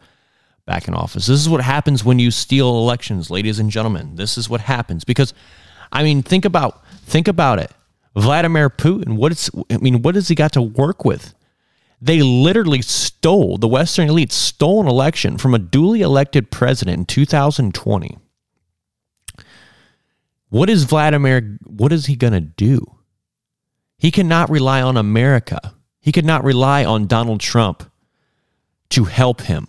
back 0.66 0.88
in 0.88 0.94
office. 0.94 1.26
This 1.26 1.40
is 1.40 1.50
what 1.50 1.62
happens 1.62 2.06
when 2.06 2.20
you 2.20 2.32
steal 2.32 2.70
elections, 2.70 3.30
ladies 3.30 3.60
and 3.60 3.70
gentlemen. 3.70 4.16
This 4.16 4.38
is 4.38 4.50
what 4.50 4.62
happens 4.62 5.04
because 5.04 5.34
I 5.92 6.04
mean, 6.04 6.22
think 6.22 6.46
about 6.46 6.86
think 7.04 7.28
about 7.28 7.60
it. 7.60 7.72
Vladimir 8.16 8.70
Putin, 8.70 9.16
what 9.16 9.32
is 9.32 9.50
I 9.70 9.78
mean, 9.78 10.02
what 10.02 10.16
has 10.16 10.28
he 10.28 10.36
got 10.36 10.54
to 10.54 10.62
work 10.62 11.04
with? 11.04 11.34
They 12.02 12.22
literally 12.22 12.82
stole 12.82 13.58
the 13.58 13.68
Western 13.68 14.10
elite 14.10 14.32
stole 14.32 14.82
an 14.82 14.88
election 14.88 15.38
from 15.38 15.54
a 15.54 15.60
duly 15.60 16.02
elected 16.02 16.50
president 16.50 16.98
in 16.98 17.06
2020. 17.06 18.18
What 20.50 20.70
is 20.70 20.86
Vladimir 20.86 21.58
what 21.66 21.92
is 21.92 22.06
he 22.06 22.16
going 22.16 22.34
to 22.34 22.42
do? 22.42 22.96
He 23.98 24.12
cannot 24.12 24.50
rely 24.50 24.82
on 24.82 24.98
America. 24.98 25.76
He 26.00 26.12
could 26.12 26.26
not 26.26 26.44
rely 26.44 26.86
on 26.86 27.08
Donald 27.08 27.42
Trump 27.42 27.92
to 28.92 29.04
help 29.04 29.42
him. 29.42 29.68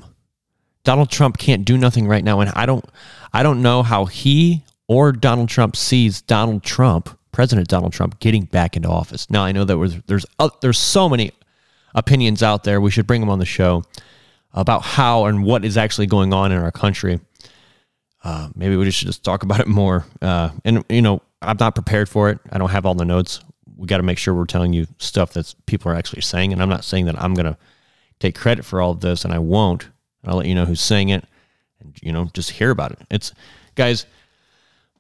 Donald 0.84 1.10
Trump 1.10 1.36
can't 1.36 1.64
do 1.64 1.76
nothing 1.76 2.06
right 2.06 2.24
now 2.24 2.40
and 2.40 2.50
I 2.54 2.64
don't 2.64 2.84
I 3.32 3.42
don't 3.42 3.60
know 3.60 3.82
how 3.82 4.04
he 4.06 4.64
or 4.86 5.12
Donald 5.12 5.48
Trump 5.48 5.76
sees 5.76 6.22
Donald 6.22 6.62
Trump, 6.62 7.16
President 7.32 7.68
Donald 7.68 7.92
Trump, 7.92 8.18
getting 8.20 8.44
back 8.44 8.76
into 8.76 8.88
office. 8.88 9.28
Now 9.30 9.44
I 9.44 9.52
know 9.52 9.64
that 9.64 9.76
there's 9.76 10.02
there's 10.06 10.26
uh, 10.38 10.50
there's 10.60 10.78
so 10.78 11.08
many 11.08 11.32
opinions 11.94 12.42
out 12.42 12.64
there. 12.64 12.80
We 12.80 12.90
should 12.90 13.06
bring 13.06 13.20
them 13.20 13.30
on 13.30 13.38
the 13.38 13.46
show 13.46 13.84
about 14.52 14.82
how 14.82 15.26
and 15.26 15.44
what 15.44 15.64
is 15.64 15.76
actually 15.76 16.06
going 16.06 16.32
on 16.32 16.52
in 16.52 16.58
our 16.58 16.72
country. 16.72 17.20
Uh, 18.22 18.50
maybe 18.54 18.76
we 18.76 18.84
just 18.84 18.98
should 18.98 19.08
just 19.08 19.24
talk 19.24 19.42
about 19.42 19.60
it 19.60 19.68
more. 19.68 20.04
Uh, 20.20 20.50
and 20.64 20.84
you 20.88 21.02
know, 21.02 21.22
I'm 21.40 21.56
not 21.58 21.74
prepared 21.74 22.08
for 22.08 22.30
it. 22.30 22.38
I 22.50 22.58
don't 22.58 22.70
have 22.70 22.84
all 22.86 22.94
the 22.94 23.04
notes. 23.04 23.40
We 23.76 23.86
got 23.86 23.96
to 23.96 24.02
make 24.02 24.18
sure 24.18 24.34
we're 24.34 24.44
telling 24.44 24.72
you 24.72 24.86
stuff 24.98 25.32
that 25.34 25.54
people 25.66 25.90
are 25.90 25.94
actually 25.94 26.22
saying. 26.22 26.52
And 26.52 26.62
I'm 26.62 26.68
not 26.68 26.84
saying 26.84 27.06
that 27.06 27.20
I'm 27.20 27.34
going 27.34 27.46
to 27.46 27.56
take 28.18 28.34
credit 28.34 28.64
for 28.64 28.82
all 28.82 28.90
of 28.90 29.00
this, 29.00 29.24
and 29.24 29.32
I 29.32 29.38
won't. 29.38 29.88
I'll 30.24 30.36
let 30.36 30.46
you 30.46 30.54
know 30.54 30.66
who's 30.66 30.82
saying 30.82 31.08
it, 31.08 31.24
and 31.80 31.96
you 32.02 32.12
know, 32.12 32.26
just 32.34 32.50
hear 32.50 32.70
about 32.70 32.92
it. 32.92 32.98
It's 33.10 33.32
guys 33.74 34.04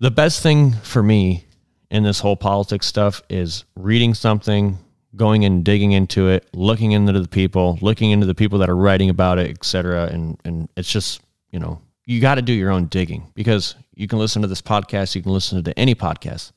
the 0.00 0.10
best 0.10 0.42
thing 0.42 0.72
for 0.72 1.02
me 1.02 1.44
in 1.90 2.02
this 2.02 2.20
whole 2.20 2.36
politics 2.36 2.86
stuff 2.86 3.22
is 3.28 3.64
reading 3.76 4.14
something, 4.14 4.78
going 5.16 5.44
and 5.44 5.64
digging 5.64 5.92
into 5.92 6.28
it, 6.28 6.48
looking 6.54 6.92
into 6.92 7.12
the 7.12 7.28
people, 7.28 7.78
looking 7.80 8.10
into 8.10 8.26
the 8.26 8.34
people 8.34 8.58
that 8.60 8.70
are 8.70 8.76
writing 8.76 9.10
about 9.10 9.38
it, 9.38 9.50
etc. 9.50 10.06
And 10.06 10.40
and 10.44 10.68
it's 10.76 10.90
just 10.90 11.20
you 11.50 11.58
know 11.58 11.80
you 12.06 12.20
got 12.20 12.36
to 12.36 12.42
do 12.42 12.52
your 12.52 12.70
own 12.70 12.86
digging 12.86 13.30
because 13.34 13.76
you 13.94 14.08
can 14.08 14.18
listen 14.18 14.42
to 14.42 14.48
this 14.48 14.62
podcast, 14.62 15.14
you 15.14 15.22
can 15.22 15.32
listen 15.32 15.62
to 15.62 15.78
any 15.78 15.94
podcast. 15.94 16.52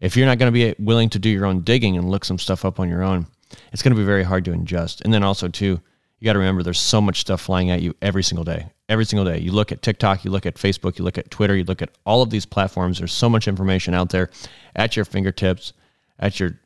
If 0.00 0.16
you're 0.16 0.26
not 0.26 0.38
going 0.38 0.52
to 0.52 0.74
be 0.74 0.74
willing 0.78 1.08
to 1.10 1.18
do 1.18 1.30
your 1.30 1.46
own 1.46 1.62
digging 1.62 1.96
and 1.96 2.10
look 2.10 2.24
some 2.24 2.38
stuff 2.38 2.64
up 2.64 2.78
on 2.78 2.88
your 2.88 3.02
own, 3.02 3.26
it's 3.72 3.82
going 3.82 3.94
to 3.94 3.98
be 3.98 4.04
very 4.04 4.22
hard 4.22 4.44
to 4.44 4.52
ingest. 4.52 5.00
And 5.00 5.12
then 5.12 5.24
also 5.24 5.48
too, 5.48 5.80
you 6.18 6.24
got 6.24 6.34
to 6.34 6.38
remember 6.38 6.62
there's 6.62 6.80
so 6.80 7.00
much 7.00 7.20
stuff 7.20 7.40
flying 7.40 7.70
at 7.70 7.82
you 7.82 7.94
every 8.02 8.22
single 8.22 8.44
day. 8.44 8.66
Every 8.88 9.04
single 9.04 9.24
day. 9.24 9.38
You 9.38 9.50
look 9.50 9.72
at 9.72 9.82
TikTok, 9.82 10.24
you 10.24 10.30
look 10.30 10.46
at 10.46 10.56
Facebook, 10.56 10.98
you 10.98 11.04
look 11.04 11.18
at 11.18 11.30
Twitter, 11.30 11.56
you 11.56 11.64
look 11.64 11.82
at 11.82 11.90
all 12.04 12.22
of 12.22 12.30
these 12.30 12.46
platforms. 12.46 12.98
There's 12.98 13.12
so 13.12 13.28
much 13.28 13.48
information 13.48 13.94
out 13.94 14.10
there 14.10 14.30
at 14.76 14.94
your 14.94 15.04
fingertips, 15.04 15.72
at 16.18 16.38
your 16.38 16.60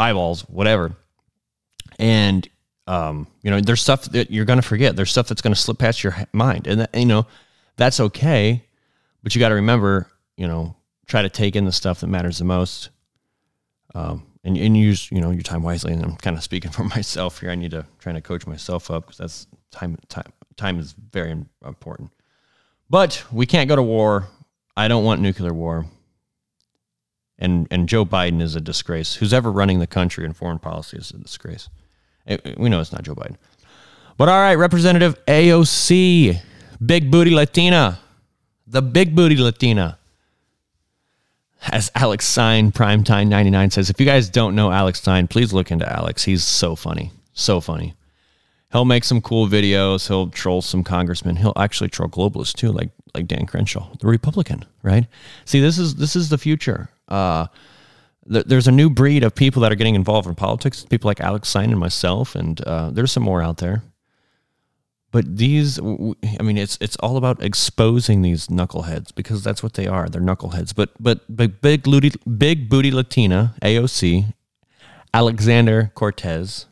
eyeballs, 0.00 0.42
whatever. 0.42 0.96
And 1.98 2.48
um, 2.86 3.28
you 3.42 3.50
know, 3.50 3.60
there's 3.60 3.82
stuff 3.82 4.04
that 4.06 4.30
you're 4.30 4.44
going 4.44 4.60
to 4.60 4.66
forget. 4.66 4.96
There's 4.96 5.10
stuff 5.10 5.28
that's 5.28 5.42
going 5.42 5.54
to 5.54 5.60
slip 5.60 5.78
past 5.78 6.02
your 6.02 6.16
mind, 6.32 6.66
and 6.66 6.80
that, 6.80 6.94
you 6.94 7.06
know, 7.06 7.26
that's 7.76 8.00
okay. 8.00 8.64
But 9.22 9.34
you 9.34 9.38
got 9.38 9.50
to 9.50 9.56
remember, 9.56 10.10
you 10.36 10.48
know, 10.48 10.74
try 11.06 11.22
to 11.22 11.28
take 11.28 11.54
in 11.54 11.66
the 11.66 11.72
stuff 11.72 12.00
that 12.00 12.08
matters 12.08 12.38
the 12.38 12.44
most. 12.44 12.88
Um, 13.94 14.26
and, 14.44 14.56
and 14.56 14.76
use 14.76 15.10
you 15.10 15.20
know 15.20 15.30
your 15.30 15.42
time 15.42 15.62
wisely. 15.62 15.92
And 15.92 16.02
I'm 16.02 16.16
kind 16.16 16.36
of 16.36 16.42
speaking 16.42 16.70
for 16.72 16.84
myself 16.84 17.40
here. 17.40 17.50
I 17.50 17.54
need 17.54 17.72
to 17.72 17.86
try 17.98 18.12
to 18.12 18.20
coach 18.20 18.46
myself 18.46 18.90
up 18.90 19.06
because 19.06 19.18
that's 19.18 19.46
time. 19.70 19.98
Time 20.08 20.32
time 20.56 20.78
is 20.78 20.94
very 21.12 21.34
important. 21.64 22.10
But 22.88 23.24
we 23.32 23.46
can't 23.46 23.68
go 23.68 23.76
to 23.76 23.82
war. 23.82 24.28
I 24.76 24.88
don't 24.88 25.04
want 25.04 25.20
nuclear 25.20 25.54
war. 25.54 25.86
And 27.40 27.66
and 27.70 27.88
Joe 27.88 28.04
Biden 28.04 28.40
is 28.42 28.54
a 28.54 28.60
disgrace. 28.60 29.14
Who's 29.14 29.32
ever 29.32 29.50
running 29.50 29.78
the 29.78 29.86
country 29.86 30.24
in 30.24 30.32
foreign 30.34 30.58
policy 30.58 30.98
is 30.98 31.10
a 31.10 31.18
disgrace. 31.18 31.68
It, 32.26 32.58
we 32.58 32.68
know 32.68 32.80
it's 32.80 32.92
not 32.92 33.02
Joe 33.02 33.14
Biden. 33.14 33.36
But 34.16 34.28
all 34.28 34.38
right, 34.38 34.54
Representative 34.54 35.18
AOC, 35.24 36.38
big 36.84 37.10
booty 37.10 37.30
Latina, 37.30 37.98
the 38.66 38.82
big 38.82 39.16
booty 39.16 39.36
Latina 39.36 39.98
as 41.68 41.90
Alex 41.94 42.26
Stein, 42.26 42.72
Primetime 42.72 43.28
99 43.28 43.70
says, 43.70 43.90
if 43.90 44.00
you 44.00 44.06
guys 44.06 44.28
don't 44.28 44.54
know 44.54 44.70
Alex 44.70 45.00
Stein, 45.00 45.28
please 45.28 45.52
look 45.52 45.70
into 45.70 45.90
Alex. 45.90 46.24
He's 46.24 46.42
so 46.42 46.74
funny. 46.74 47.12
So 47.32 47.60
funny. 47.60 47.94
He'll 48.72 48.84
make 48.84 49.04
some 49.04 49.20
cool 49.20 49.48
videos. 49.48 50.06
He'll 50.06 50.28
troll 50.28 50.62
some 50.62 50.84
congressmen. 50.84 51.36
He'll 51.36 51.52
actually 51.56 51.90
troll 51.90 52.08
globalists 52.08 52.54
too, 52.54 52.70
like 52.72 52.90
like 53.14 53.26
Dan 53.26 53.44
Crenshaw, 53.44 53.90
the 53.98 54.06
Republican, 54.06 54.64
right? 54.84 55.06
See, 55.44 55.60
this 55.60 55.76
is 55.76 55.96
this 55.96 56.14
is 56.14 56.28
the 56.28 56.38
future. 56.38 56.88
Uh, 57.10 57.46
th- 58.30 58.46
there's 58.46 58.68
a 58.68 58.72
new 58.72 58.90
breed 58.90 59.22
of 59.24 59.34
people 59.34 59.62
that 59.62 59.72
are 59.72 59.76
getting 59.76 59.94
involved 59.94 60.28
in 60.28 60.34
politics. 60.34 60.84
People 60.84 61.08
like 61.08 61.20
Alex 61.20 61.48
Stein 61.48 61.70
and 61.70 61.78
myself, 61.78 62.34
and 62.34 62.60
uh, 62.66 62.90
there's 62.90 63.12
some 63.12 63.22
more 63.22 63.42
out 63.42 63.58
there. 63.58 63.82
But 65.12 65.36
these, 65.36 65.78
I 65.80 66.42
mean, 66.42 66.56
it's 66.56 66.78
it's 66.80 66.96
all 66.96 67.16
about 67.16 67.42
exposing 67.42 68.22
these 68.22 68.46
knuckleheads 68.46 69.12
because 69.12 69.42
that's 69.42 69.62
what 69.62 69.74
they 69.74 69.88
are. 69.88 70.08
They're 70.08 70.22
knuckleheads. 70.22 70.72
But 70.74 70.90
but 71.00 71.22
but 71.28 71.60
big 71.60 71.82
booty, 71.82 72.12
big 72.38 72.68
booty 72.68 72.92
Latina 72.92 73.54
AOC, 73.60 74.32
Alexander 75.12 75.90
Cortez, 75.96 76.66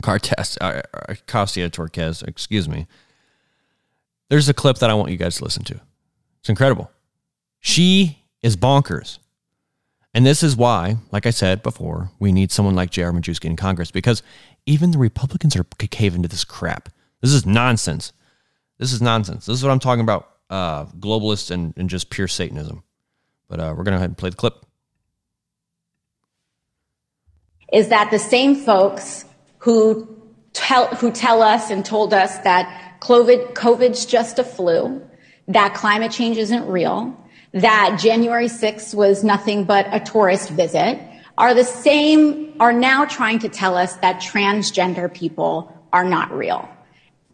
Cortez, 0.00 0.58
uh, 0.60 0.82
Casia 1.26 1.70
Torquez, 1.70 2.26
excuse 2.26 2.68
me. 2.68 2.86
There's 4.28 4.48
a 4.48 4.54
clip 4.54 4.78
that 4.78 4.90
I 4.90 4.94
want 4.94 5.10
you 5.10 5.16
guys 5.16 5.38
to 5.38 5.44
listen 5.44 5.64
to. 5.64 5.80
It's 6.38 6.48
incredible. 6.48 6.88
She 7.58 8.19
is 8.42 8.56
bonkers. 8.56 9.18
And 10.12 10.26
this 10.26 10.42
is 10.42 10.56
why, 10.56 10.96
like 11.12 11.26
I 11.26 11.30
said 11.30 11.62
before, 11.62 12.10
we 12.18 12.32
need 12.32 12.50
someone 12.50 12.74
like 12.74 12.90
J.R. 12.90 13.12
Majewski 13.12 13.44
in 13.44 13.56
Congress 13.56 13.90
because 13.90 14.22
even 14.66 14.90
the 14.90 14.98
Republicans 14.98 15.54
are 15.56 15.64
caving 15.78 16.22
to 16.22 16.28
this 16.28 16.44
crap. 16.44 16.88
This 17.20 17.32
is 17.32 17.46
nonsense. 17.46 18.12
This 18.78 18.92
is 18.92 19.00
nonsense. 19.00 19.46
This 19.46 19.58
is 19.58 19.62
what 19.62 19.70
I'm 19.70 19.78
talking 19.78 20.00
about 20.00 20.28
uh, 20.48 20.86
globalists 20.86 21.50
and, 21.50 21.74
and 21.76 21.88
just 21.88 22.10
pure 22.10 22.26
Satanism. 22.26 22.82
But 23.48 23.60
uh, 23.60 23.74
we're 23.76 23.84
going 23.84 23.86
to 23.86 23.90
go 23.92 23.96
ahead 23.96 24.10
and 24.10 24.18
play 24.18 24.30
the 24.30 24.36
clip. 24.36 24.66
Is 27.72 27.88
that 27.88 28.10
the 28.10 28.18
same 28.18 28.56
folks 28.56 29.24
who 29.58 30.08
tell, 30.52 30.88
who 30.96 31.12
tell 31.12 31.42
us 31.42 31.70
and 31.70 31.84
told 31.84 32.12
us 32.12 32.38
that 32.38 32.98
COVID, 33.00 33.54
COVID's 33.54 34.06
just 34.06 34.38
a 34.38 34.44
flu, 34.44 35.02
that 35.46 35.74
climate 35.74 36.10
change 36.10 36.36
isn't 36.36 36.66
real, 36.66 37.16
that 37.52 37.98
January 38.00 38.46
6th 38.46 38.94
was 38.94 39.24
nothing 39.24 39.64
but 39.64 39.86
a 39.92 40.00
tourist 40.00 40.50
visit, 40.50 41.00
are 41.36 41.54
the 41.54 41.64
same, 41.64 42.54
are 42.60 42.72
now 42.72 43.04
trying 43.04 43.38
to 43.40 43.48
tell 43.48 43.76
us 43.76 43.96
that 43.96 44.20
transgender 44.20 45.12
people 45.12 45.72
are 45.92 46.04
not 46.04 46.30
real. 46.32 46.68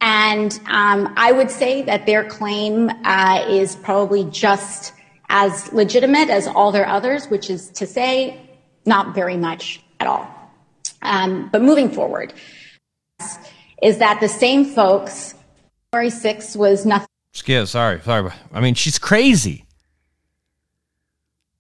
And 0.01 0.53
um, 0.67 1.13
I 1.17 1.33
would 1.33 1.51
say 1.51 1.83
that 1.83 2.07
their 2.07 2.25
claim 2.25 2.91
uh, 3.05 3.47
is 3.49 3.77
probably 3.77 4.25
just 4.25 4.93
as 5.29 5.73
legitimate 5.73 6.31
as 6.31 6.47
all 6.47 6.71
their 6.71 6.87
others, 6.87 7.27
which 7.27 7.51
is 7.51 7.71
to 7.71 7.87
say, 7.87 8.41
not 8.85 9.15
very 9.15 9.37
much 9.37 9.83
at 9.99 10.07
all. 10.07 10.29
Um, 11.03 11.49
but 11.51 11.63
moving 11.63 11.91
forward, 11.91 12.33
is 13.83 13.99
that 13.99 14.21
the 14.21 14.29
same 14.29 14.65
folks, 14.65 15.35
January 15.93 16.11
6th 16.11 16.57
was 16.57 16.87
nothing. 16.87 17.09
Skip, 17.33 17.69
sorry, 17.69 18.01
sorry. 18.01 18.31
I 18.53 18.61
mean, 18.61 18.75
she's 18.75 18.99
crazy. 18.99 19.66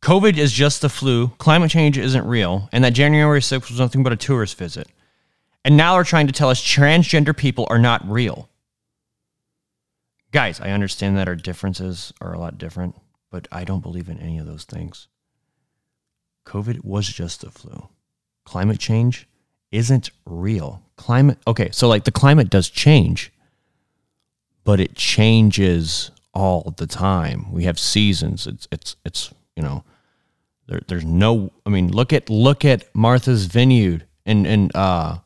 COVID 0.06 0.38
is 0.38 0.52
just 0.52 0.82
the 0.82 0.88
flu, 0.88 1.32
climate 1.38 1.68
change 1.68 1.98
isn't 1.98 2.28
real, 2.28 2.68
and 2.70 2.84
that 2.84 2.92
January 2.92 3.40
6th 3.40 3.68
was 3.68 3.80
nothing 3.80 4.04
but 4.04 4.12
a 4.12 4.16
tourist 4.16 4.56
visit. 4.56 4.86
And 5.64 5.76
now 5.76 5.94
they're 5.94 6.04
trying 6.04 6.28
to 6.28 6.32
tell 6.32 6.48
us 6.48 6.62
transgender 6.62 7.36
people 7.36 7.66
are 7.70 7.78
not 7.80 8.08
real. 8.08 8.48
Guys, 10.30 10.60
I 10.60 10.70
understand 10.70 11.16
that 11.16 11.26
our 11.26 11.34
differences 11.34 12.12
are 12.20 12.32
a 12.32 12.38
lot 12.38 12.56
different, 12.56 12.94
but 13.32 13.48
I 13.50 13.64
don't 13.64 13.82
believe 13.82 14.08
in 14.08 14.20
any 14.20 14.38
of 14.38 14.46
those 14.46 14.62
things. 14.62 15.08
COVID 16.46 16.84
was 16.84 17.08
just 17.08 17.40
the 17.40 17.50
flu. 17.50 17.88
Climate 18.44 18.78
change 18.78 19.26
isn't 19.72 20.10
real. 20.24 20.84
Climate, 20.94 21.38
okay, 21.48 21.70
so 21.72 21.88
like 21.88 22.04
the 22.04 22.12
climate 22.12 22.48
does 22.48 22.70
change, 22.70 23.32
but 24.62 24.78
it 24.78 24.94
changes 24.94 26.12
all 26.32 26.72
the 26.76 26.86
time. 26.86 27.50
We 27.50 27.64
have 27.64 27.76
seasons. 27.76 28.46
It's, 28.46 28.68
it's, 28.70 28.94
it's, 29.04 29.34
you 29.56 29.64
know, 29.64 29.82
there, 30.68 30.80
there's 30.88 31.04
no. 31.04 31.52
I 31.64 31.70
mean, 31.70 31.90
look 31.90 32.12
at 32.12 32.28
look 32.28 32.64
at 32.64 32.94
Martha's 32.94 33.46
Vineyard 33.46 34.06
and 34.24 34.46
and 34.46 34.74
uh, 34.74 35.18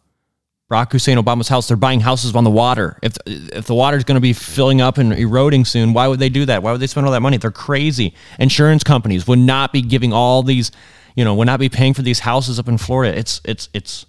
Barack 0.70 0.92
Hussein 0.92 1.16
Obama's 1.16 1.48
house. 1.48 1.68
They're 1.68 1.76
buying 1.76 2.00
houses 2.00 2.34
on 2.36 2.44
the 2.44 2.50
water. 2.50 2.98
If 3.02 3.16
if 3.26 3.66
the 3.66 3.74
water's 3.74 4.04
going 4.04 4.16
to 4.16 4.20
be 4.20 4.32
filling 4.32 4.80
up 4.80 4.98
and 4.98 5.12
eroding 5.12 5.64
soon, 5.64 5.92
why 5.92 6.08
would 6.08 6.20
they 6.20 6.28
do 6.28 6.44
that? 6.46 6.62
Why 6.62 6.72
would 6.72 6.80
they 6.80 6.86
spend 6.86 7.06
all 7.06 7.12
that 7.12 7.20
money? 7.20 7.38
They're 7.38 7.50
crazy. 7.50 8.14
Insurance 8.38 8.84
companies 8.84 9.26
would 9.26 9.38
not 9.38 9.72
be 9.72 9.82
giving 9.82 10.12
all 10.12 10.42
these, 10.42 10.70
you 11.16 11.24
know, 11.24 11.34
would 11.34 11.46
not 11.46 11.60
be 11.60 11.68
paying 11.68 11.94
for 11.94 12.02
these 12.02 12.20
houses 12.20 12.58
up 12.58 12.68
in 12.68 12.78
Florida. 12.78 13.16
It's 13.16 13.40
it's 13.44 13.68
it's. 13.72 14.06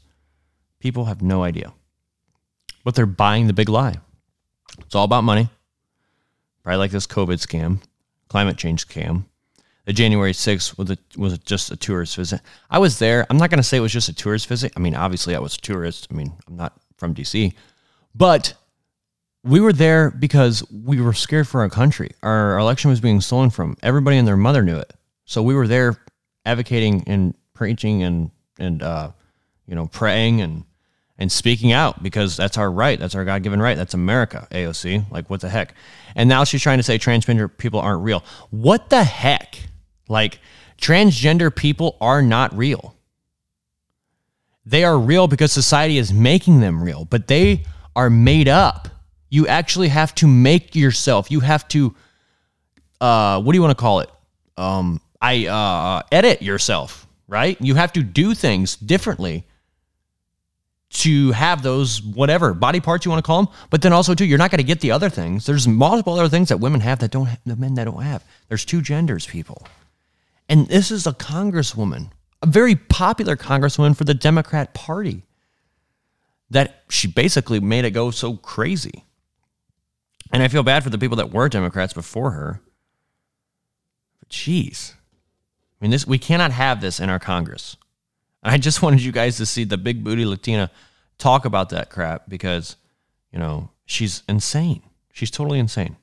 People 0.79 1.05
have 1.05 1.21
no 1.21 1.43
idea, 1.43 1.73
but 2.83 2.95
they're 2.95 3.05
buying 3.05 3.45
the 3.45 3.53
big 3.53 3.69
lie. 3.69 3.97
It's 4.79 4.95
all 4.95 5.05
about 5.05 5.23
money. 5.23 5.47
Probably 6.63 6.79
like 6.79 6.89
this 6.89 7.05
COVID 7.05 7.37
scam, 7.45 7.81
climate 8.29 8.57
change 8.57 8.87
scam 8.87 9.25
the 9.85 9.93
January 9.93 10.31
6th 10.31 10.77
was, 10.77 10.91
a, 10.91 10.97
was 11.17 11.37
just 11.39 11.71
a 11.71 11.75
tourist 11.75 12.15
visit. 12.15 12.41
I 12.69 12.79
was 12.79 12.99
there. 12.99 13.25
I'm 13.29 13.37
not 13.37 13.49
going 13.49 13.57
to 13.57 13.63
say 13.63 13.77
it 13.77 13.81
was 13.81 13.91
just 13.91 14.09
a 14.09 14.13
tourist 14.13 14.47
visit. 14.47 14.73
I 14.75 14.79
mean, 14.79 14.95
obviously, 14.95 15.35
I 15.35 15.39
was 15.39 15.55
a 15.55 15.61
tourist. 15.61 16.07
I 16.11 16.13
mean, 16.13 16.33
I'm 16.47 16.55
not 16.55 16.73
from 16.97 17.15
DC, 17.15 17.53
but 18.13 18.53
we 19.43 19.59
were 19.59 19.73
there 19.73 20.11
because 20.11 20.63
we 20.71 21.01
were 21.01 21.13
scared 21.13 21.47
for 21.47 21.61
our 21.61 21.69
country. 21.69 22.11
Our 22.21 22.59
election 22.59 22.89
was 22.89 23.01
being 23.01 23.21
stolen 23.21 23.49
from. 23.49 23.75
Everybody 23.81 24.17
and 24.17 24.27
their 24.27 24.37
mother 24.37 24.61
knew 24.61 24.77
it. 24.77 24.93
So 25.25 25.41
we 25.41 25.55
were 25.55 25.67
there 25.67 25.97
advocating 26.45 27.03
and 27.07 27.33
preaching 27.53 28.03
and, 28.03 28.31
and, 28.59 28.83
uh, 28.83 29.11
you 29.65 29.75
know, 29.75 29.87
praying 29.87 30.41
and, 30.41 30.65
and 31.17 31.31
speaking 31.31 31.71
out 31.71 32.03
because 32.03 32.37
that's 32.37 32.57
our 32.57 32.69
right. 32.69 32.99
That's 32.99 33.15
our 33.15 33.25
God 33.25 33.41
given 33.41 33.61
right. 33.61 33.77
That's 33.77 33.93
America, 33.95 34.47
AOC. 34.51 35.09
Like, 35.11 35.29
what 35.29 35.41
the 35.41 35.49
heck? 35.49 35.73
And 36.15 36.29
now 36.29 36.43
she's 36.43 36.61
trying 36.61 36.77
to 36.77 36.83
say 36.83 36.99
transgender 36.99 37.49
people 37.55 37.79
aren't 37.79 38.03
real. 38.03 38.23
What 38.51 38.89
the 38.89 39.03
heck? 39.03 39.57
Like, 40.11 40.39
transgender 40.79 41.55
people 41.55 41.97
are 42.01 42.21
not 42.21 42.55
real. 42.55 42.95
They 44.65 44.83
are 44.83 44.99
real 44.99 45.27
because 45.27 45.51
society 45.51 45.97
is 45.97 46.13
making 46.13 46.59
them 46.59 46.83
real, 46.83 47.05
but 47.05 47.27
they 47.27 47.63
are 47.95 48.09
made 48.09 48.47
up. 48.47 48.89
You 49.29 49.47
actually 49.47 49.87
have 49.87 50.13
to 50.15 50.27
make 50.27 50.75
yourself. 50.75 51.31
You 51.31 51.39
have 51.39 51.67
to, 51.69 51.95
uh, 52.99 53.41
what 53.41 53.53
do 53.53 53.57
you 53.57 53.61
want 53.61 53.75
to 53.77 53.81
call 53.81 54.01
it? 54.01 54.09
Um, 54.57 54.99
I 55.21 55.47
uh, 55.47 56.03
edit 56.11 56.41
yourself, 56.41 57.07
right? 57.27 57.57
You 57.61 57.75
have 57.75 57.93
to 57.93 58.03
do 58.03 58.33
things 58.33 58.75
differently 58.75 59.45
to 60.91 61.31
have 61.31 61.63
those 61.63 62.01
whatever 62.01 62.53
body 62.53 62.81
parts 62.81 63.05
you 63.05 63.11
want 63.11 63.23
to 63.23 63.27
call 63.27 63.43
them. 63.43 63.53
But 63.69 63.81
then 63.81 63.93
also 63.93 64.13
too, 64.13 64.25
you're 64.25 64.37
not 64.37 64.51
going 64.51 64.57
to 64.57 64.63
get 64.63 64.81
the 64.81 64.91
other 64.91 65.09
things. 65.09 65.45
There's 65.45 65.67
multiple 65.67 66.13
other 66.13 66.27
things 66.27 66.49
that 66.49 66.57
women 66.57 66.81
have 66.81 66.99
that 66.99 67.11
don't 67.11 67.27
have, 67.27 67.39
the 67.45 67.55
men 67.55 67.75
that 67.75 67.85
don't 67.85 68.03
have. 68.03 68.25
There's 68.49 68.65
two 68.65 68.81
genders, 68.81 69.25
people. 69.25 69.65
And 70.51 70.67
this 70.67 70.91
is 70.91 71.07
a 71.07 71.13
congresswoman, 71.13 72.11
a 72.41 72.45
very 72.45 72.75
popular 72.75 73.37
congresswoman 73.37 73.95
for 73.95 74.03
the 74.03 74.13
Democrat 74.13 74.73
Party, 74.73 75.23
that 76.49 76.83
she 76.89 77.07
basically 77.07 77.61
made 77.61 77.85
it 77.85 77.91
go 77.91 78.11
so 78.11 78.35
crazy. 78.35 79.05
And 80.33 80.43
I 80.43 80.49
feel 80.49 80.61
bad 80.61 80.83
for 80.83 80.89
the 80.89 80.97
people 80.97 81.15
that 81.15 81.31
were 81.31 81.47
Democrats 81.47 81.93
before 81.93 82.31
her. 82.31 82.59
But 84.19 84.27
jeez. 84.27 84.91
I 84.91 84.95
mean, 85.79 85.91
this 85.91 86.05
we 86.05 86.17
cannot 86.17 86.51
have 86.51 86.81
this 86.81 86.99
in 86.99 87.09
our 87.09 87.19
Congress. 87.19 87.77
I 88.43 88.57
just 88.57 88.81
wanted 88.83 89.01
you 89.01 89.13
guys 89.13 89.37
to 89.37 89.45
see 89.45 89.63
the 89.63 89.77
big 89.77 90.03
booty 90.03 90.25
Latina 90.25 90.69
talk 91.17 91.45
about 91.45 91.69
that 91.69 91.89
crap 91.89 92.27
because, 92.27 92.75
you 93.31 93.39
know, 93.39 93.69
she's 93.85 94.23
insane. 94.27 94.83
She's 95.13 95.31
totally 95.31 95.59
insane. 95.59 95.95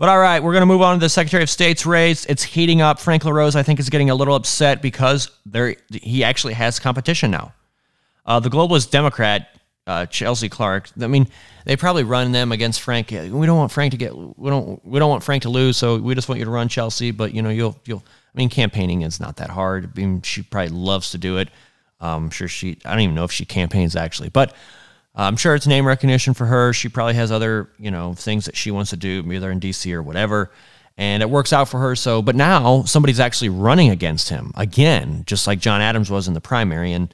But 0.00 0.08
all 0.08 0.18
right, 0.18 0.42
we're 0.42 0.52
going 0.52 0.62
to 0.62 0.66
move 0.66 0.80
on 0.80 0.94
to 0.94 1.00
the 1.00 1.10
Secretary 1.10 1.42
of 1.42 1.50
State's 1.50 1.84
race. 1.84 2.24
It's 2.24 2.42
heating 2.42 2.80
up. 2.80 2.98
Frank 2.98 3.22
LaRose, 3.26 3.54
I 3.54 3.62
think, 3.62 3.78
is 3.78 3.90
getting 3.90 4.08
a 4.08 4.14
little 4.14 4.34
upset 4.34 4.80
because 4.80 5.30
there 5.44 5.76
he 5.92 6.24
actually 6.24 6.54
has 6.54 6.78
competition 6.78 7.30
now. 7.30 7.52
Uh, 8.24 8.40
the 8.40 8.48
globalist 8.48 8.90
Democrat, 8.90 9.60
uh, 9.86 10.06
Chelsea 10.06 10.48
Clark. 10.48 10.88
I 11.02 11.06
mean, 11.06 11.28
they 11.66 11.76
probably 11.76 12.04
run 12.04 12.32
them 12.32 12.50
against 12.50 12.80
Frank. 12.80 13.10
We 13.10 13.28
don't 13.28 13.58
want 13.58 13.72
Frank 13.72 13.90
to 13.90 13.98
get. 13.98 14.16
We 14.16 14.48
don't. 14.48 14.82
We 14.86 14.98
don't 14.98 15.10
want 15.10 15.22
Frank 15.22 15.42
to 15.42 15.50
lose. 15.50 15.76
So 15.76 15.98
we 15.98 16.14
just 16.14 16.30
want 16.30 16.38
you 16.38 16.46
to 16.46 16.50
run 16.50 16.68
Chelsea. 16.68 17.10
But 17.10 17.34
you 17.34 17.42
know, 17.42 17.50
you'll. 17.50 17.78
You'll. 17.84 18.02
I 18.34 18.38
mean, 18.38 18.48
campaigning 18.48 19.02
is 19.02 19.20
not 19.20 19.36
that 19.36 19.50
hard. 19.50 19.84
I 19.84 20.00
mean, 20.00 20.22
she 20.22 20.40
probably 20.40 20.70
loves 20.70 21.10
to 21.10 21.18
do 21.18 21.36
it. 21.36 21.50
Um, 22.00 22.24
I'm 22.24 22.30
sure 22.30 22.48
she. 22.48 22.78
I 22.86 22.92
don't 22.92 23.00
even 23.00 23.14
know 23.14 23.24
if 23.24 23.32
she 23.32 23.44
campaigns 23.44 23.94
actually, 23.96 24.30
but 24.30 24.54
I'm 25.14 25.36
sure 25.36 25.54
it's 25.54 25.66
name 25.66 25.86
recognition 25.86 26.34
for 26.34 26.46
her. 26.46 26.72
She 26.72 26.88
probably 26.88 27.14
has 27.14 27.32
other, 27.32 27.68
you 27.78 27.90
know, 27.90 28.14
things 28.14 28.44
that 28.44 28.56
she 28.56 28.70
wants 28.70 28.90
to 28.90 28.96
do, 28.96 29.24
either 29.32 29.50
in 29.50 29.60
DC 29.60 29.92
or 29.92 30.02
whatever. 30.02 30.50
And 30.96 31.22
it 31.22 31.30
works 31.30 31.52
out 31.52 31.68
for 31.68 31.80
her. 31.80 31.96
So, 31.96 32.22
but 32.22 32.36
now 32.36 32.84
somebody's 32.84 33.20
actually 33.20 33.48
running 33.48 33.90
against 33.90 34.28
him 34.28 34.52
again, 34.54 35.24
just 35.26 35.46
like 35.46 35.58
John 35.58 35.80
Adams 35.80 36.10
was 36.10 36.28
in 36.28 36.34
the 36.34 36.40
primary. 36.40 36.92
And 36.92 37.12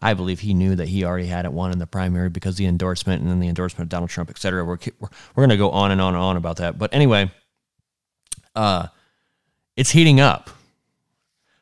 I 0.00 0.14
believe 0.14 0.40
he 0.40 0.54
knew 0.54 0.76
that 0.76 0.88
he 0.88 1.04
already 1.04 1.26
had 1.26 1.44
it 1.44 1.52
won 1.52 1.72
in 1.72 1.78
the 1.78 1.86
primary 1.86 2.28
because 2.28 2.56
the 2.56 2.66
endorsement 2.66 3.22
and 3.22 3.30
then 3.30 3.40
the 3.40 3.48
endorsement 3.48 3.86
of 3.86 3.88
Donald 3.88 4.10
Trump, 4.10 4.30
et 4.30 4.38
cetera. 4.38 4.64
We're, 4.64 4.78
we're, 4.98 5.08
we're 5.34 5.42
going 5.42 5.50
to 5.50 5.56
go 5.56 5.70
on 5.70 5.90
and 5.90 6.00
on 6.00 6.14
and 6.14 6.22
on 6.22 6.36
about 6.36 6.56
that. 6.56 6.78
But 6.78 6.92
anyway, 6.92 7.30
uh, 8.54 8.88
it's 9.76 9.90
heating 9.90 10.20
up. 10.20 10.50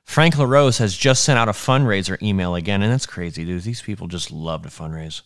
Frank 0.05 0.39
LaRose 0.39 0.79
has 0.79 0.97
just 0.97 1.25
sent 1.25 1.39
out 1.39 1.49
a 1.49 1.53
fundraiser 1.53 2.21
email 2.23 2.55
again. 2.55 2.83
And 2.83 2.93
that's 2.93 3.07
crazy, 3.07 3.45
dude. 3.45 3.63
These 3.63 3.83
people 3.83 4.07
just 4.07 4.31
love 4.31 4.63
to 4.63 4.69
fundraise. 4.69 5.23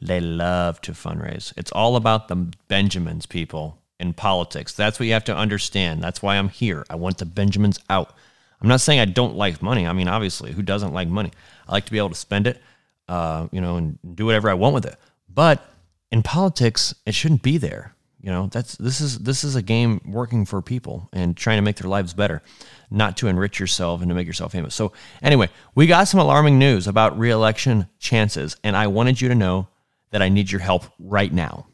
They 0.00 0.20
love 0.20 0.80
to 0.82 0.92
fundraise. 0.92 1.52
It's 1.56 1.72
all 1.72 1.96
about 1.96 2.28
the 2.28 2.52
Benjamins, 2.68 3.26
people, 3.26 3.78
in 3.98 4.12
politics. 4.12 4.72
That's 4.74 4.98
what 4.98 5.06
you 5.06 5.12
have 5.14 5.24
to 5.24 5.36
understand. 5.36 6.02
That's 6.02 6.22
why 6.22 6.36
I'm 6.36 6.48
here. 6.48 6.84
I 6.90 6.96
want 6.96 7.18
the 7.18 7.26
Benjamins 7.26 7.78
out. 7.88 8.14
I'm 8.60 8.68
not 8.68 8.80
saying 8.80 9.00
I 9.00 9.06
don't 9.06 9.36
like 9.36 9.62
money. 9.62 9.86
I 9.86 9.92
mean, 9.92 10.08
obviously, 10.08 10.52
who 10.52 10.62
doesn't 10.62 10.92
like 10.92 11.08
money? 11.08 11.30
I 11.68 11.72
like 11.72 11.86
to 11.86 11.92
be 11.92 11.98
able 11.98 12.10
to 12.10 12.14
spend 12.14 12.46
it, 12.46 12.60
uh, 13.08 13.48
you 13.52 13.60
know, 13.60 13.76
and 13.76 13.98
do 14.14 14.26
whatever 14.26 14.50
I 14.50 14.54
want 14.54 14.74
with 14.74 14.86
it. 14.86 14.96
But 15.32 15.66
in 16.10 16.22
politics, 16.22 16.94
it 17.04 17.14
shouldn't 17.14 17.42
be 17.42 17.58
there. 17.58 17.94
You 18.20 18.32
know, 18.32 18.48
that's 18.50 18.76
this 18.76 19.00
is 19.00 19.20
this 19.20 19.44
is 19.44 19.54
a 19.54 19.62
game 19.62 20.00
working 20.04 20.46
for 20.46 20.60
people 20.60 21.08
and 21.12 21.36
trying 21.36 21.58
to 21.58 21.62
make 21.62 21.76
their 21.76 21.88
lives 21.88 22.12
better, 22.12 22.42
not 22.90 23.16
to 23.18 23.28
enrich 23.28 23.60
yourself 23.60 24.00
and 24.00 24.08
to 24.08 24.14
make 24.14 24.26
yourself 24.26 24.52
famous. 24.52 24.74
So 24.74 24.92
anyway, 25.22 25.48
we 25.74 25.86
got 25.86 26.08
some 26.08 26.18
alarming 26.18 26.58
news 26.58 26.88
about 26.88 27.18
reelection 27.18 27.86
chances, 27.98 28.56
and 28.64 28.76
I 28.76 28.88
wanted 28.88 29.20
you 29.20 29.28
to 29.28 29.34
know 29.34 29.68
that 30.10 30.22
I 30.22 30.28
need 30.28 30.50
your 30.50 30.60
help 30.60 30.84
right 30.98 31.32
now. 31.32 31.66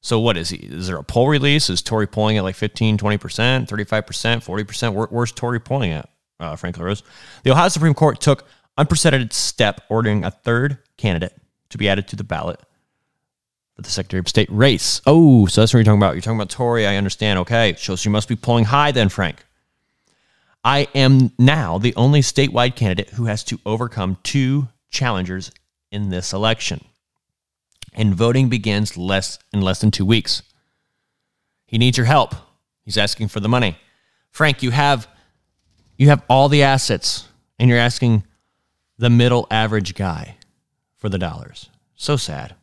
So 0.00 0.18
what 0.18 0.36
is 0.36 0.50
he? 0.50 0.56
Is 0.56 0.88
there 0.88 0.96
a 0.96 1.04
poll 1.04 1.28
release? 1.28 1.70
Is 1.70 1.80
Tory 1.80 2.08
pulling 2.08 2.36
at 2.36 2.42
like 2.42 2.56
15, 2.56 2.98
20%, 2.98 3.68
35%, 3.68 3.68
40%? 3.68 4.94
Where, 4.94 5.06
where's 5.06 5.30
Tory 5.30 5.60
pulling 5.60 5.92
at, 5.92 6.08
uh, 6.40 6.56
Frank 6.56 6.76
LaRose? 6.76 7.04
The 7.44 7.52
Ohio 7.52 7.68
Supreme 7.68 7.94
Court 7.94 8.20
took 8.20 8.44
unprecedented 8.76 9.32
step 9.32 9.82
ordering 9.88 10.24
a 10.24 10.30
third 10.30 10.78
candidate 10.96 11.36
to 11.70 11.78
be 11.78 11.88
added 11.88 12.08
to 12.08 12.16
the 12.16 12.24
ballot 12.24 12.60
for 13.76 13.82
the 13.82 13.90
Secretary 13.90 14.18
of 14.18 14.28
State 14.28 14.50
race. 14.50 15.00
Oh, 15.06 15.46
so 15.46 15.60
that's 15.60 15.72
what 15.72 15.78
you're 15.78 15.84
talking 15.84 16.00
about. 16.00 16.14
You're 16.14 16.22
talking 16.22 16.38
about 16.38 16.50
Tory. 16.50 16.84
I 16.86 16.96
understand. 16.96 17.38
Okay. 17.40 17.74
So 17.78 17.94
she 17.94 18.08
must 18.08 18.28
be 18.28 18.36
pulling 18.36 18.64
high 18.64 18.90
then, 18.90 19.08
Frank. 19.08 19.44
I 20.64 20.88
am 20.94 21.32
now 21.38 21.78
the 21.78 21.94
only 21.96 22.20
statewide 22.20 22.76
candidate 22.76 23.10
who 23.10 23.26
has 23.26 23.44
to 23.44 23.58
overcome 23.64 24.18
two 24.22 24.68
challengers 24.90 25.52
in 25.90 26.10
this 26.10 26.32
election 26.32 26.84
and 27.92 28.14
voting 28.14 28.48
begins 28.48 28.96
less 28.96 29.38
in 29.52 29.60
less 29.60 29.80
than 29.80 29.90
two 29.90 30.06
weeks. 30.06 30.42
He 31.66 31.78
needs 31.78 31.96
your 31.96 32.06
help. 32.06 32.34
He's 32.84 32.98
asking 32.98 33.28
for 33.28 33.40
the 33.40 33.48
money. 33.48 33.78
Frank, 34.30 34.62
you 34.62 34.70
have 34.70 35.08
you 35.96 36.08
have 36.08 36.22
all 36.28 36.48
the 36.48 36.62
assets, 36.62 37.28
and 37.58 37.68
you're 37.68 37.78
asking 37.78 38.24
the 38.98 39.10
middle 39.10 39.46
average 39.50 39.94
guy 39.94 40.36
for 40.96 41.08
the 41.08 41.18
dollars. 41.18 41.68
So 41.94 42.16
sad. 42.16 42.54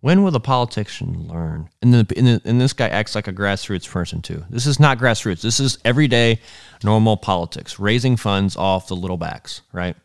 When 0.00 0.22
will 0.22 0.30
the 0.30 0.40
politician 0.40 1.28
learn? 1.28 1.68
And, 1.82 1.92
the, 1.92 2.14
and, 2.16 2.26
the, 2.26 2.42
and 2.44 2.60
this 2.60 2.72
guy 2.72 2.88
acts 2.88 3.14
like 3.14 3.28
a 3.28 3.32
grassroots 3.32 3.88
person 3.88 4.22
too. 4.22 4.44
This 4.48 4.66
is 4.66 4.80
not 4.80 4.98
grassroots. 4.98 5.42
This 5.42 5.60
is 5.60 5.78
everyday, 5.84 6.40
normal 6.82 7.18
politics, 7.18 7.78
raising 7.78 8.16
funds 8.16 8.56
off 8.56 8.88
the 8.88 8.96
little 8.96 9.18
backs, 9.18 9.60
right? 9.72 9.96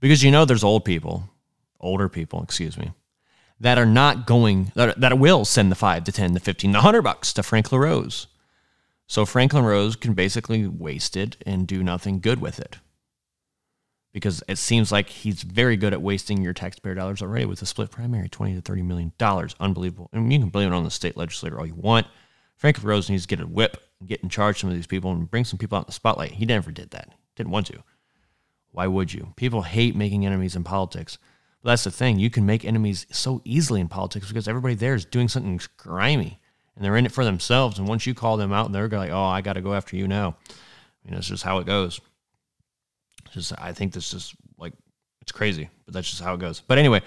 Because 0.00 0.22
you 0.22 0.32
know 0.32 0.44
there's 0.44 0.64
old 0.64 0.84
people, 0.84 1.28
older 1.78 2.08
people, 2.08 2.42
excuse 2.42 2.76
me, 2.76 2.90
that 3.64 3.78
are 3.78 3.86
not 3.86 4.26
going 4.26 4.70
that, 4.74 5.00
that 5.00 5.18
will 5.18 5.46
send 5.46 5.72
the 5.72 5.74
5 5.74 6.04
to 6.04 6.12
10 6.12 6.34
to 6.34 6.40
15 6.40 6.72
to 6.72 6.76
100 6.76 7.00
bucks 7.00 7.32
to 7.32 7.42
Frank 7.42 7.72
LaRose. 7.72 8.26
So 9.06 9.24
Frank 9.24 9.54
LaRose 9.54 9.96
can 9.96 10.12
basically 10.12 10.66
waste 10.66 11.16
it 11.16 11.38
and 11.46 11.66
do 11.66 11.82
nothing 11.82 12.20
good 12.20 12.42
with 12.42 12.60
it. 12.60 12.76
Because 14.12 14.42
it 14.48 14.58
seems 14.58 14.92
like 14.92 15.08
he's 15.08 15.42
very 15.42 15.78
good 15.78 15.94
at 15.94 16.02
wasting 16.02 16.42
your 16.42 16.52
taxpayer 16.52 16.94
dollars 16.94 17.22
already 17.22 17.46
with 17.46 17.62
a 17.62 17.66
split 17.66 17.90
primary, 17.90 18.28
20 18.28 18.54
to 18.54 18.60
30 18.60 18.82
million 18.82 19.12
dollars. 19.16 19.56
Unbelievable. 19.58 20.10
I 20.12 20.18
mean, 20.18 20.30
you 20.30 20.40
can 20.40 20.50
blame 20.50 20.70
it 20.70 20.76
on 20.76 20.84
the 20.84 20.90
state 20.90 21.16
legislator 21.16 21.58
all 21.58 21.66
you 21.66 21.74
want. 21.74 22.06
Frank 22.56 22.82
LaRose 22.82 23.08
needs 23.08 23.22
to 23.22 23.34
get 23.34 23.42
a 23.42 23.46
whip 23.46 23.82
get 24.06 24.20
in 24.20 24.28
charge 24.28 24.56
of 24.56 24.60
some 24.60 24.70
of 24.70 24.76
these 24.76 24.86
people 24.86 25.10
and 25.10 25.30
bring 25.30 25.46
some 25.46 25.58
people 25.58 25.78
out 25.78 25.84
in 25.84 25.86
the 25.86 25.92
spotlight. 25.92 26.32
He 26.32 26.44
never 26.44 26.70
did 26.70 26.90
that. 26.90 27.14
Didn't 27.34 27.52
want 27.52 27.68
to. 27.68 27.82
Why 28.72 28.88
would 28.88 29.14
you? 29.14 29.32
People 29.36 29.62
hate 29.62 29.96
making 29.96 30.26
enemies 30.26 30.54
in 30.54 30.64
politics. 30.64 31.16
But 31.64 31.70
that's 31.70 31.84
the 31.84 31.90
thing. 31.90 32.18
You 32.18 32.28
can 32.28 32.44
make 32.44 32.66
enemies 32.66 33.06
so 33.10 33.40
easily 33.42 33.80
in 33.80 33.88
politics 33.88 34.28
because 34.28 34.46
everybody 34.46 34.74
there 34.74 34.94
is 34.94 35.06
doing 35.06 35.28
something 35.28 35.58
grimy 35.78 36.38
and 36.76 36.84
they're 36.84 36.96
in 36.96 37.06
it 37.06 37.12
for 37.12 37.24
themselves. 37.24 37.78
And 37.78 37.88
once 37.88 38.06
you 38.06 38.12
call 38.12 38.36
them 38.36 38.52
out, 38.52 38.70
they're 38.70 38.86
like, 38.86 39.10
oh, 39.10 39.24
I 39.24 39.40
got 39.40 39.54
to 39.54 39.62
go 39.62 39.72
after 39.72 39.96
you 39.96 40.06
now. 40.06 40.36
You 41.04 41.12
know, 41.12 41.16
it's 41.16 41.28
just 41.28 41.42
how 41.42 41.58
it 41.58 41.66
goes. 41.66 42.02
It's 43.24 43.34
just, 43.34 43.52
I 43.56 43.72
think 43.72 43.94
this 43.94 44.12
is 44.12 44.34
like, 44.58 44.74
it's 45.22 45.32
crazy, 45.32 45.70
but 45.86 45.94
that's 45.94 46.10
just 46.10 46.22
how 46.22 46.34
it 46.34 46.40
goes. 46.40 46.60
But 46.60 46.76
anyway, 46.76 47.00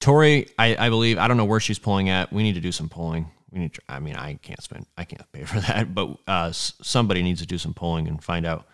Tory, 0.00 0.48
I, 0.58 0.86
I 0.86 0.88
believe, 0.88 1.18
I 1.18 1.28
don't 1.28 1.36
know 1.36 1.44
where 1.44 1.60
she's 1.60 1.78
pulling 1.78 2.08
at. 2.08 2.32
We 2.32 2.42
need 2.42 2.54
to 2.54 2.60
do 2.60 2.72
some 2.72 2.88
polling. 2.88 3.26
We 3.50 3.60
need, 3.60 3.74
to, 3.74 3.82
I 3.86 3.98
mean, 3.98 4.16
I 4.16 4.36
can't 4.36 4.62
spend, 4.62 4.86
I 4.96 5.04
can't 5.04 5.30
pay 5.30 5.44
for 5.44 5.60
that, 5.68 5.94
but 5.94 6.16
uh, 6.26 6.52
somebody 6.52 7.22
needs 7.22 7.42
to 7.42 7.46
do 7.46 7.58
some 7.58 7.74
polling 7.74 8.08
and 8.08 8.24
find 8.24 8.46
out 8.46 8.66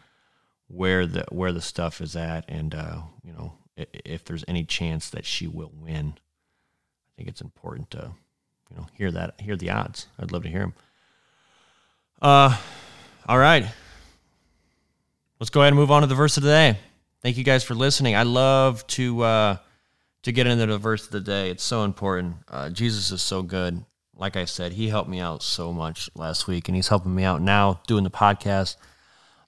where 0.68 1.04
the 1.04 1.24
where 1.30 1.50
the 1.50 1.62
stuff 1.62 2.00
is 2.00 2.14
at, 2.14 2.44
and 2.48 2.74
uh, 2.74 3.00
you 3.24 3.32
know, 3.32 3.54
if 3.92 4.24
there's 4.24 4.44
any 4.48 4.64
chance 4.64 5.10
that 5.10 5.24
she 5.24 5.46
will 5.46 5.72
win. 5.74 6.14
I 6.16 7.10
think 7.16 7.28
it's 7.28 7.40
important 7.40 7.90
to, 7.92 8.12
you 8.70 8.76
know, 8.76 8.86
hear 8.94 9.10
that, 9.12 9.40
hear 9.40 9.56
the 9.56 9.70
odds. 9.70 10.06
I'd 10.18 10.32
love 10.32 10.42
to 10.44 10.48
hear 10.48 10.60
them. 10.60 10.74
Uh, 12.20 12.56
all 13.28 13.38
right. 13.38 13.66
Let's 15.40 15.50
go 15.50 15.60
ahead 15.60 15.72
and 15.72 15.78
move 15.78 15.90
on 15.90 16.02
to 16.02 16.08
the 16.08 16.14
verse 16.14 16.36
of 16.36 16.42
the 16.42 16.50
day. 16.50 16.78
Thank 17.22 17.36
you 17.36 17.44
guys 17.44 17.62
for 17.62 17.74
listening. 17.74 18.16
I 18.16 18.24
love 18.24 18.86
to 18.88 19.22
uh, 19.22 19.56
to 20.22 20.32
get 20.32 20.46
into 20.46 20.66
the 20.66 20.78
verse 20.78 21.04
of 21.06 21.12
the 21.12 21.20
day. 21.20 21.50
It's 21.50 21.62
so 21.62 21.84
important. 21.84 22.36
Uh, 22.48 22.70
Jesus 22.70 23.10
is 23.10 23.22
so 23.22 23.42
good. 23.42 23.84
Like 24.16 24.36
I 24.36 24.46
said, 24.46 24.72
he 24.72 24.88
helped 24.88 25.08
me 25.08 25.20
out 25.20 25.42
so 25.42 25.72
much 25.72 26.10
last 26.16 26.48
week, 26.48 26.68
and 26.68 26.74
he's 26.74 26.88
helping 26.88 27.14
me 27.14 27.22
out 27.22 27.40
now 27.40 27.80
doing 27.86 28.02
the 28.02 28.10
podcast. 28.10 28.76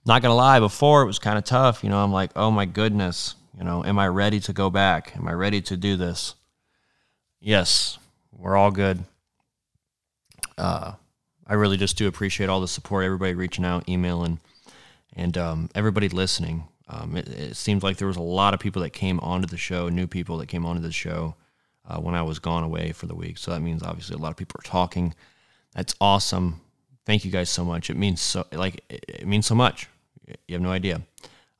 Not 0.06 0.22
gonna 0.22 0.34
lie, 0.34 0.60
before 0.60 1.02
it 1.02 1.06
was 1.06 1.18
kind 1.18 1.38
of 1.38 1.44
tough. 1.44 1.82
You 1.82 1.90
know, 1.90 2.02
I'm 2.02 2.12
like, 2.12 2.30
oh 2.36 2.52
my 2.52 2.66
goodness, 2.66 3.34
you 3.61 3.66
know, 3.66 3.85
am 3.85 3.99
I 3.99 4.09
ready 4.09 4.40
to 4.40 4.55
go 4.55 4.70
back? 4.70 5.12
Am 5.16 5.29
I 5.29 5.33
ready 5.33 5.61
to 5.61 5.77
do 5.77 5.94
this? 5.94 6.35
Yes, 7.40 7.99
we're 8.33 8.57
all 8.57 8.70
good. 8.70 9.05
Uh, 10.57 10.92
I 11.46 11.55
really 11.55 11.77
just 11.77 11.99
do 11.99 12.09
appreciate 12.09 12.49
all 12.49 12.62
the 12.62 12.68
support, 12.68 13.05
everybody 13.05 13.35
reaching 13.35 13.66
out, 13.66 13.87
emailing, 13.87 14.40
and 15.14 15.37
um, 15.37 15.68
everybody 15.75 16.09
listening. 16.09 16.68
Um, 16.88 17.18
it, 17.18 17.29
it 17.29 17.55
seems 17.55 17.83
like 17.83 17.99
there 17.99 18.09
was 18.09 18.16
a 18.16 18.23
lot 18.23 18.55
of 18.55 18.61
people 18.61 18.81
that 18.81 18.90
came 18.90 19.20
onto 19.20 19.46
the 19.46 19.59
show, 19.59 19.90
new 19.90 20.07
people 20.07 20.38
that 20.38 20.46
came 20.46 20.64
onto 20.64 20.81
the 20.81 20.90
show 20.90 21.35
uh, 21.87 21.99
when 21.99 22.14
I 22.14 22.23
was 22.23 22.38
gone 22.38 22.64
away 22.64 22.92
for 22.92 23.07
the 23.07 23.14
week. 23.14 23.37
So 23.37 23.51
that 23.51 23.61
means 23.61 23.83
obviously 23.83 24.14
a 24.14 24.18
lot 24.18 24.31
of 24.31 24.38
people 24.38 24.58
are 24.58 24.69
talking. 24.69 25.15
That's 25.75 25.94
awesome. 26.00 26.63
Thank 27.04 27.27
you 27.27 27.31
guys 27.31 27.50
so 27.50 27.67
much. 27.67 27.90
It 27.90 27.98
means 27.98 28.23
so 28.23 28.46
like 28.52 28.83
it, 28.88 29.04
it 29.06 29.27
means 29.27 29.44
so 29.44 29.54
much. 29.54 29.87
You 30.48 30.54
have 30.54 30.63
no 30.63 30.71
idea. 30.71 31.02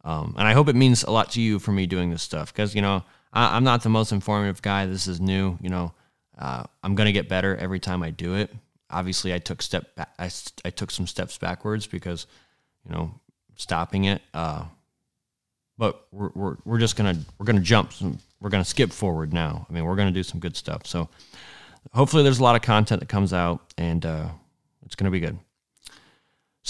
Um, 0.05 0.35
and 0.39 0.47
I 0.47 0.53
hope 0.53 0.69
it 0.69 0.77
means 0.77 1.03
a 1.03 1.11
lot 1.11 1.31
to 1.33 1.41
you 1.41 1.59
for 1.59 1.73
me 1.73 1.87
doing 1.87 2.11
this 2.11 2.23
stuff 2.23 2.53
because, 2.53 2.75
you 2.75 2.83
know, 2.83 3.05
I, 3.33 3.57
am 3.57 3.65
not 3.65 3.83
the 3.83 3.89
most 3.89 4.13
informative 4.13 4.63
guy. 4.63 4.87
This 4.87 5.07
is 5.07 5.21
new. 5.21 5.59
You 5.61 5.69
know, 5.69 5.93
uh, 6.39 6.65
I'm 6.83 6.95
going 6.95 7.07
to 7.07 7.13
get 7.13 7.29
better 7.29 7.57
every 7.57 7.81
time 7.81 8.03
I 8.03 8.11
do 8.11 8.35
it. 8.35 8.51
Obviously, 8.91 9.35
I 9.35 9.39
took 9.39 9.63
step 9.63 9.95
back, 9.95 10.11
I, 10.19 10.31
I 10.65 10.71
took 10.71 10.91
some 10.91 11.07
steps 11.07 11.39
backwards 11.39 11.87
because, 11.87 12.27
you 12.85 12.95
know, 12.95 13.15
stopping 13.57 14.05
it. 14.05 14.23
Uh, 14.35 14.65
but 15.79 16.07
we're, 16.13 16.31
we're, 16.35 16.57
we're 16.65 16.79
just 16.79 16.97
to, 17.15 17.21
we're 17.39 17.47
to 17.57 17.63
jump. 17.63 17.93
Some, 17.93 18.19
we're 18.41 18.51
to 18.65 18.69
skip 18.69 18.91
forward 18.91 19.33
now. 19.33 19.67
I 19.69 19.73
mean, 19.73 19.85
we're 19.85 19.97
to 20.09 20.15
do 20.15 20.23
some 20.23 20.41
good 20.41 20.57
stuff. 20.57 20.87
So 20.87 21.09
hopefully 21.93 22.23
there's 22.23 22.39
a 22.39 22.43
lot 22.43 22.57
of 22.57 22.63
content 22.63 23.01
that 23.01 23.09
comes 23.09 23.33
out 23.33 23.73
and 23.79 24.05
uh, 24.05 24.29
it's 24.85 24.95
to 25.07 25.11
be 25.11 25.21
good. 25.21 25.39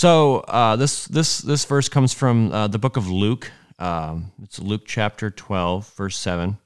So 0.00 0.38
uh, 0.48 0.76
this 0.76 1.04
this 1.08 1.40
this 1.40 1.66
verse 1.66 1.90
comes 1.90 2.14
from 2.14 2.50
uh, 2.52 2.68
the 2.68 2.78
book 2.78 2.96
of 2.96 3.10
Luke, 3.10 3.52
Um, 3.78 4.32
it's 4.42 4.58
Luke 4.58 4.84
chapter 4.86 5.30
12, 5.30 5.92
verse 5.94 6.16
7. 6.16 6.56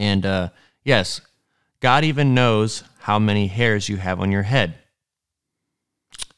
And 0.00 0.26
uh, 0.26 0.48
yes, 0.82 1.20
God 1.78 2.02
even 2.02 2.34
knows 2.34 2.82
how 3.02 3.20
many 3.20 3.46
hairs 3.46 3.88
you 3.88 3.98
have 3.98 4.18
on 4.18 4.32
your 4.32 4.42
head. 4.42 4.74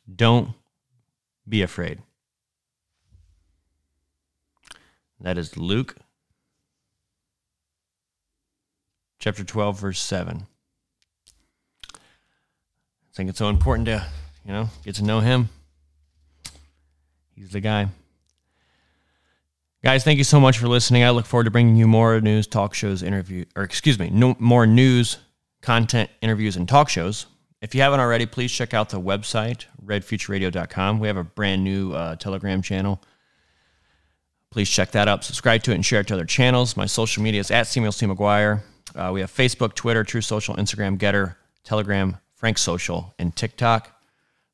Don't 0.04 0.50
be 1.48 1.62
afraid. 1.62 2.02
That 5.18 5.38
is 5.38 5.56
Luke 5.56 5.96
chapter 9.18 9.44
12, 9.44 9.80
verse 9.80 10.00
7. 10.02 10.46
I 11.94 11.98
think 13.14 13.30
it's 13.30 13.38
so 13.38 13.48
important 13.48 13.86
to, 13.86 14.06
you 14.44 14.52
know, 14.52 14.68
get 14.84 14.96
to 14.96 15.04
know 15.04 15.20
him. 15.20 15.48
He's 17.34 17.50
the 17.50 17.60
guy. 17.60 17.88
Guys, 19.82 20.02
thank 20.02 20.18
you 20.18 20.24
so 20.24 20.40
much 20.40 20.58
for 20.58 20.66
listening. 20.66 21.04
I 21.04 21.10
look 21.10 21.26
forward 21.26 21.44
to 21.44 21.50
bringing 21.50 21.76
you 21.76 21.86
more 21.86 22.18
news, 22.20 22.46
talk 22.46 22.72
shows, 22.72 23.02
interview, 23.02 23.44
or 23.54 23.64
excuse 23.64 23.98
me, 23.98 24.08
no, 24.10 24.34
more 24.38 24.66
news, 24.66 25.18
content, 25.60 26.10
interviews, 26.22 26.56
and 26.56 26.66
talk 26.66 26.88
shows. 26.88 27.26
If 27.60 27.74
you 27.74 27.82
haven't 27.82 28.00
already, 28.00 28.26
please 28.26 28.52
check 28.52 28.72
out 28.72 28.90
the 28.90 29.00
website, 29.00 29.66
redfutureradio.com. 29.84 31.00
We 31.00 31.08
have 31.08 31.16
a 31.16 31.24
brand 31.24 31.64
new 31.64 31.92
uh, 31.92 32.16
Telegram 32.16 32.62
channel. 32.62 33.02
Please 34.50 34.70
check 34.70 34.92
that 34.92 35.08
out. 35.08 35.24
Subscribe 35.24 35.62
to 35.64 35.72
it 35.72 35.74
and 35.74 35.84
share 35.84 36.00
it 36.00 36.06
to 36.06 36.14
other 36.14 36.24
channels. 36.24 36.76
My 36.76 36.86
social 36.86 37.22
media 37.22 37.40
is 37.40 37.50
at 37.50 37.66
Samuel 37.66 37.92
C. 37.92 38.06
McGuire. 38.06 38.62
Uh, 38.94 39.10
we 39.12 39.20
have 39.20 39.30
Facebook, 39.30 39.74
Twitter, 39.74 40.04
Truth 40.04 40.24
Social, 40.24 40.54
Instagram, 40.56 40.96
Gettr, 40.96 41.36
Telegram, 41.64 42.18
Frank 42.34 42.58
Social, 42.58 43.14
and 43.18 43.34
TikTok. 43.34 43.93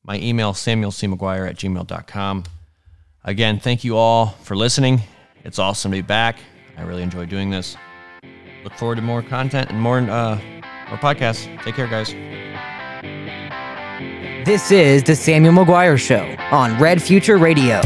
My 0.03 0.17
email, 0.17 0.53
samuelcmcguire 0.53 1.47
at 1.47 1.55
gmail.com. 1.57 2.43
Again, 3.23 3.59
thank 3.59 3.83
you 3.83 3.97
all 3.97 4.27
for 4.43 4.55
listening. 4.55 5.01
It's 5.43 5.59
awesome 5.59 5.91
to 5.91 5.97
be 5.97 6.01
back. 6.01 6.39
I 6.77 6.81
really 6.83 7.03
enjoy 7.03 7.25
doing 7.25 7.49
this. 7.49 7.77
Look 8.63 8.73
forward 8.73 8.95
to 8.95 9.01
more 9.01 9.21
content 9.21 9.69
and 9.69 9.79
more, 9.79 9.99
uh, 9.99 10.35
more 10.89 10.97
podcasts. 10.97 11.45
Take 11.63 11.75
care, 11.75 11.87
guys. 11.87 12.13
This 14.45 14.71
is 14.71 15.03
the 15.03 15.15
Samuel 15.15 15.53
McGuire 15.53 15.99
Show 15.99 16.35
on 16.51 16.79
Red 16.79 17.01
Future 17.01 17.37
Radio. 17.37 17.81